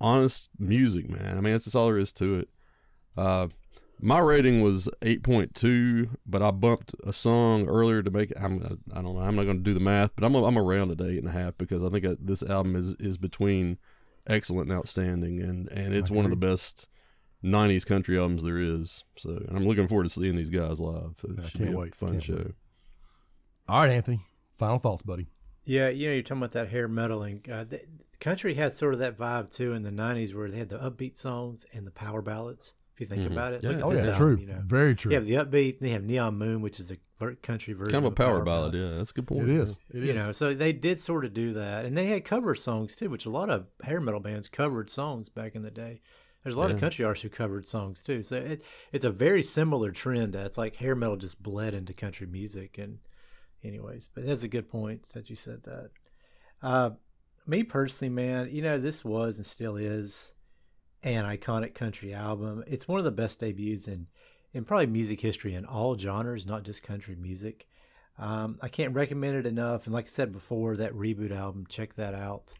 honest 0.00 0.48
music, 0.58 1.10
man. 1.10 1.36
I 1.36 1.40
mean 1.42 1.52
that's 1.52 1.64
just 1.64 1.76
all 1.76 1.88
there 1.88 1.98
is 1.98 2.12
to 2.14 2.38
it. 2.40 2.48
Uh 3.16 3.48
my 4.00 4.18
rating 4.18 4.62
was 4.62 4.88
8.2, 5.02 6.16
but 6.26 6.42
I 6.42 6.50
bumped 6.50 6.94
a 7.04 7.12
song 7.12 7.66
earlier 7.68 8.02
to 8.02 8.10
make 8.10 8.30
it. 8.30 8.36
I'm, 8.40 8.62
I 8.94 9.02
don't 9.02 9.14
know. 9.16 9.20
I'm 9.20 9.36
not 9.36 9.44
going 9.44 9.58
to 9.58 9.62
do 9.62 9.74
the 9.74 9.80
math, 9.80 10.14
but 10.14 10.24
I'm, 10.24 10.34
I'm 10.34 10.58
around 10.58 10.90
at 10.90 11.00
eight 11.06 11.18
and 11.18 11.28
a 11.28 11.32
half 11.32 11.56
because 11.58 11.82
I 11.82 11.88
think 11.88 12.04
that 12.04 12.26
this 12.26 12.42
album 12.42 12.76
is, 12.76 12.94
is 13.00 13.18
between 13.18 13.78
excellent 14.26 14.68
and 14.70 14.78
outstanding, 14.78 15.40
and, 15.40 15.70
and 15.72 15.94
it's 15.94 16.10
one 16.10 16.24
of 16.24 16.30
the 16.30 16.36
best 16.36 16.88
90s 17.44 17.86
country 17.86 18.18
albums 18.18 18.44
there 18.44 18.58
is. 18.58 19.04
So 19.16 19.30
and 19.30 19.56
I'm 19.56 19.66
looking 19.66 19.88
forward 19.88 20.04
to 20.04 20.10
seeing 20.10 20.36
these 20.36 20.50
guys 20.50 20.80
live. 20.80 21.16
So 21.18 21.30
it 21.30 21.40
I 21.40 21.44
should 21.44 21.58
can't 21.58 21.70
be 21.70 21.76
a 21.76 21.78
wait. 21.78 21.94
fun 21.94 22.10
Can't 22.12 22.22
show. 22.22 22.36
wait. 22.36 22.54
All 23.68 23.80
right, 23.80 23.90
Anthony. 23.90 24.20
Final 24.52 24.78
thoughts, 24.78 25.02
buddy. 25.02 25.26
Yeah, 25.64 25.88
you 25.88 26.08
know, 26.08 26.14
you're 26.14 26.22
talking 26.22 26.38
about 26.42 26.52
that 26.52 26.70
hair 26.70 26.88
meddling. 26.88 27.44
Uh, 27.50 27.64
the, 27.64 27.80
country 28.20 28.54
had 28.54 28.72
sort 28.72 28.94
of 28.94 29.00
that 29.00 29.16
vibe 29.16 29.50
too 29.54 29.74
in 29.74 29.82
the 29.82 29.90
'90s, 29.90 30.34
where 30.34 30.50
they 30.50 30.58
had 30.58 30.70
the 30.70 30.78
upbeat 30.78 31.16
songs 31.16 31.64
and 31.72 31.86
the 31.86 31.90
power 31.90 32.22
ballads. 32.22 32.74
If 32.98 33.02
you 33.02 33.06
think 33.16 33.28
Mhm. 33.28 33.32
about 33.32 33.52
it, 33.52 33.62
Yeah. 33.62 33.68
Look 33.70 33.78
at 33.78 33.84
Oh, 33.84 33.90
this 33.92 34.04
yeah. 34.06 34.10
album, 34.12 34.26
true. 34.36 34.44
You 34.44 34.46
know, 34.52 34.62
Very 34.66 34.94
true. 34.96 35.12
you 35.12 35.14
have 35.16 35.24
the 35.26 35.34
upbeat, 35.34 35.78
and 35.78 35.86
they 35.86 35.90
have 35.90 36.02
Neon 36.02 36.36
Moon, 36.36 36.60
which 36.62 36.80
is 36.80 36.88
the 36.88 36.98
ver- 37.16 37.36
country 37.36 37.72
version. 37.74 37.92
Kind 37.92 38.04
of 38.06 38.10
a 38.10 38.12
a 38.12 38.16
power 38.16 38.42
ballad, 38.42 38.74
yeah. 38.74 38.96
That's 38.96 39.12
a 39.12 39.14
good 39.14 39.28
point. 39.28 39.48
it 39.48 39.50
is. 39.50 39.78
It 39.90 40.02
you 40.02 40.12
is. 40.14 40.24
know, 40.24 40.32
so 40.32 40.52
they 40.52 40.72
did 40.72 40.98
sort 40.98 41.24
of 41.24 41.32
do 41.32 41.52
that, 41.52 41.84
and 41.84 41.96
they 41.96 42.06
had 42.06 42.24
cover 42.24 42.56
songs 42.56 42.96
too, 42.96 43.08
which 43.08 43.24
a 43.24 43.30
lot 43.30 43.50
of 43.50 43.66
hair 43.84 44.00
metal 44.00 44.18
bands 44.18 44.48
covered 44.48 44.90
songs 44.90 45.28
back 45.28 45.54
in 45.54 45.62
the 45.62 45.70
day. 45.70 46.00
There's 46.42 46.56
a 46.56 46.58
lot 46.58 46.70
of 46.72 46.80
country 46.80 47.04
artists 47.04 47.22
who 47.22 47.28
covered 47.28 47.66
songs 47.68 48.02
too, 48.02 48.22
so 48.24 48.36
it, 48.36 48.64
it's 48.90 49.04
a 49.04 49.10
very 49.10 49.42
similar 49.42 49.92
trend. 49.92 50.34
Uh, 50.34 50.40
It's 50.40 50.58
like 50.58 50.76
hair 50.76 50.96
metal 50.96 51.16
just 51.16 51.40
bled 51.40 51.74
into 51.74 51.92
country 51.92 52.26
music, 52.26 52.78
and 52.78 52.98
anyways, 53.62 54.10
but 54.12 54.26
that's 54.26 54.42
a 54.42 54.48
good 54.48 54.68
point 54.68 55.08
that 55.10 55.30
you 55.30 55.36
said 55.36 55.62
that. 55.64 55.90
Uh, 56.62 56.90
me 57.46 57.62
personally, 57.62 58.12
man, 58.12 58.48
you 58.50 58.60
know, 58.62 58.78
this 58.78 59.04
was 59.04 59.36
and 59.38 59.46
still 59.46 59.76
is 59.76 60.32
an 61.02 61.24
iconic 61.24 61.74
country 61.74 62.12
album. 62.12 62.64
It's 62.66 62.88
one 62.88 62.98
of 62.98 63.04
the 63.04 63.10
best 63.10 63.40
debuts 63.40 63.88
in 63.88 64.06
in 64.52 64.64
probably 64.64 64.86
music 64.86 65.20
history 65.20 65.54
in 65.54 65.64
all 65.64 65.96
genres, 65.96 66.46
not 66.46 66.62
just 66.62 66.82
country 66.82 67.14
music. 67.14 67.68
Um, 68.18 68.58
I 68.62 68.68
can't 68.68 68.94
recommend 68.94 69.36
it 69.36 69.46
enough. 69.46 69.84
And 69.84 69.94
like 69.94 70.06
I 70.06 70.08
said 70.08 70.32
before, 70.32 70.76
that 70.76 70.94
reboot 70.94 71.30
album, 71.30 71.66
check 71.68 71.94
that 71.94 72.14
out 72.14 72.54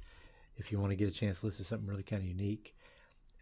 if 0.56 0.70
you 0.70 0.78
want 0.78 0.90
to 0.90 0.96
get 0.96 1.08
a 1.08 1.14
chance 1.14 1.40
to 1.40 1.46
listen 1.46 1.64
to 1.64 1.68
something 1.68 1.88
really 1.88 2.02
kind 2.02 2.22
of 2.22 2.28
unique. 2.28 2.76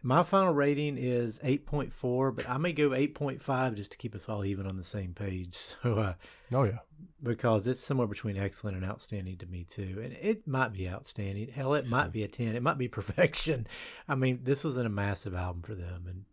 My 0.03 0.23
final 0.23 0.53
rating 0.53 0.97
is 0.97 1.39
8.4, 1.39 2.35
but 2.35 2.49
I 2.49 2.57
may 2.57 2.71
go 2.71 2.89
8.5 2.91 3.75
just 3.75 3.91
to 3.91 3.97
keep 3.97 4.13
us 4.15 4.29
all 4.29 4.45
even 4.45 4.67
on 4.67 4.75
the 4.77 4.83
same 4.83 5.13
page. 5.13 5.55
So, 5.81 5.95
uh, 5.95 6.13
Oh 6.53 6.63
yeah. 6.63 6.79
because 7.21 7.67
it's 7.67 7.83
somewhere 7.85 8.07
between 8.07 8.37
excellent 8.37 8.77
and 8.77 8.85
outstanding 8.85 9.37
to 9.37 9.45
me 9.47 9.63
too. 9.63 9.99
And 10.03 10.13
it 10.13 10.47
might 10.47 10.71
be 10.73 10.87
outstanding. 10.89 11.49
Hell, 11.49 11.73
it 11.73 11.87
might 11.89 12.11
be 12.13 12.23
a 12.23 12.27
10. 12.27 12.55
It 12.55 12.63
might 12.63 12.77
be 12.77 12.87
perfection. 12.99 13.67
I 14.07 14.15
mean, 14.15 14.39
this 14.43 14.63
wasn't 14.63 14.85
a 14.87 14.89
massive 14.91 15.33
album 15.35 15.63
for 15.63 15.75
them 15.75 16.05
and 16.07 16.23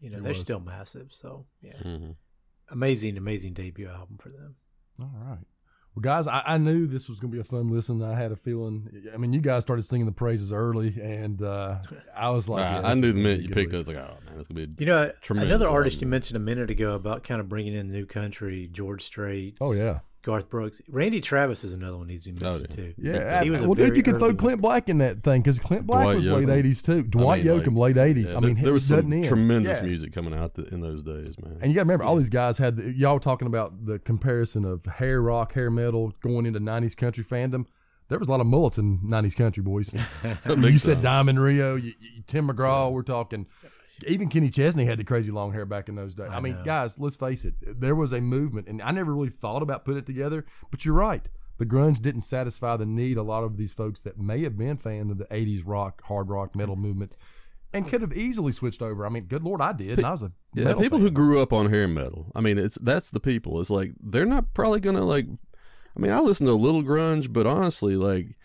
you 0.00 0.08
know, 0.08 0.18
It 0.18 0.22
they're 0.22 0.30
was. 0.30 0.40
still 0.40 0.60
massive. 0.60 1.12
So, 1.12 1.46
yeah. 1.60 1.74
Mhm. 1.82 2.16
Amazing, 2.70 3.18
amazing 3.18 3.52
debut 3.52 3.88
album 3.88 4.16
for 4.18 4.30
them. 4.30 4.54
All 5.02 5.10
right. 5.14 5.44
Well, 6.02 6.16
guys, 6.16 6.26
I, 6.26 6.42
I 6.46 6.58
knew 6.58 6.86
this 6.86 7.08
was 7.08 7.20
going 7.20 7.30
to 7.30 7.34
be 7.34 7.40
a 7.40 7.44
fun 7.44 7.68
listen. 7.68 8.02
I 8.02 8.14
had 8.14 8.32
a 8.32 8.36
feeling. 8.36 8.88
I 9.12 9.16
mean, 9.18 9.32
you 9.32 9.40
guys 9.40 9.62
started 9.62 9.82
singing 9.82 10.06
the 10.06 10.12
praises 10.12 10.52
early, 10.52 10.94
and 11.00 11.40
uh, 11.42 11.78
I 12.16 12.30
was 12.30 12.48
like, 12.48 12.64
I- 12.64 12.70
yeah, 12.80 12.86
I 12.86 12.90
this 12.94 13.02
knew 13.02 13.08
the 13.08 13.12
gonna 13.14 13.22
minute 13.22 13.42
you 13.42 13.48
picked 13.54 13.72
it, 13.72 13.76
I 13.76 13.78
was 13.78 13.88
like, 13.88 13.96
oh 13.98 14.16
man, 14.26 14.38
it's 14.38 14.48
gonna 14.48 14.66
be. 14.66 14.72
You 14.78 14.86
know, 14.86 15.12
Tremendous 15.20 15.54
another 15.54 15.68
artist 15.70 15.96
you 16.00 16.06
album. 16.06 16.10
mentioned 16.10 16.36
a 16.36 16.40
minute 16.40 16.70
ago 16.70 16.94
about 16.94 17.22
kind 17.24 17.40
of 17.40 17.48
bringing 17.48 17.74
in 17.74 17.88
the 17.88 17.94
new 17.94 18.06
country, 18.06 18.68
George 18.72 19.02
Strait. 19.02 19.58
Oh 19.60 19.72
yeah, 19.72 20.00
Garth 20.22 20.50
Brooks. 20.50 20.82
Randy 20.90 21.20
Travis 21.20 21.64
is 21.64 21.72
another 21.72 21.96
one 21.96 22.06
needs 22.08 22.24
to 22.24 22.32
be 22.32 22.44
Oh, 22.46 22.50
mentioned 22.58 22.68
yeah. 22.70 22.84
too. 22.84 22.94
yeah. 22.98 23.42
He 23.42 23.50
was 23.50 23.62
a 23.62 23.64
well, 23.66 23.74
dude, 23.74 23.86
very 23.86 23.96
you 23.96 24.02
can 24.02 24.18
throw 24.18 24.34
Clint 24.34 24.60
Black 24.60 24.88
in 24.88 24.98
that 24.98 25.22
thing 25.22 25.40
because 25.40 25.58
Clint 25.58 25.86
Black 25.86 26.02
Dwight 26.04 26.16
was 26.16 26.26
Yoakam. 26.26 26.46
late 26.48 26.64
'80s 26.64 26.84
too. 26.84 27.02
Dwight 27.04 27.44
mean, 27.44 27.54
Yoakam, 27.60 27.76
like, 27.76 27.96
late 27.96 28.16
'80s. 28.16 28.32
Yeah, 28.32 28.36
I 28.36 28.40
mean, 28.40 28.54
there, 28.56 28.64
there 28.64 28.72
was 28.74 28.84
some 28.84 29.12
end. 29.12 29.24
tremendous 29.24 29.78
Yeah. 29.78 29.84
music 29.84 30.12
coming 30.12 30.34
out 30.34 30.54
th- 30.54 30.68
in 30.68 30.80
those 30.80 31.02
days, 31.02 31.36
man. 31.42 31.58
And 31.62 31.70
you 31.70 31.74
got 31.76 31.80
to 31.82 31.84
remember, 31.86 32.04
all 32.04 32.16
these 32.16 32.28
guys 32.28 32.58
had 32.58 32.76
the, 32.76 32.92
y'all 32.92 33.18
talking 33.18 33.46
about 33.48 33.86
the 33.86 33.98
comparison 33.98 34.64
of 34.64 34.84
hair 34.84 35.22
rock, 35.22 35.54
hair 35.54 35.70
metal 35.70 36.12
going 36.22 36.44
into 36.46 36.60
'90s 36.60 36.96
country 36.96 37.24
fandom. 37.24 37.64
There 38.08 38.18
was 38.18 38.28
a 38.28 38.30
lot 38.32 38.40
of 38.40 38.46
mullets 38.46 38.76
in 38.76 38.98
'90s 38.98 39.36
country 39.36 39.62
boys. 39.62 39.90
you 40.58 40.78
said 40.78 40.94
time. 40.96 41.02
Diamond 41.02 41.40
Rio, 41.40 41.76
you, 41.76 41.94
you, 41.98 42.22
Tim 42.26 42.48
McGraw. 42.48 42.92
We're 42.92 43.02
talking. 43.02 43.46
Even 44.06 44.28
Kenny 44.28 44.50
Chesney 44.50 44.84
had 44.84 44.98
the 44.98 45.04
crazy 45.04 45.32
long 45.32 45.52
hair 45.52 45.66
back 45.66 45.88
in 45.88 45.94
those 45.94 46.14
days. 46.14 46.28
I, 46.30 46.40
mean, 46.40 46.54
know. 46.56 46.64
guys, 46.64 46.98
let's 46.98 47.16
face 47.16 47.44
it. 47.44 47.54
There 47.60 47.94
was 47.94 48.12
a 48.12 48.20
movement, 48.20 48.68
and 48.68 48.80
I 48.82 48.90
never 48.90 49.14
really 49.14 49.30
thought 49.30 49.62
about 49.62 49.84
putting 49.84 49.98
it 49.98 50.06
together. 50.06 50.44
But 50.70 50.84
you're 50.84 50.94
right. 50.94 51.28
The 51.58 51.66
grunge 51.66 52.00
didn't 52.00 52.22
satisfy 52.22 52.76
the 52.78 52.86
need 52.86 53.18
a 53.18 53.22
lot 53.22 53.44
of 53.44 53.58
these 53.58 53.74
folks 53.74 54.00
that 54.02 54.18
may 54.18 54.42
have 54.44 54.56
been 54.56 54.78
fans 54.78 55.10
of 55.10 55.18
the 55.18 55.26
'80s 55.26 55.62
rock, 55.66 56.02
hard 56.04 56.30
rock, 56.30 56.56
metal 56.56 56.74
mm-hmm. 56.74 56.84
movement, 56.84 57.12
and 57.72 57.86
could 57.86 58.00
have 58.00 58.14
easily 58.14 58.52
switched 58.52 58.80
over. 58.80 59.04
I 59.04 59.10
mean, 59.10 59.24
good 59.24 59.42
lord, 59.42 59.60
I 59.60 59.72
did, 59.74 59.98
and 59.98 60.06
I 60.06 60.10
was 60.10 60.22
a 60.22 60.32
Yeah, 60.54 60.72
people 60.74 60.98
fan. 60.98 61.00
who 61.02 61.10
grew 61.10 61.40
up 61.42 61.52
on 61.52 61.68
hair 61.68 61.86
metal. 61.86 62.32
I 62.34 62.40
mean, 62.40 62.56
it's 62.56 62.78
that's 62.78 63.10
the 63.10 63.20
people. 63.20 63.60
It's 63.60 63.68
like 63.70 63.92
they're 64.00 64.24
not 64.24 64.54
probably 64.54 64.80
gonna 64.80 65.04
like. 65.04 65.26
I 65.96 66.00
mean, 66.00 66.12
I 66.12 66.20
listen 66.20 66.46
to 66.46 66.52
a 66.52 66.54
little 66.54 66.82
grunge, 66.82 67.32
but 67.32 67.46
honestly, 67.46 67.96
like, 67.96 68.38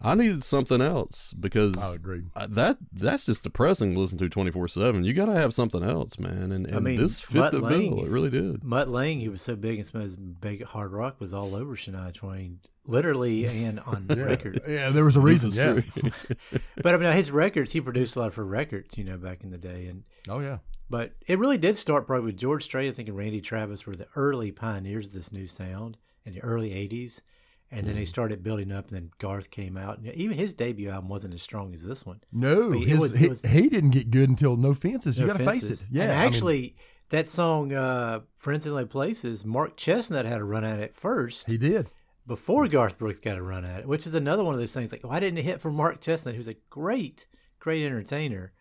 I 0.00 0.14
needed 0.14 0.44
something 0.44 0.80
else 0.80 1.32
because 1.34 1.76
I 1.82 1.96
agree. 1.96 2.22
That 2.48 2.76
that's 2.92 3.26
just 3.26 3.42
depressing 3.42 3.94
to 3.94 4.00
listen 4.00 4.18
to 4.18 4.28
twenty 4.28 4.50
four 4.50 4.68
seven. 4.68 5.04
You 5.04 5.12
got 5.12 5.26
to 5.26 5.32
have 5.34 5.52
something 5.52 5.82
else, 5.82 6.18
man. 6.18 6.52
And, 6.52 6.66
and 6.66 6.84
mean, 6.84 6.96
this 6.96 7.20
fit 7.20 7.38
Mutt 7.40 7.52
the 7.52 7.60
Lange- 7.60 7.94
bill. 7.94 8.04
It 8.04 8.10
really 8.10 8.30
did. 8.30 8.62
Mutt 8.62 8.88
Lange, 8.88 9.20
he 9.20 9.28
was 9.28 9.42
so 9.42 9.56
big 9.56 9.78
and 9.78 9.86
some 9.86 10.00
of 10.00 10.04
his 10.04 10.16
big 10.16 10.64
hard 10.64 10.92
rock 10.92 11.20
was 11.20 11.34
all 11.34 11.54
over 11.54 11.74
Shania 11.74 12.12
Twain, 12.12 12.60
literally 12.86 13.46
and 13.46 13.80
on 13.86 14.06
record. 14.08 14.60
Yeah, 14.68 14.90
there 14.90 15.04
was 15.04 15.16
a 15.16 15.20
reason. 15.20 15.82
Yeah. 16.02 16.10
But 16.82 16.94
I 16.94 16.98
mean, 16.98 17.12
his 17.12 17.30
records, 17.32 17.72
he 17.72 17.80
produced 17.80 18.14
a 18.14 18.20
lot 18.20 18.28
of 18.28 18.36
her 18.36 18.44
records, 18.44 18.96
you 18.96 19.04
know, 19.04 19.16
back 19.18 19.42
in 19.42 19.50
the 19.50 19.58
day. 19.58 19.86
And 19.86 20.04
Oh 20.28 20.38
yeah. 20.38 20.58
but 20.88 21.12
it 21.26 21.38
really 21.38 21.58
did 21.58 21.76
start 21.76 22.06
probably 22.06 22.26
with 22.26 22.36
George 22.36 22.62
Strait. 22.64 22.88
I 22.88 22.92
think 22.92 23.08
and 23.08 23.16
Randy 23.18 23.40
Travis 23.40 23.84
were 23.86 23.96
the 23.96 24.06
early 24.14 24.52
pioneers 24.52 25.08
of 25.08 25.12
this 25.14 25.32
new 25.32 25.48
sound 25.48 25.96
in 26.24 26.34
the 26.34 26.40
early 26.42 26.70
'80s, 26.70 27.20
and 27.70 27.86
then 27.86 27.94
they 27.96 28.04
started 28.04 28.42
building 28.42 28.72
up. 28.72 28.88
And 28.88 28.96
then 28.96 29.10
Garth 29.18 29.50
came 29.50 29.76
out. 29.76 29.98
And 29.98 30.08
even 30.14 30.36
his 30.38 30.54
debut 30.54 30.90
album 30.90 31.08
wasn't 31.08 31.34
as 31.34 31.42
strong 31.42 31.72
as 31.74 31.84
this 31.84 32.04
one. 32.06 32.20
No, 32.32 32.72
it 32.72 32.98
was- 32.98 33.20
it 33.20 33.28
was- 33.28 33.42
he 33.42 33.68
didn't 33.68 33.90
get 33.90 34.10
good 34.10 34.28
until 34.28 34.56
No 34.56 34.74
Fences. 34.74 35.18
You 35.20 35.26
got 35.26 35.36
to 35.38 35.44
face 35.44 35.70
it. 35.70 35.84
Yeah, 35.90 36.04
and 36.04 36.12
I 36.12 36.16
mean, 36.24 36.26
actually, 36.34 36.76
that 37.10 37.28
song 37.28 37.72
uh, 37.72 38.20
"Friends 38.36 38.66
in 38.66 38.74
Low 38.74 38.86
Places," 38.86 39.44
Mark 39.44 39.76
Chesnutt 39.76 40.24
had 40.26 40.40
a 40.40 40.44
run 40.44 40.64
at 40.64 40.78
it 40.80 40.94
first. 40.94 41.50
he 41.50 41.56
did. 41.58 41.88
before 42.26 42.68
Garth 42.68 42.98
Brooks 42.98 43.20
got 43.20 43.38
a 43.38 43.42
run 43.42 43.64
at 43.64 43.80
it, 43.80 43.88
which 43.88 44.06
is 44.06 44.14
another 44.14 44.44
one 44.44 44.52
of 44.54 44.60
those 44.60 44.74
things 44.74 44.92
like, 44.92 45.02
why 45.02 45.18
didn't 45.18 45.38
it 45.38 45.44
hit 45.46 45.62
for 45.62 45.70
Mark 45.70 45.98
Chesnutt, 46.00 46.34
who's 46.34 46.48
a 46.48 46.56
great, 46.68 47.26
great 47.58 47.82
entertainer? 47.86 48.52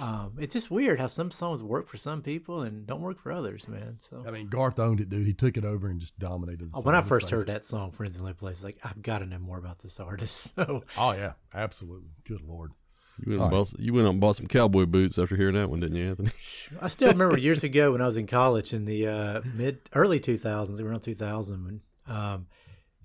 Um, 0.00 0.34
it's 0.38 0.52
just 0.52 0.70
weird 0.70 1.00
how 1.00 1.06
some 1.08 1.30
songs 1.30 1.62
work 1.62 1.88
for 1.88 1.96
some 1.96 2.22
people 2.22 2.62
and 2.62 2.86
don't 2.86 3.00
work 3.00 3.18
for 3.18 3.32
others, 3.32 3.66
man. 3.68 3.96
So 3.98 4.22
I 4.26 4.30
mean, 4.30 4.48
Garth 4.48 4.78
owned 4.78 5.00
it, 5.00 5.08
dude. 5.08 5.26
He 5.26 5.34
took 5.34 5.56
it 5.56 5.64
over 5.64 5.88
and 5.88 5.98
just 6.00 6.18
dominated. 6.18 6.72
The 6.72 6.78
Oh, 6.78 6.82
when 6.82 6.94
I 6.94 7.02
first 7.02 7.30
heard 7.30 7.48
it. 7.48 7.52
that 7.52 7.64
song, 7.64 7.90
"Friends 7.90 8.18
in 8.18 8.24
Low 8.24 8.32
Places," 8.34 8.64
like 8.64 8.78
I've 8.84 9.02
got 9.02 9.18
to 9.20 9.26
know 9.26 9.38
more 9.38 9.58
about 9.58 9.80
this 9.80 9.98
artist. 10.00 10.54
So 10.58 10.84
Oh 10.96 11.12
yeah, 11.12 11.32
absolutely. 11.54 12.10
Good 12.24 12.42
lord. 12.42 12.72
You 13.20 13.32
went, 13.32 13.42
and 13.42 13.50
bought, 13.50 13.72
you 13.80 13.92
went 13.92 14.06
out 14.06 14.10
and 14.12 14.20
bought 14.20 14.36
some 14.36 14.46
cowboy 14.46 14.86
boots 14.86 15.18
after 15.18 15.34
hearing 15.34 15.54
that 15.56 15.68
one, 15.68 15.80
didn't 15.80 15.96
you, 15.96 16.08
Anthony? 16.10 16.30
I 16.82 16.86
still 16.86 17.08
remember 17.10 17.36
years 17.36 17.64
ago 17.64 17.90
when 17.90 18.00
I 18.00 18.06
was 18.06 18.16
in 18.16 18.28
college 18.28 18.72
in 18.72 18.84
the 18.84 19.08
uh, 19.08 19.40
mid 19.56 19.80
early 19.92 20.20
2000s, 20.20 20.80
around 20.80 21.00
2000, 21.00 21.64
when 21.64 21.80
um, 22.06 22.46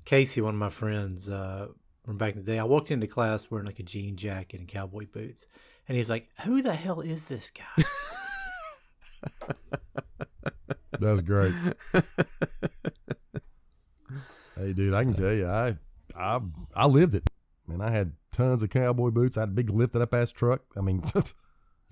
Casey, 0.05 0.39
one 0.41 0.53
of 0.53 0.59
my 0.59 0.69
friends 0.69 1.31
uh, 1.31 1.69
from 2.05 2.17
back 2.19 2.35
in 2.35 2.43
the 2.43 2.51
day, 2.51 2.59
I 2.59 2.63
walked 2.65 2.91
into 2.91 3.07
class 3.07 3.49
wearing 3.49 3.65
like 3.65 3.79
a 3.79 3.83
jean 3.83 4.15
jacket 4.15 4.59
and 4.59 4.67
cowboy 4.67 5.07
boots, 5.11 5.47
and 5.87 5.97
he's 5.97 6.09
like, 6.09 6.29
"Who 6.45 6.61
the 6.61 6.73
hell 6.73 7.01
is 7.01 7.25
this 7.25 7.49
guy?" 7.49 7.83
That's 10.99 11.21
great. 11.21 11.53
hey, 14.57 14.73
dude, 14.73 14.93
I 14.93 15.03
can 15.03 15.13
tell 15.13 15.33
you, 15.33 15.47
I, 15.47 15.75
I, 16.15 16.39
I 16.75 16.85
lived 16.85 17.15
it. 17.15 17.23
Man, 17.67 17.81
I 17.81 17.89
had 17.89 18.13
tons 18.31 18.63
of 18.63 18.69
cowboy 18.69 19.09
boots. 19.09 19.37
I 19.37 19.41
had 19.41 19.49
a 19.49 19.53
big 19.53 19.69
lifted 19.69 20.01
up 20.01 20.13
ass 20.13 20.31
truck. 20.31 20.61
I 20.77 20.81
mean, 20.81 21.03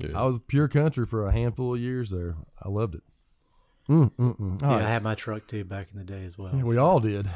Yeah. 0.09 0.19
I 0.19 0.23
was 0.23 0.39
pure 0.39 0.67
country 0.67 1.05
for 1.05 1.27
a 1.27 1.31
handful 1.31 1.75
of 1.75 1.79
years 1.79 2.09
there. 2.09 2.35
I 2.61 2.69
loved 2.69 2.95
it. 2.95 3.03
Mm, 3.89 4.11
mm, 4.13 4.39
mm. 4.39 4.61
Yeah, 4.61 4.67
right. 4.67 4.81
I 4.81 4.89
had 4.89 5.03
my 5.03 5.15
truck 5.15 5.47
too 5.47 5.63
back 5.63 5.89
in 5.91 5.97
the 5.99 6.05
day 6.05 6.23
as 6.25 6.37
well. 6.37 6.55
Yeah, 6.55 6.63
we 6.63 6.77
all 6.77 6.99
did. 6.99 7.27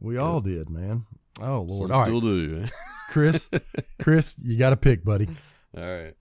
We 0.00 0.16
all 0.16 0.40
did, 0.40 0.70
man. 0.70 1.06
Oh 1.40 1.62
lord! 1.62 1.88
Some 1.88 1.92
All 1.92 2.00
right, 2.00 2.06
still 2.06 2.20
do. 2.20 2.64
Chris, 3.10 3.50
Chris, 4.00 4.38
you 4.42 4.58
got 4.58 4.70
to 4.70 4.76
pick, 4.76 5.04
buddy. 5.04 5.28
All 5.76 5.84
right. 5.84 6.14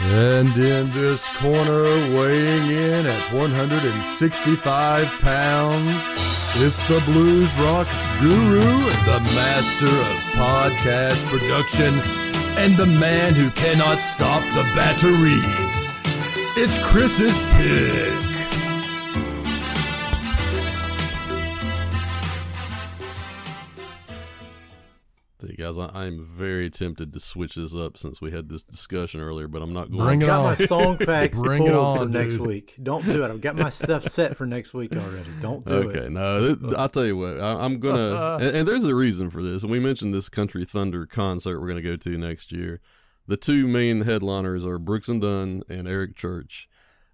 And 0.00 0.56
in 0.56 0.90
this 0.92 1.28
corner, 1.38 1.84
weighing 2.16 2.70
in 2.70 3.06
at 3.06 3.32
165 3.32 5.06
pounds, 5.20 6.12
it's 6.56 6.88
the 6.88 7.02
blues 7.04 7.54
rock 7.58 7.86
guru, 8.18 8.62
and 8.62 9.06
the 9.06 9.20
master 9.36 9.86
of 9.86 10.16
podcast 10.34 11.24
production, 11.26 11.94
and 12.58 12.76
the 12.76 12.86
man 12.86 13.34
who 13.34 13.50
cannot 13.50 14.00
stop 14.00 14.42
the 14.54 14.64
battery. 14.74 15.38
It's 16.56 16.78
Chris's 16.78 17.38
pick. 17.54 18.29
Guys, 25.60 25.78
I, 25.78 25.90
I'm 25.94 26.24
very 26.24 26.70
tempted 26.70 27.12
to 27.12 27.20
switch 27.20 27.54
this 27.54 27.74
up 27.76 27.96
since 27.96 28.20
we 28.20 28.30
had 28.30 28.48
this 28.48 28.64
discussion 28.64 29.20
earlier, 29.20 29.46
but 29.46 29.62
I'm 29.62 29.72
not 29.72 29.90
going 29.90 30.02
Bring 30.04 30.18
I've 30.18 30.22
it 30.22 30.26
got 30.26 30.42
my 30.42 30.50
on. 30.50 30.56
song 30.56 30.96
facts 31.00 31.40
Bring 31.42 31.64
it 31.66 31.72
pulled 31.72 31.98
for 31.98 32.02
on, 32.04 32.12
next 32.12 32.38
week. 32.38 32.76
Don't 32.82 33.04
do 33.04 33.22
it. 33.24 33.30
I've 33.30 33.40
got 33.40 33.56
my 33.56 33.68
stuff 33.68 34.02
set 34.04 34.36
for 34.36 34.46
next 34.46 34.74
week 34.74 34.94
already. 34.96 35.28
Don't 35.40 35.64
do 35.64 35.74
Okay, 35.74 35.98
it. 35.98 36.00
Okay, 36.00 36.08
no, 36.08 36.54
th- 36.54 36.74
I'll 36.76 36.88
tell 36.88 37.04
you 37.06 37.16
what. 37.16 37.40
I, 37.40 37.62
I'm 37.64 37.78
gonna, 37.78 38.38
and, 38.40 38.56
and 38.56 38.68
there's 38.68 38.86
a 38.86 38.94
reason 38.94 39.30
for 39.30 39.42
this. 39.42 39.62
And 39.62 39.70
we 39.70 39.78
mentioned 39.80 40.14
this 40.14 40.28
Country 40.28 40.64
Thunder 40.64 41.06
concert 41.06 41.60
we're 41.60 41.68
gonna 41.68 41.82
go 41.82 41.96
to 41.96 42.18
next 42.18 42.52
year. 42.52 42.80
The 43.26 43.36
two 43.36 43.68
main 43.68 44.00
headliners 44.02 44.64
are 44.64 44.78
Brooks 44.78 45.08
and 45.08 45.20
Dunn 45.20 45.62
and 45.68 45.86
Eric 45.86 46.16
Church. 46.16 46.68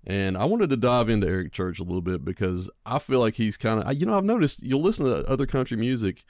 And 0.09 0.37
I 0.37 0.45
wanted 0.45 0.71
to 0.71 0.77
dive 0.77 1.09
into 1.09 1.27
Eric 1.27 1.53
Church 1.53 1.81
a 1.81 1.83
little 1.83 2.01
bit 2.01 2.25
because 2.25 2.71
I 2.87 3.01
feel 3.01 3.19
like 3.19 3.35
he's 3.35 3.57
kind 3.57 3.83
of, 3.83 3.93
you 3.95 4.07
know, 4.07 4.17
I've 4.17 4.25
noticed 4.25 4.63
you'll 4.63 4.81
listen 4.81 5.05
to 5.07 5.29
other 5.29 5.47
country 5.47 5.77
music. 5.77 6.23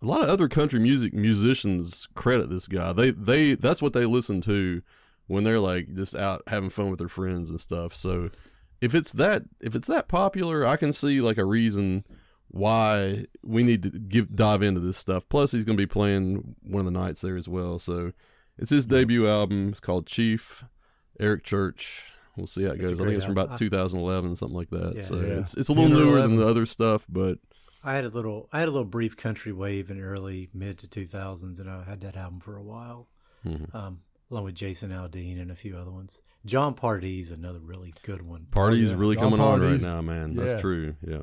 A 0.00 0.06
lot 0.06 0.22
of 0.22 0.28
other 0.28 0.48
country 0.48 0.78
music 0.80 1.12
musicians 1.12 2.06
credit 2.14 2.50
this 2.50 2.68
guy. 2.68 2.92
They, 2.92 3.10
they, 3.10 3.54
that's 3.54 3.82
what 3.82 3.92
they 3.92 4.04
listen 4.04 4.40
to 4.42 4.82
when 5.26 5.44
they're 5.44 5.58
like 5.60 5.92
just 5.94 6.14
out 6.14 6.42
having 6.46 6.70
fun 6.70 6.90
with 6.90 6.98
their 6.98 7.08
friends 7.08 7.50
and 7.50 7.60
stuff. 7.60 7.94
So 7.94 8.30
if 8.80 8.94
it's 8.94 9.12
that, 9.12 9.42
if 9.60 9.74
it's 9.74 9.88
that 9.88 10.06
popular, 10.08 10.64
I 10.64 10.76
can 10.76 10.92
see 10.92 11.20
like 11.20 11.36
a 11.38 11.44
reason 11.44 12.04
why 12.48 13.24
we 13.42 13.62
need 13.62 13.82
to 13.82 13.90
give 13.90 14.34
dive 14.34 14.62
into 14.62 14.80
this 14.80 14.96
stuff. 14.96 15.28
Plus, 15.28 15.52
he's 15.52 15.64
going 15.64 15.76
to 15.76 15.82
be 15.82 15.86
playing 15.86 16.54
one 16.62 16.86
of 16.86 16.92
the 16.92 16.98
nights 16.98 17.20
there 17.20 17.36
as 17.36 17.48
well. 17.48 17.78
So 17.78 18.12
it's 18.56 18.70
his 18.70 18.86
debut 18.86 19.26
album. 19.26 19.68
It's 19.68 19.80
called 19.80 20.06
Chief. 20.06 20.64
Eric 21.20 21.42
Church. 21.44 22.04
We'll 22.36 22.46
see 22.46 22.62
how 22.62 22.70
it 22.70 22.80
It's 22.80 22.90
goes. 22.90 23.00
I 23.00 23.04
think 23.04 23.16
it's 23.16 23.24
from 23.24 23.36
about 23.36 23.58
2011, 23.58 24.36
something 24.36 24.56
like 24.56 24.70
that. 24.70 24.92
Yeah. 24.94 25.02
so 25.02 25.16
Yeah. 25.16 25.38
it's 25.40 25.56
it's 25.56 25.68
a 25.68 25.72
little 25.72 25.88
newer 25.88 26.22
than 26.22 26.36
the 26.36 26.46
other 26.46 26.64
stuff, 26.66 27.04
but 27.08 27.38
I 27.84 27.94
had 27.94 28.04
a 28.04 28.08
little, 28.08 28.48
I 28.52 28.60
had 28.60 28.68
a 28.68 28.70
little 28.72 28.84
brief 28.86 29.16
country 29.16 29.52
wave 29.52 29.90
in 29.90 30.00
early 30.00 30.48
mid 30.52 30.78
to 30.78 30.88
2000s, 30.88 31.60
and 31.60 31.70
I 31.70 31.84
had 31.84 32.00
that 32.00 32.16
album 32.16 32.40
for 32.40 32.56
a 32.56 32.62
while, 32.62 33.08
Mhm. 33.46 33.74
um, 33.74 34.00
along 34.30 34.44
with 34.44 34.54
Jason 34.54 34.90
Aldean 34.90 35.40
and 35.40 35.50
a 35.50 35.54
few 35.54 35.76
other 35.76 35.90
ones. 35.92 36.20
Jon 36.44 36.74
Pardi's 36.74 37.30
another 37.30 37.60
really 37.60 37.92
good 38.02 38.22
one. 38.22 38.46
Pardi's 38.50 38.90
yeah. 38.90 38.96
really 38.96 39.14
John 39.16 39.30
coming 39.30 39.40
on 39.40 39.60
right 39.60 39.80
now, 39.80 40.00
man. 40.02 40.34
yeah. 40.34 40.44
That's 40.44 40.60
true. 40.60 40.96
Yeah. 41.06 41.22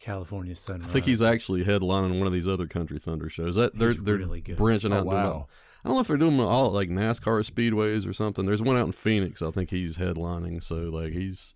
California 0.00 0.54
Sunrise. 0.56 0.88
I 0.88 0.92
think 0.92 1.04
he's 1.06 1.22
actually 1.22 1.64
headlining 1.64 2.18
one 2.18 2.26
of 2.26 2.32
these 2.32 2.48
other 2.48 2.66
country 2.66 2.98
thunder 2.98 3.28
shows. 3.30 3.54
That 3.54 3.74
they're 3.78 3.90
He's 3.92 4.02
they're 4.02 4.18
really 4.18 4.40
good. 4.42 4.56
branching 4.56 4.92
Oh, 4.92 4.96
out. 4.98 5.04
doing 5.04 5.14
wow. 5.14 5.46
I 5.84 5.88
don't 5.88 5.96
know 5.96 6.00
if 6.00 6.08
they're 6.08 6.16
doing 6.16 6.38
all 6.40 6.70
like 6.72 6.88
NASCAR 6.90 7.48
speedways 7.48 8.06
or 8.06 8.12
something. 8.12 8.44
There's 8.44 8.60
one 8.62 8.76
out 8.76 8.86
in 8.86 8.92
Phoenix. 8.92 9.40
I 9.42 9.50
think 9.50 9.70
he's 9.70 9.96
headlining. 9.96 10.62
So 10.62 10.76
like 10.90 11.12
he's 11.12 11.54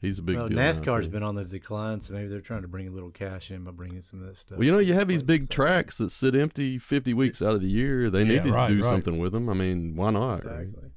he's 0.00 0.18
a 0.18 0.22
big 0.22 0.36
well, 0.36 0.48
deal. 0.48 0.56
now, 0.56 0.70
NASCAR's 0.70 1.06
too. 1.06 1.12
been 1.12 1.22
on 1.22 1.34
the 1.34 1.44
decline, 1.44 2.00
so 2.00 2.14
maybe 2.14 2.28
they're 2.28 2.40
trying 2.40 2.62
to 2.62 2.68
bring 2.68 2.88
a 2.88 2.90
little 2.90 3.10
cash 3.10 3.50
in 3.50 3.64
by 3.64 3.70
bringing 3.70 4.00
some 4.00 4.20
of 4.20 4.26
this 4.26 4.40
stuff. 4.40 4.58
Well, 4.58 4.66
you 4.66 4.72
know, 4.72 4.78
you 4.78 4.94
have 4.94 5.08
these 5.08 5.22
big 5.22 5.40
places. 5.42 5.48
tracks 5.48 5.98
that 5.98 6.10
sit 6.10 6.34
empty 6.34 6.78
50 6.78 7.14
weeks 7.14 7.42
out 7.42 7.54
of 7.54 7.60
the 7.60 7.68
year. 7.68 8.10
They 8.10 8.22
Yeah, 8.24 8.34
need 8.34 8.44
to 8.44 8.52
right, 8.52 8.68
do 8.68 8.76
right. 8.76 8.84
something 8.84 9.18
with 9.18 9.32
them. 9.32 9.48
I 9.48 9.54
mean, 9.54 9.96
why 9.96 10.10
not? 10.10 10.44
right? 10.44 10.62
exactly. 10.62 10.90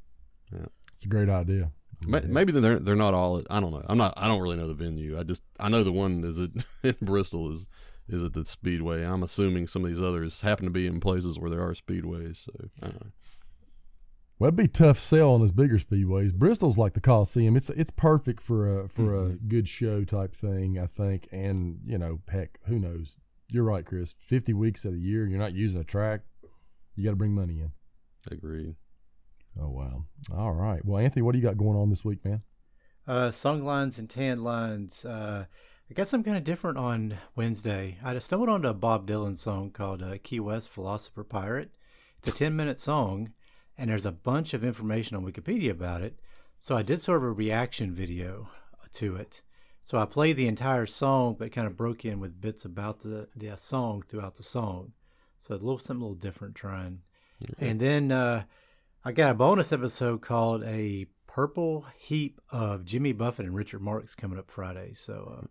It's 0.93 1.05
a 1.05 1.07
great 1.07 1.29
idea. 1.29 1.71
Maybe 2.07 2.51
they're 2.51 2.79
they're 2.79 2.95
not 2.95 3.13
all. 3.13 3.43
I 3.49 3.59
don't 3.59 3.71
know. 3.71 3.83
I'm 3.87 3.97
not. 3.97 4.13
I 4.17 4.27
don't 4.27 4.41
really 4.41 4.55
know 4.57 4.67
the 4.67 4.73
venue. 4.73 5.19
I 5.19 5.23
just 5.23 5.43
I 5.59 5.69
know 5.69 5.83
the 5.83 5.91
one 5.91 6.23
is 6.23 6.39
at 6.39 6.49
in 6.83 6.95
Bristol 7.05 7.51
is 7.51 7.67
is 8.07 8.23
at 8.23 8.33
the 8.33 8.43
Speedway. 8.43 9.03
I'm 9.03 9.21
assuming 9.23 9.67
some 9.67 9.83
of 9.83 9.89
these 9.89 10.01
others 10.01 10.41
happen 10.41 10.65
to 10.65 10.71
be 10.71 10.87
in 10.87 10.99
places 10.99 11.39
where 11.39 11.49
there 11.51 11.61
are 11.61 11.73
speedways. 11.73 12.37
So 12.37 12.51
I 12.81 12.85
don't 12.87 13.05
know. 13.05 13.11
Well, 14.41 14.47
it'd 14.47 14.55
be 14.55 14.67
tough 14.67 14.97
sell 14.97 15.33
on 15.33 15.41
those 15.41 15.51
bigger 15.51 15.77
speedways. 15.77 16.33
Bristol's 16.33 16.79
like 16.79 16.93
the 16.93 16.99
Coliseum. 16.99 17.55
It's 17.55 17.69
it's 17.69 17.91
perfect 17.91 18.41
for 18.41 18.79
a 18.79 18.89
for 18.89 19.13
a 19.13 19.33
good 19.33 19.69
show 19.69 20.03
type 20.03 20.35
thing, 20.35 20.79
I 20.79 20.87
think. 20.87 21.27
And 21.31 21.79
you 21.85 21.99
know, 21.99 22.21
heck, 22.27 22.57
who 22.65 22.79
knows? 22.79 23.19
You're 23.51 23.65
right, 23.65 23.85
Chris. 23.85 24.15
Fifty 24.17 24.51
weeks 24.51 24.83
of 24.83 24.93
the 24.93 24.99
year, 24.99 25.27
you're 25.27 25.37
not 25.37 25.53
using 25.53 25.79
a 25.79 25.83
track. 25.83 26.21
You 26.95 27.03
got 27.03 27.11
to 27.11 27.17
bring 27.17 27.35
money 27.35 27.59
in. 27.59 27.71
Agreed. 28.31 28.77
Oh 29.61 29.69
wow! 29.69 30.05
All 30.35 30.53
right. 30.53 30.83
Well, 30.83 30.97
Anthony, 30.97 31.21
what 31.21 31.33
do 31.33 31.37
you 31.37 31.45
got 31.45 31.57
going 31.57 31.77
on 31.77 31.91
this 31.91 32.03
week, 32.03 32.25
man? 32.25 32.39
Uh, 33.07 33.29
song 33.29 33.63
lines 33.63 33.99
and 33.99 34.09
tan 34.09 34.43
lines. 34.43 35.05
Uh, 35.05 35.45
I 35.87 35.93
got 35.93 36.07
some 36.07 36.23
kind 36.23 36.37
of 36.37 36.43
different 36.43 36.79
on 36.79 37.19
Wednesday. 37.35 37.99
I 38.03 38.15
just 38.15 38.25
stumbled 38.25 38.49
onto 38.49 38.69
a 38.69 38.73
Bob 38.73 39.05
Dylan 39.05 39.37
song 39.37 39.69
called 39.69 40.01
uh, 40.01 40.17
Key 40.23 40.39
West 40.39 40.69
Philosopher 40.69 41.23
Pirate. 41.23 41.69
It's 42.17 42.27
a 42.27 42.31
10 42.31 42.55
minute 42.55 42.79
song, 42.79 43.33
and 43.82 43.89
there's 43.89 44.05
a 44.05 44.11
bunch 44.11 44.53
of 44.53 44.63
information 44.63 45.17
on 45.17 45.25
Wikipedia 45.25 45.71
about 45.71 46.03
it. 46.03 46.19
So 46.59 46.77
I 46.77 46.84
did 46.84 47.01
sort 47.01 47.17
of 47.17 47.23
a 47.23 47.32
reaction 47.32 47.95
video 47.95 48.49
to 48.91 49.15
it. 49.15 49.41
So 49.82 49.97
I 49.97 50.05
played 50.05 50.38
the 50.38 50.47
entire 50.47 50.86
song, 50.86 51.36
but 51.39 51.51
kind 51.51 51.65
of 51.65 51.75
broke 51.75 52.05
in 52.05 52.19
with 52.19 52.39
bits 52.39 52.63
about 52.63 52.99
the, 52.99 53.27
the 53.36 53.57
song 53.57 54.03
throughout 54.07 54.36
the 54.36 54.43
song. 54.43 54.93
So 55.39 55.55
a 55.55 55.57
little 55.57 55.79
something 55.79 56.03
a 56.03 56.05
little 56.05 56.13
different 56.13 56.53
trying. 56.53 56.99
And 57.57 57.79
then 57.79 58.11
uh, 58.11 58.43
I 59.03 59.13
got 59.13 59.32
a 59.32 59.34
bonus 59.34 59.73
episode 59.73 60.21
called 60.21 60.63
a 60.63 61.07
purple 61.25 61.88
heap 61.97 62.39
of 62.51 62.86
Jimmy 62.86 63.13
Buffett 63.13 63.47
and 63.47 63.55
Richard 63.55 63.82
Marx 63.82 64.13
coming 64.13 64.38
up 64.38 64.51
Friday. 64.51 64.93
So 64.93 65.43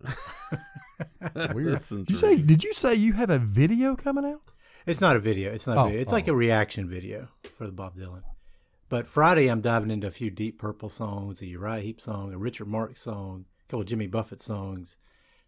uh, 1.20 1.49
Weird. 1.53 1.72
That's 1.72 1.91
you 1.91 2.14
say? 2.14 2.37
Did 2.37 2.62
you 2.62 2.74
say 2.74 2.95
you 2.95 3.14
have 3.14 3.31
a 3.31 3.41
video 3.41 3.97
coming 3.97 4.24
out? 4.24 4.53
It's 4.91 5.01
not 5.01 5.14
a 5.14 5.20
video. 5.20 5.53
It's 5.53 5.66
not 5.68 5.76
a 5.76 5.80
Oh, 5.80 5.84
video. 5.84 6.01
It's 6.01 6.11
like 6.12 6.28
oh. 6.28 6.32
a 6.32 6.36
reaction 6.36 6.88
video 6.88 7.28
for 7.57 7.64
the 7.64 7.72
Bob 7.72 7.95
Dylan. 7.95 8.22
But 8.88 9.07
Friday 9.07 9.47
I'm 9.47 9.61
diving 9.61 9.91
into 9.91 10.09
a 10.09 10.11
few 10.11 10.30
Deep 10.30 10.59
Purple 10.59 10.88
songs, 10.88 11.41
a 11.41 11.47
Uriah 11.47 11.80
Heep 11.80 12.01
song, 12.01 12.32
a 12.34 12.38
Richard 12.38 12.66
Marx 12.66 13.01
song, 13.01 13.45
a 13.62 13.68
couple 13.68 13.82
of 13.82 13.86
Jimmy 13.86 14.09
Buffett 14.09 14.41
songs. 14.41 14.99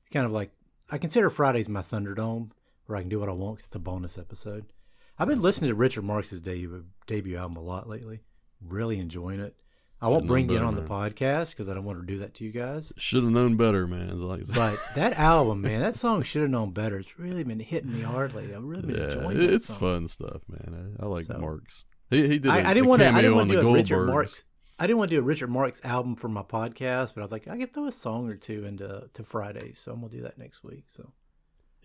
It's 0.00 0.10
kind 0.10 0.24
of 0.24 0.30
like 0.30 0.52
I 0.90 0.98
consider 0.98 1.28
Fridays 1.28 1.68
my 1.68 1.80
Thunderdome, 1.80 2.50
where 2.86 2.96
I 2.96 3.00
can 3.00 3.08
do 3.08 3.18
what 3.18 3.28
I 3.28 3.32
want 3.32 3.58
'cause 3.58 3.66
it's 3.66 3.74
a 3.74 3.80
bonus 3.80 4.16
episode. 4.16 4.72
I've 5.18 5.28
been 5.28 5.42
listening 5.42 5.70
to 5.70 5.74
Richard 5.74 6.04
Marx' 6.04 6.40
debut 6.40 6.84
debut 7.08 7.36
album 7.36 7.56
a 7.56 7.66
lot 7.66 7.88
lately. 7.88 8.20
Really 8.60 9.00
enjoying 9.00 9.40
it. 9.40 9.56
I 10.02 10.08
won't 10.08 10.26
bring 10.26 10.50
it 10.50 10.60
on 10.60 10.74
better, 10.74 10.86
the 10.86 10.92
podcast 10.92 11.52
because 11.54 11.68
I 11.68 11.74
don't 11.74 11.84
want 11.84 12.00
to 12.00 12.06
do 12.06 12.18
that 12.18 12.34
to 12.34 12.44
you 12.44 12.50
guys. 12.50 12.92
Should 12.96 13.22
have 13.22 13.32
known 13.32 13.56
better, 13.56 13.86
man. 13.86 14.08
It's 14.10 14.20
like 14.22 14.42
But 14.54 14.76
that 14.96 15.18
album, 15.18 15.62
man, 15.62 15.80
that 15.80 15.94
song 15.94 16.22
should 16.22 16.42
have 16.42 16.50
known 16.50 16.72
better. 16.72 16.98
It's 16.98 17.18
really 17.18 17.44
been 17.44 17.60
hitting 17.60 17.92
me 17.92 18.00
hard 18.02 18.34
lately. 18.34 18.54
I've 18.54 18.64
really 18.64 18.82
been 18.92 18.96
yeah, 19.00 19.12
enjoying 19.12 19.38
that 19.38 19.50
it's 19.54 19.66
song. 19.66 19.78
fun 19.78 20.08
stuff, 20.08 20.42
man. 20.48 20.96
I, 21.00 21.04
I 21.04 21.06
like 21.06 21.24
So- 21.24 21.38
Marx. 21.38 21.84
He 22.10 22.28
he 22.28 22.38
did. 22.40 22.50
I 22.50 22.60
I 22.60 22.70
I 22.70 22.74
didn't 22.74 22.88
want 22.90 23.00
to. 23.00 23.08
I 23.08 23.22
didn't 23.22 23.36
want 23.36 23.50
to 23.50 23.60
do 23.60 23.68
a 23.68 23.72
Richard 23.72 24.06
Marx. 24.06 24.44
I 24.78 24.86
didn't 24.86 24.98
want 24.98 25.10
to 25.10 25.16
do 25.16 25.20
a 25.20 25.24
Richard 25.24 25.48
Marx 25.48 25.82
album 25.84 26.16
for 26.16 26.28
my 26.28 26.42
podcast, 26.42 27.14
but 27.14 27.20
I 27.20 27.24
was 27.24 27.32
like, 27.32 27.46
I 27.48 27.56
can 27.56 27.68
throw 27.68 27.86
a 27.86 27.92
song 27.92 28.28
or 28.28 28.34
two 28.34 28.64
into 28.66 29.08
to 29.12 29.22
Fridays, 29.22 29.78
so 29.78 29.92
I'm 29.92 30.00
gonna 30.00 30.10
do 30.10 30.22
that 30.22 30.36
next 30.36 30.62
week. 30.64 30.84
So 30.88 31.12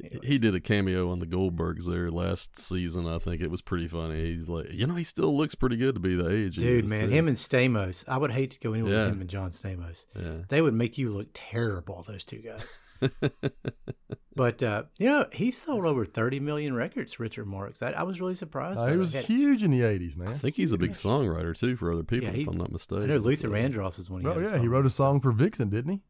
anyways. 0.04 0.26
He 0.28 0.38
did 0.38 0.56
a 0.56 0.60
cameo 0.60 1.10
on 1.12 1.20
the 1.20 1.26
Goldbergs 1.28 1.90
there 1.90 2.10
last 2.12 2.60
season. 2.60 3.08
I 3.08 3.18
think 3.18 3.42
it 3.42 3.50
was 3.52 3.62
pretty 3.62 3.88
funny. 3.88 4.20
He's 4.22 4.50
like, 4.50 4.72
you 4.74 4.86
know, 4.88 4.96
he 4.96 5.04
still 5.04 5.36
looks 5.36 5.56
pretty 5.56 5.78
good 5.78 5.96
to 5.96 6.00
be 6.02 6.16
the 6.16 6.30
age. 6.32 6.56
he 6.56 6.62
dude, 6.62 6.86
is, 6.86 6.92
man, 6.92 7.04
too. 7.10 7.16
him 7.16 7.28
and 7.28 7.38
Stamos. 7.38 8.04
I 8.08 8.18
would 8.18 8.32
hate 8.32 8.52
to 8.52 8.60
go 8.60 8.74
anywhere 8.74 8.94
Yeah. 8.94 9.06
with 9.06 9.14
him 9.16 9.22
and 9.22 9.30
John 9.30 9.52
Stamos. 9.52 10.06
Yeah. 10.16 10.44
They 10.50 10.62
would 10.62 10.74
make 10.74 10.98
you 10.98 11.10
look 11.10 11.28
terrible, 11.34 12.04
those 12.08 12.24
two 12.24 12.40
guys. 12.40 12.78
but 14.36 14.62
uh, 14.64 14.84
you 15.00 15.08
know, 15.08 15.26
he 15.32 15.52
sold 15.52 15.86
over 15.86 16.06
30 16.06 16.40
million 16.40 16.74
records. 16.76 17.20
Richard 17.20 17.46
Marx. 17.46 17.82
I, 17.82 17.92
I 17.92 18.04
was 18.04 18.20
really 18.20 18.36
surprised. 18.36 18.82
Uh, 18.82 18.88
he 18.88 18.98
was 18.98 19.14
Had- 19.14 19.26
huge 19.26 19.64
in 19.64 19.72
the 19.72 19.82
'80s, 19.82 20.18
man. 20.18 20.30
I 20.30 20.34
think 20.34 20.56
he's 20.56 20.74
a 20.74 20.78
big 20.78 20.92
songwriter 20.92 21.58
too 21.58 21.76
for 21.76 21.92
other 21.92 22.04
people, 22.04 22.28
Yeah, 22.30 22.34
he- 22.34 22.42
if 22.44 22.48
I'm 22.48 22.58
not 22.58 22.72
mistaken. 22.72 23.04
I 23.04 23.08
know 23.08 23.18
Luther 23.18 23.48
so- 23.48 23.54
Vandross 23.54 24.00
is 24.00 24.10
one. 24.10 24.22
He 24.22 24.28
Oh 24.28 24.34
had 24.40 24.44
yeah, 24.48 24.58
he 24.60 24.68
wrote 24.68 24.86
a 24.86 24.90
song 24.90 25.20
for 25.22 25.32
Vixen, 25.32 25.70
didn't 25.70 25.92
he? 25.92 26.02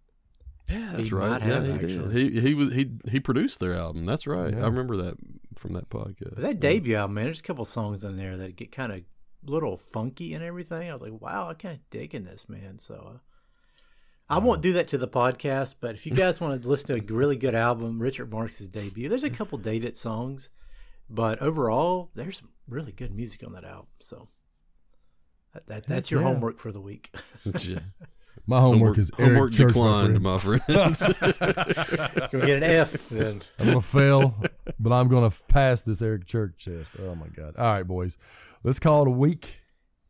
Yeah, 0.69 0.89
that's 0.93 1.07
He 1.07 1.15
right. 1.15 1.41
Yeah, 1.41 1.61
have, 1.61 1.81
he 1.81 1.87
did. 1.87 2.11
He 2.11 2.41
he 2.41 2.53
was 2.53 2.73
he 2.73 2.91
he 3.09 3.19
produced 3.19 3.59
their 3.59 3.73
album. 3.73 4.05
That's 4.05 4.27
right. 4.27 4.53
Yeah. 4.53 4.63
I 4.63 4.65
remember 4.65 4.97
that 4.97 5.15
from 5.55 5.73
that 5.73 5.89
podcast. 5.89 6.35
But 6.35 6.41
that 6.41 6.59
debut 6.59 6.95
album, 6.95 7.15
man, 7.15 7.25
there's 7.25 7.39
a 7.39 7.43
couple 7.43 7.65
songs 7.65 8.03
in 8.03 8.17
there 8.17 8.37
that 8.37 8.55
get 8.55 8.71
kind 8.71 8.91
of 8.91 9.01
little 9.45 9.77
funky 9.77 10.33
and 10.33 10.43
everything. 10.43 10.89
I 10.89 10.93
was 10.93 11.01
like, 11.01 11.21
wow, 11.21 11.49
I 11.49 11.53
kind 11.53 11.75
of 11.75 11.89
digging 11.89 12.23
this, 12.23 12.49
man. 12.49 12.79
So 12.79 13.13
uh, 13.15 13.17
I 14.29 14.39
won't 14.39 14.61
do 14.61 14.73
that 14.73 14.87
to 14.89 14.97
the 14.97 15.07
podcast, 15.07 15.75
but 15.79 15.95
if 15.95 16.05
you 16.05 16.13
guys 16.13 16.41
want 16.41 16.61
to 16.61 16.67
listen 16.69 16.99
to 16.99 17.03
a 17.03 17.15
really 17.15 17.37
good 17.37 17.55
album, 17.55 17.99
Richard 18.01 18.31
Marx' 18.31 18.67
debut, 18.67 19.09
there's 19.09 19.23
a 19.23 19.29
couple 19.31 19.57
dated 19.57 19.95
songs, 19.95 20.49
but 21.09 21.41
overall, 21.41 22.11
there's 22.15 22.39
some 22.39 22.49
really 22.67 22.91
good 22.91 23.15
music 23.15 23.45
on 23.45 23.53
that 23.53 23.63
album. 23.63 23.87
So 23.99 24.27
that, 25.53 25.67
that, 25.67 25.87
that's 25.87 26.11
your 26.11 26.21
yeah. 26.21 26.27
homework 26.27 26.59
for 26.59 26.71
the 26.71 26.81
week. 26.81 27.15
Yeah. 28.37 28.43
My 28.47 28.59
homework, 28.61 28.97
is 28.97 29.11
Eric 29.17 29.31
homework 29.31 29.51
Church, 29.53 29.67
declined, 29.73 30.21
my 30.21 30.37
friend. 30.37 30.61
my 30.69 30.93
friend. 30.93 32.29
Go 32.31 32.39
get 32.41 32.57
an 32.57 32.63
F 32.63 33.09
then. 33.09 33.41
I'm 33.59 33.65
gonna 33.67 33.81
fail, 33.81 34.35
but 34.79 34.93
I'm 34.93 35.07
gonna 35.07 35.31
pass 35.47 35.81
this 35.81 36.01
Eric 36.01 36.25
Church 36.27 36.65
test. 36.65 36.93
Oh 37.01 37.15
my 37.15 37.27
god! 37.27 37.55
All 37.57 37.65
right, 37.65 37.83
boys, 37.87 38.17
let's 38.63 38.79
call 38.79 39.01
it 39.03 39.07
a 39.07 39.11
week. 39.11 39.61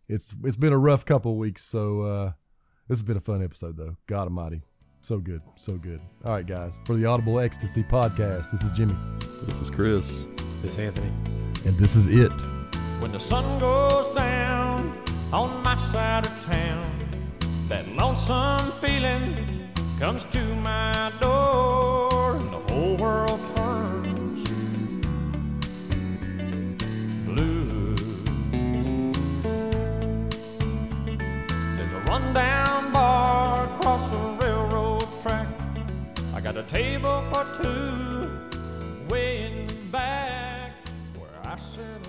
It's 0.08 0.36
it's 0.44 0.56
been 0.56 0.74
a 0.74 0.78
rough 0.78 1.06
couple 1.06 1.32
of 1.32 1.38
weeks, 1.38 1.64
so 1.64 2.02
uh, 2.02 2.32
this 2.88 3.00
has 3.00 3.04
been 3.04 3.18
a 3.18 3.22
fun 3.22 3.44
episode, 3.44 3.76
though. 3.78 3.98
God 4.08 4.24
Almighty, 4.24 4.62
so 5.02 5.18
good, 5.20 5.42
so 5.56 5.74
good. 5.74 6.00
All 6.26 6.34
right, 6.34 6.46
guys, 6.46 6.80
for 6.86 6.96
the 6.96 7.06
Audible 7.06 7.40
Ecstasy 7.40 7.84
podcast, 7.84 8.52
this 8.52 8.64
is 8.64 8.72
Jimmy, 8.72 8.96
this 9.44 9.62
is 9.62 9.70
Chris. 9.70 10.28
This 10.62 10.74
is 10.74 10.80
Anthony. 10.80 11.12
and 11.66 11.78
this 11.78 11.96
is 11.96 12.08
it. 12.08 12.32
When 13.00 13.12
the 13.12 13.20
sun 13.20 13.60
goes 13.60 14.14
down 14.16 14.98
on 15.32 15.62
my 15.64 15.76
side 15.78 16.26
of 16.26 16.46
town, 16.46 16.97
that 17.68 17.86
lonesome 17.90 18.72
feeling 18.80 19.70
comes 20.00 20.24
to 20.26 20.42
my 20.56 21.12
door 21.20 22.38
and 22.38 22.54
the 22.54 22.74
whole 22.74 22.96
world 22.96 23.42
turns 23.58 24.50
blue. 27.26 27.94
There's 31.76 31.92
a 31.92 32.00
rundown 32.08 32.94
bar 32.94 33.66
across 33.66 34.10
the 34.12 34.18
railroad 34.42 35.10
track. 35.22 35.50
I 36.34 36.40
got 36.40 36.56
a 36.56 36.64
table 36.64 37.22
for 37.30 37.44
two 37.62 38.32
way 39.10 39.52
in 39.52 39.92
back 39.92 40.72
where 41.18 41.38
I 41.44 41.58
sit. 41.58 42.07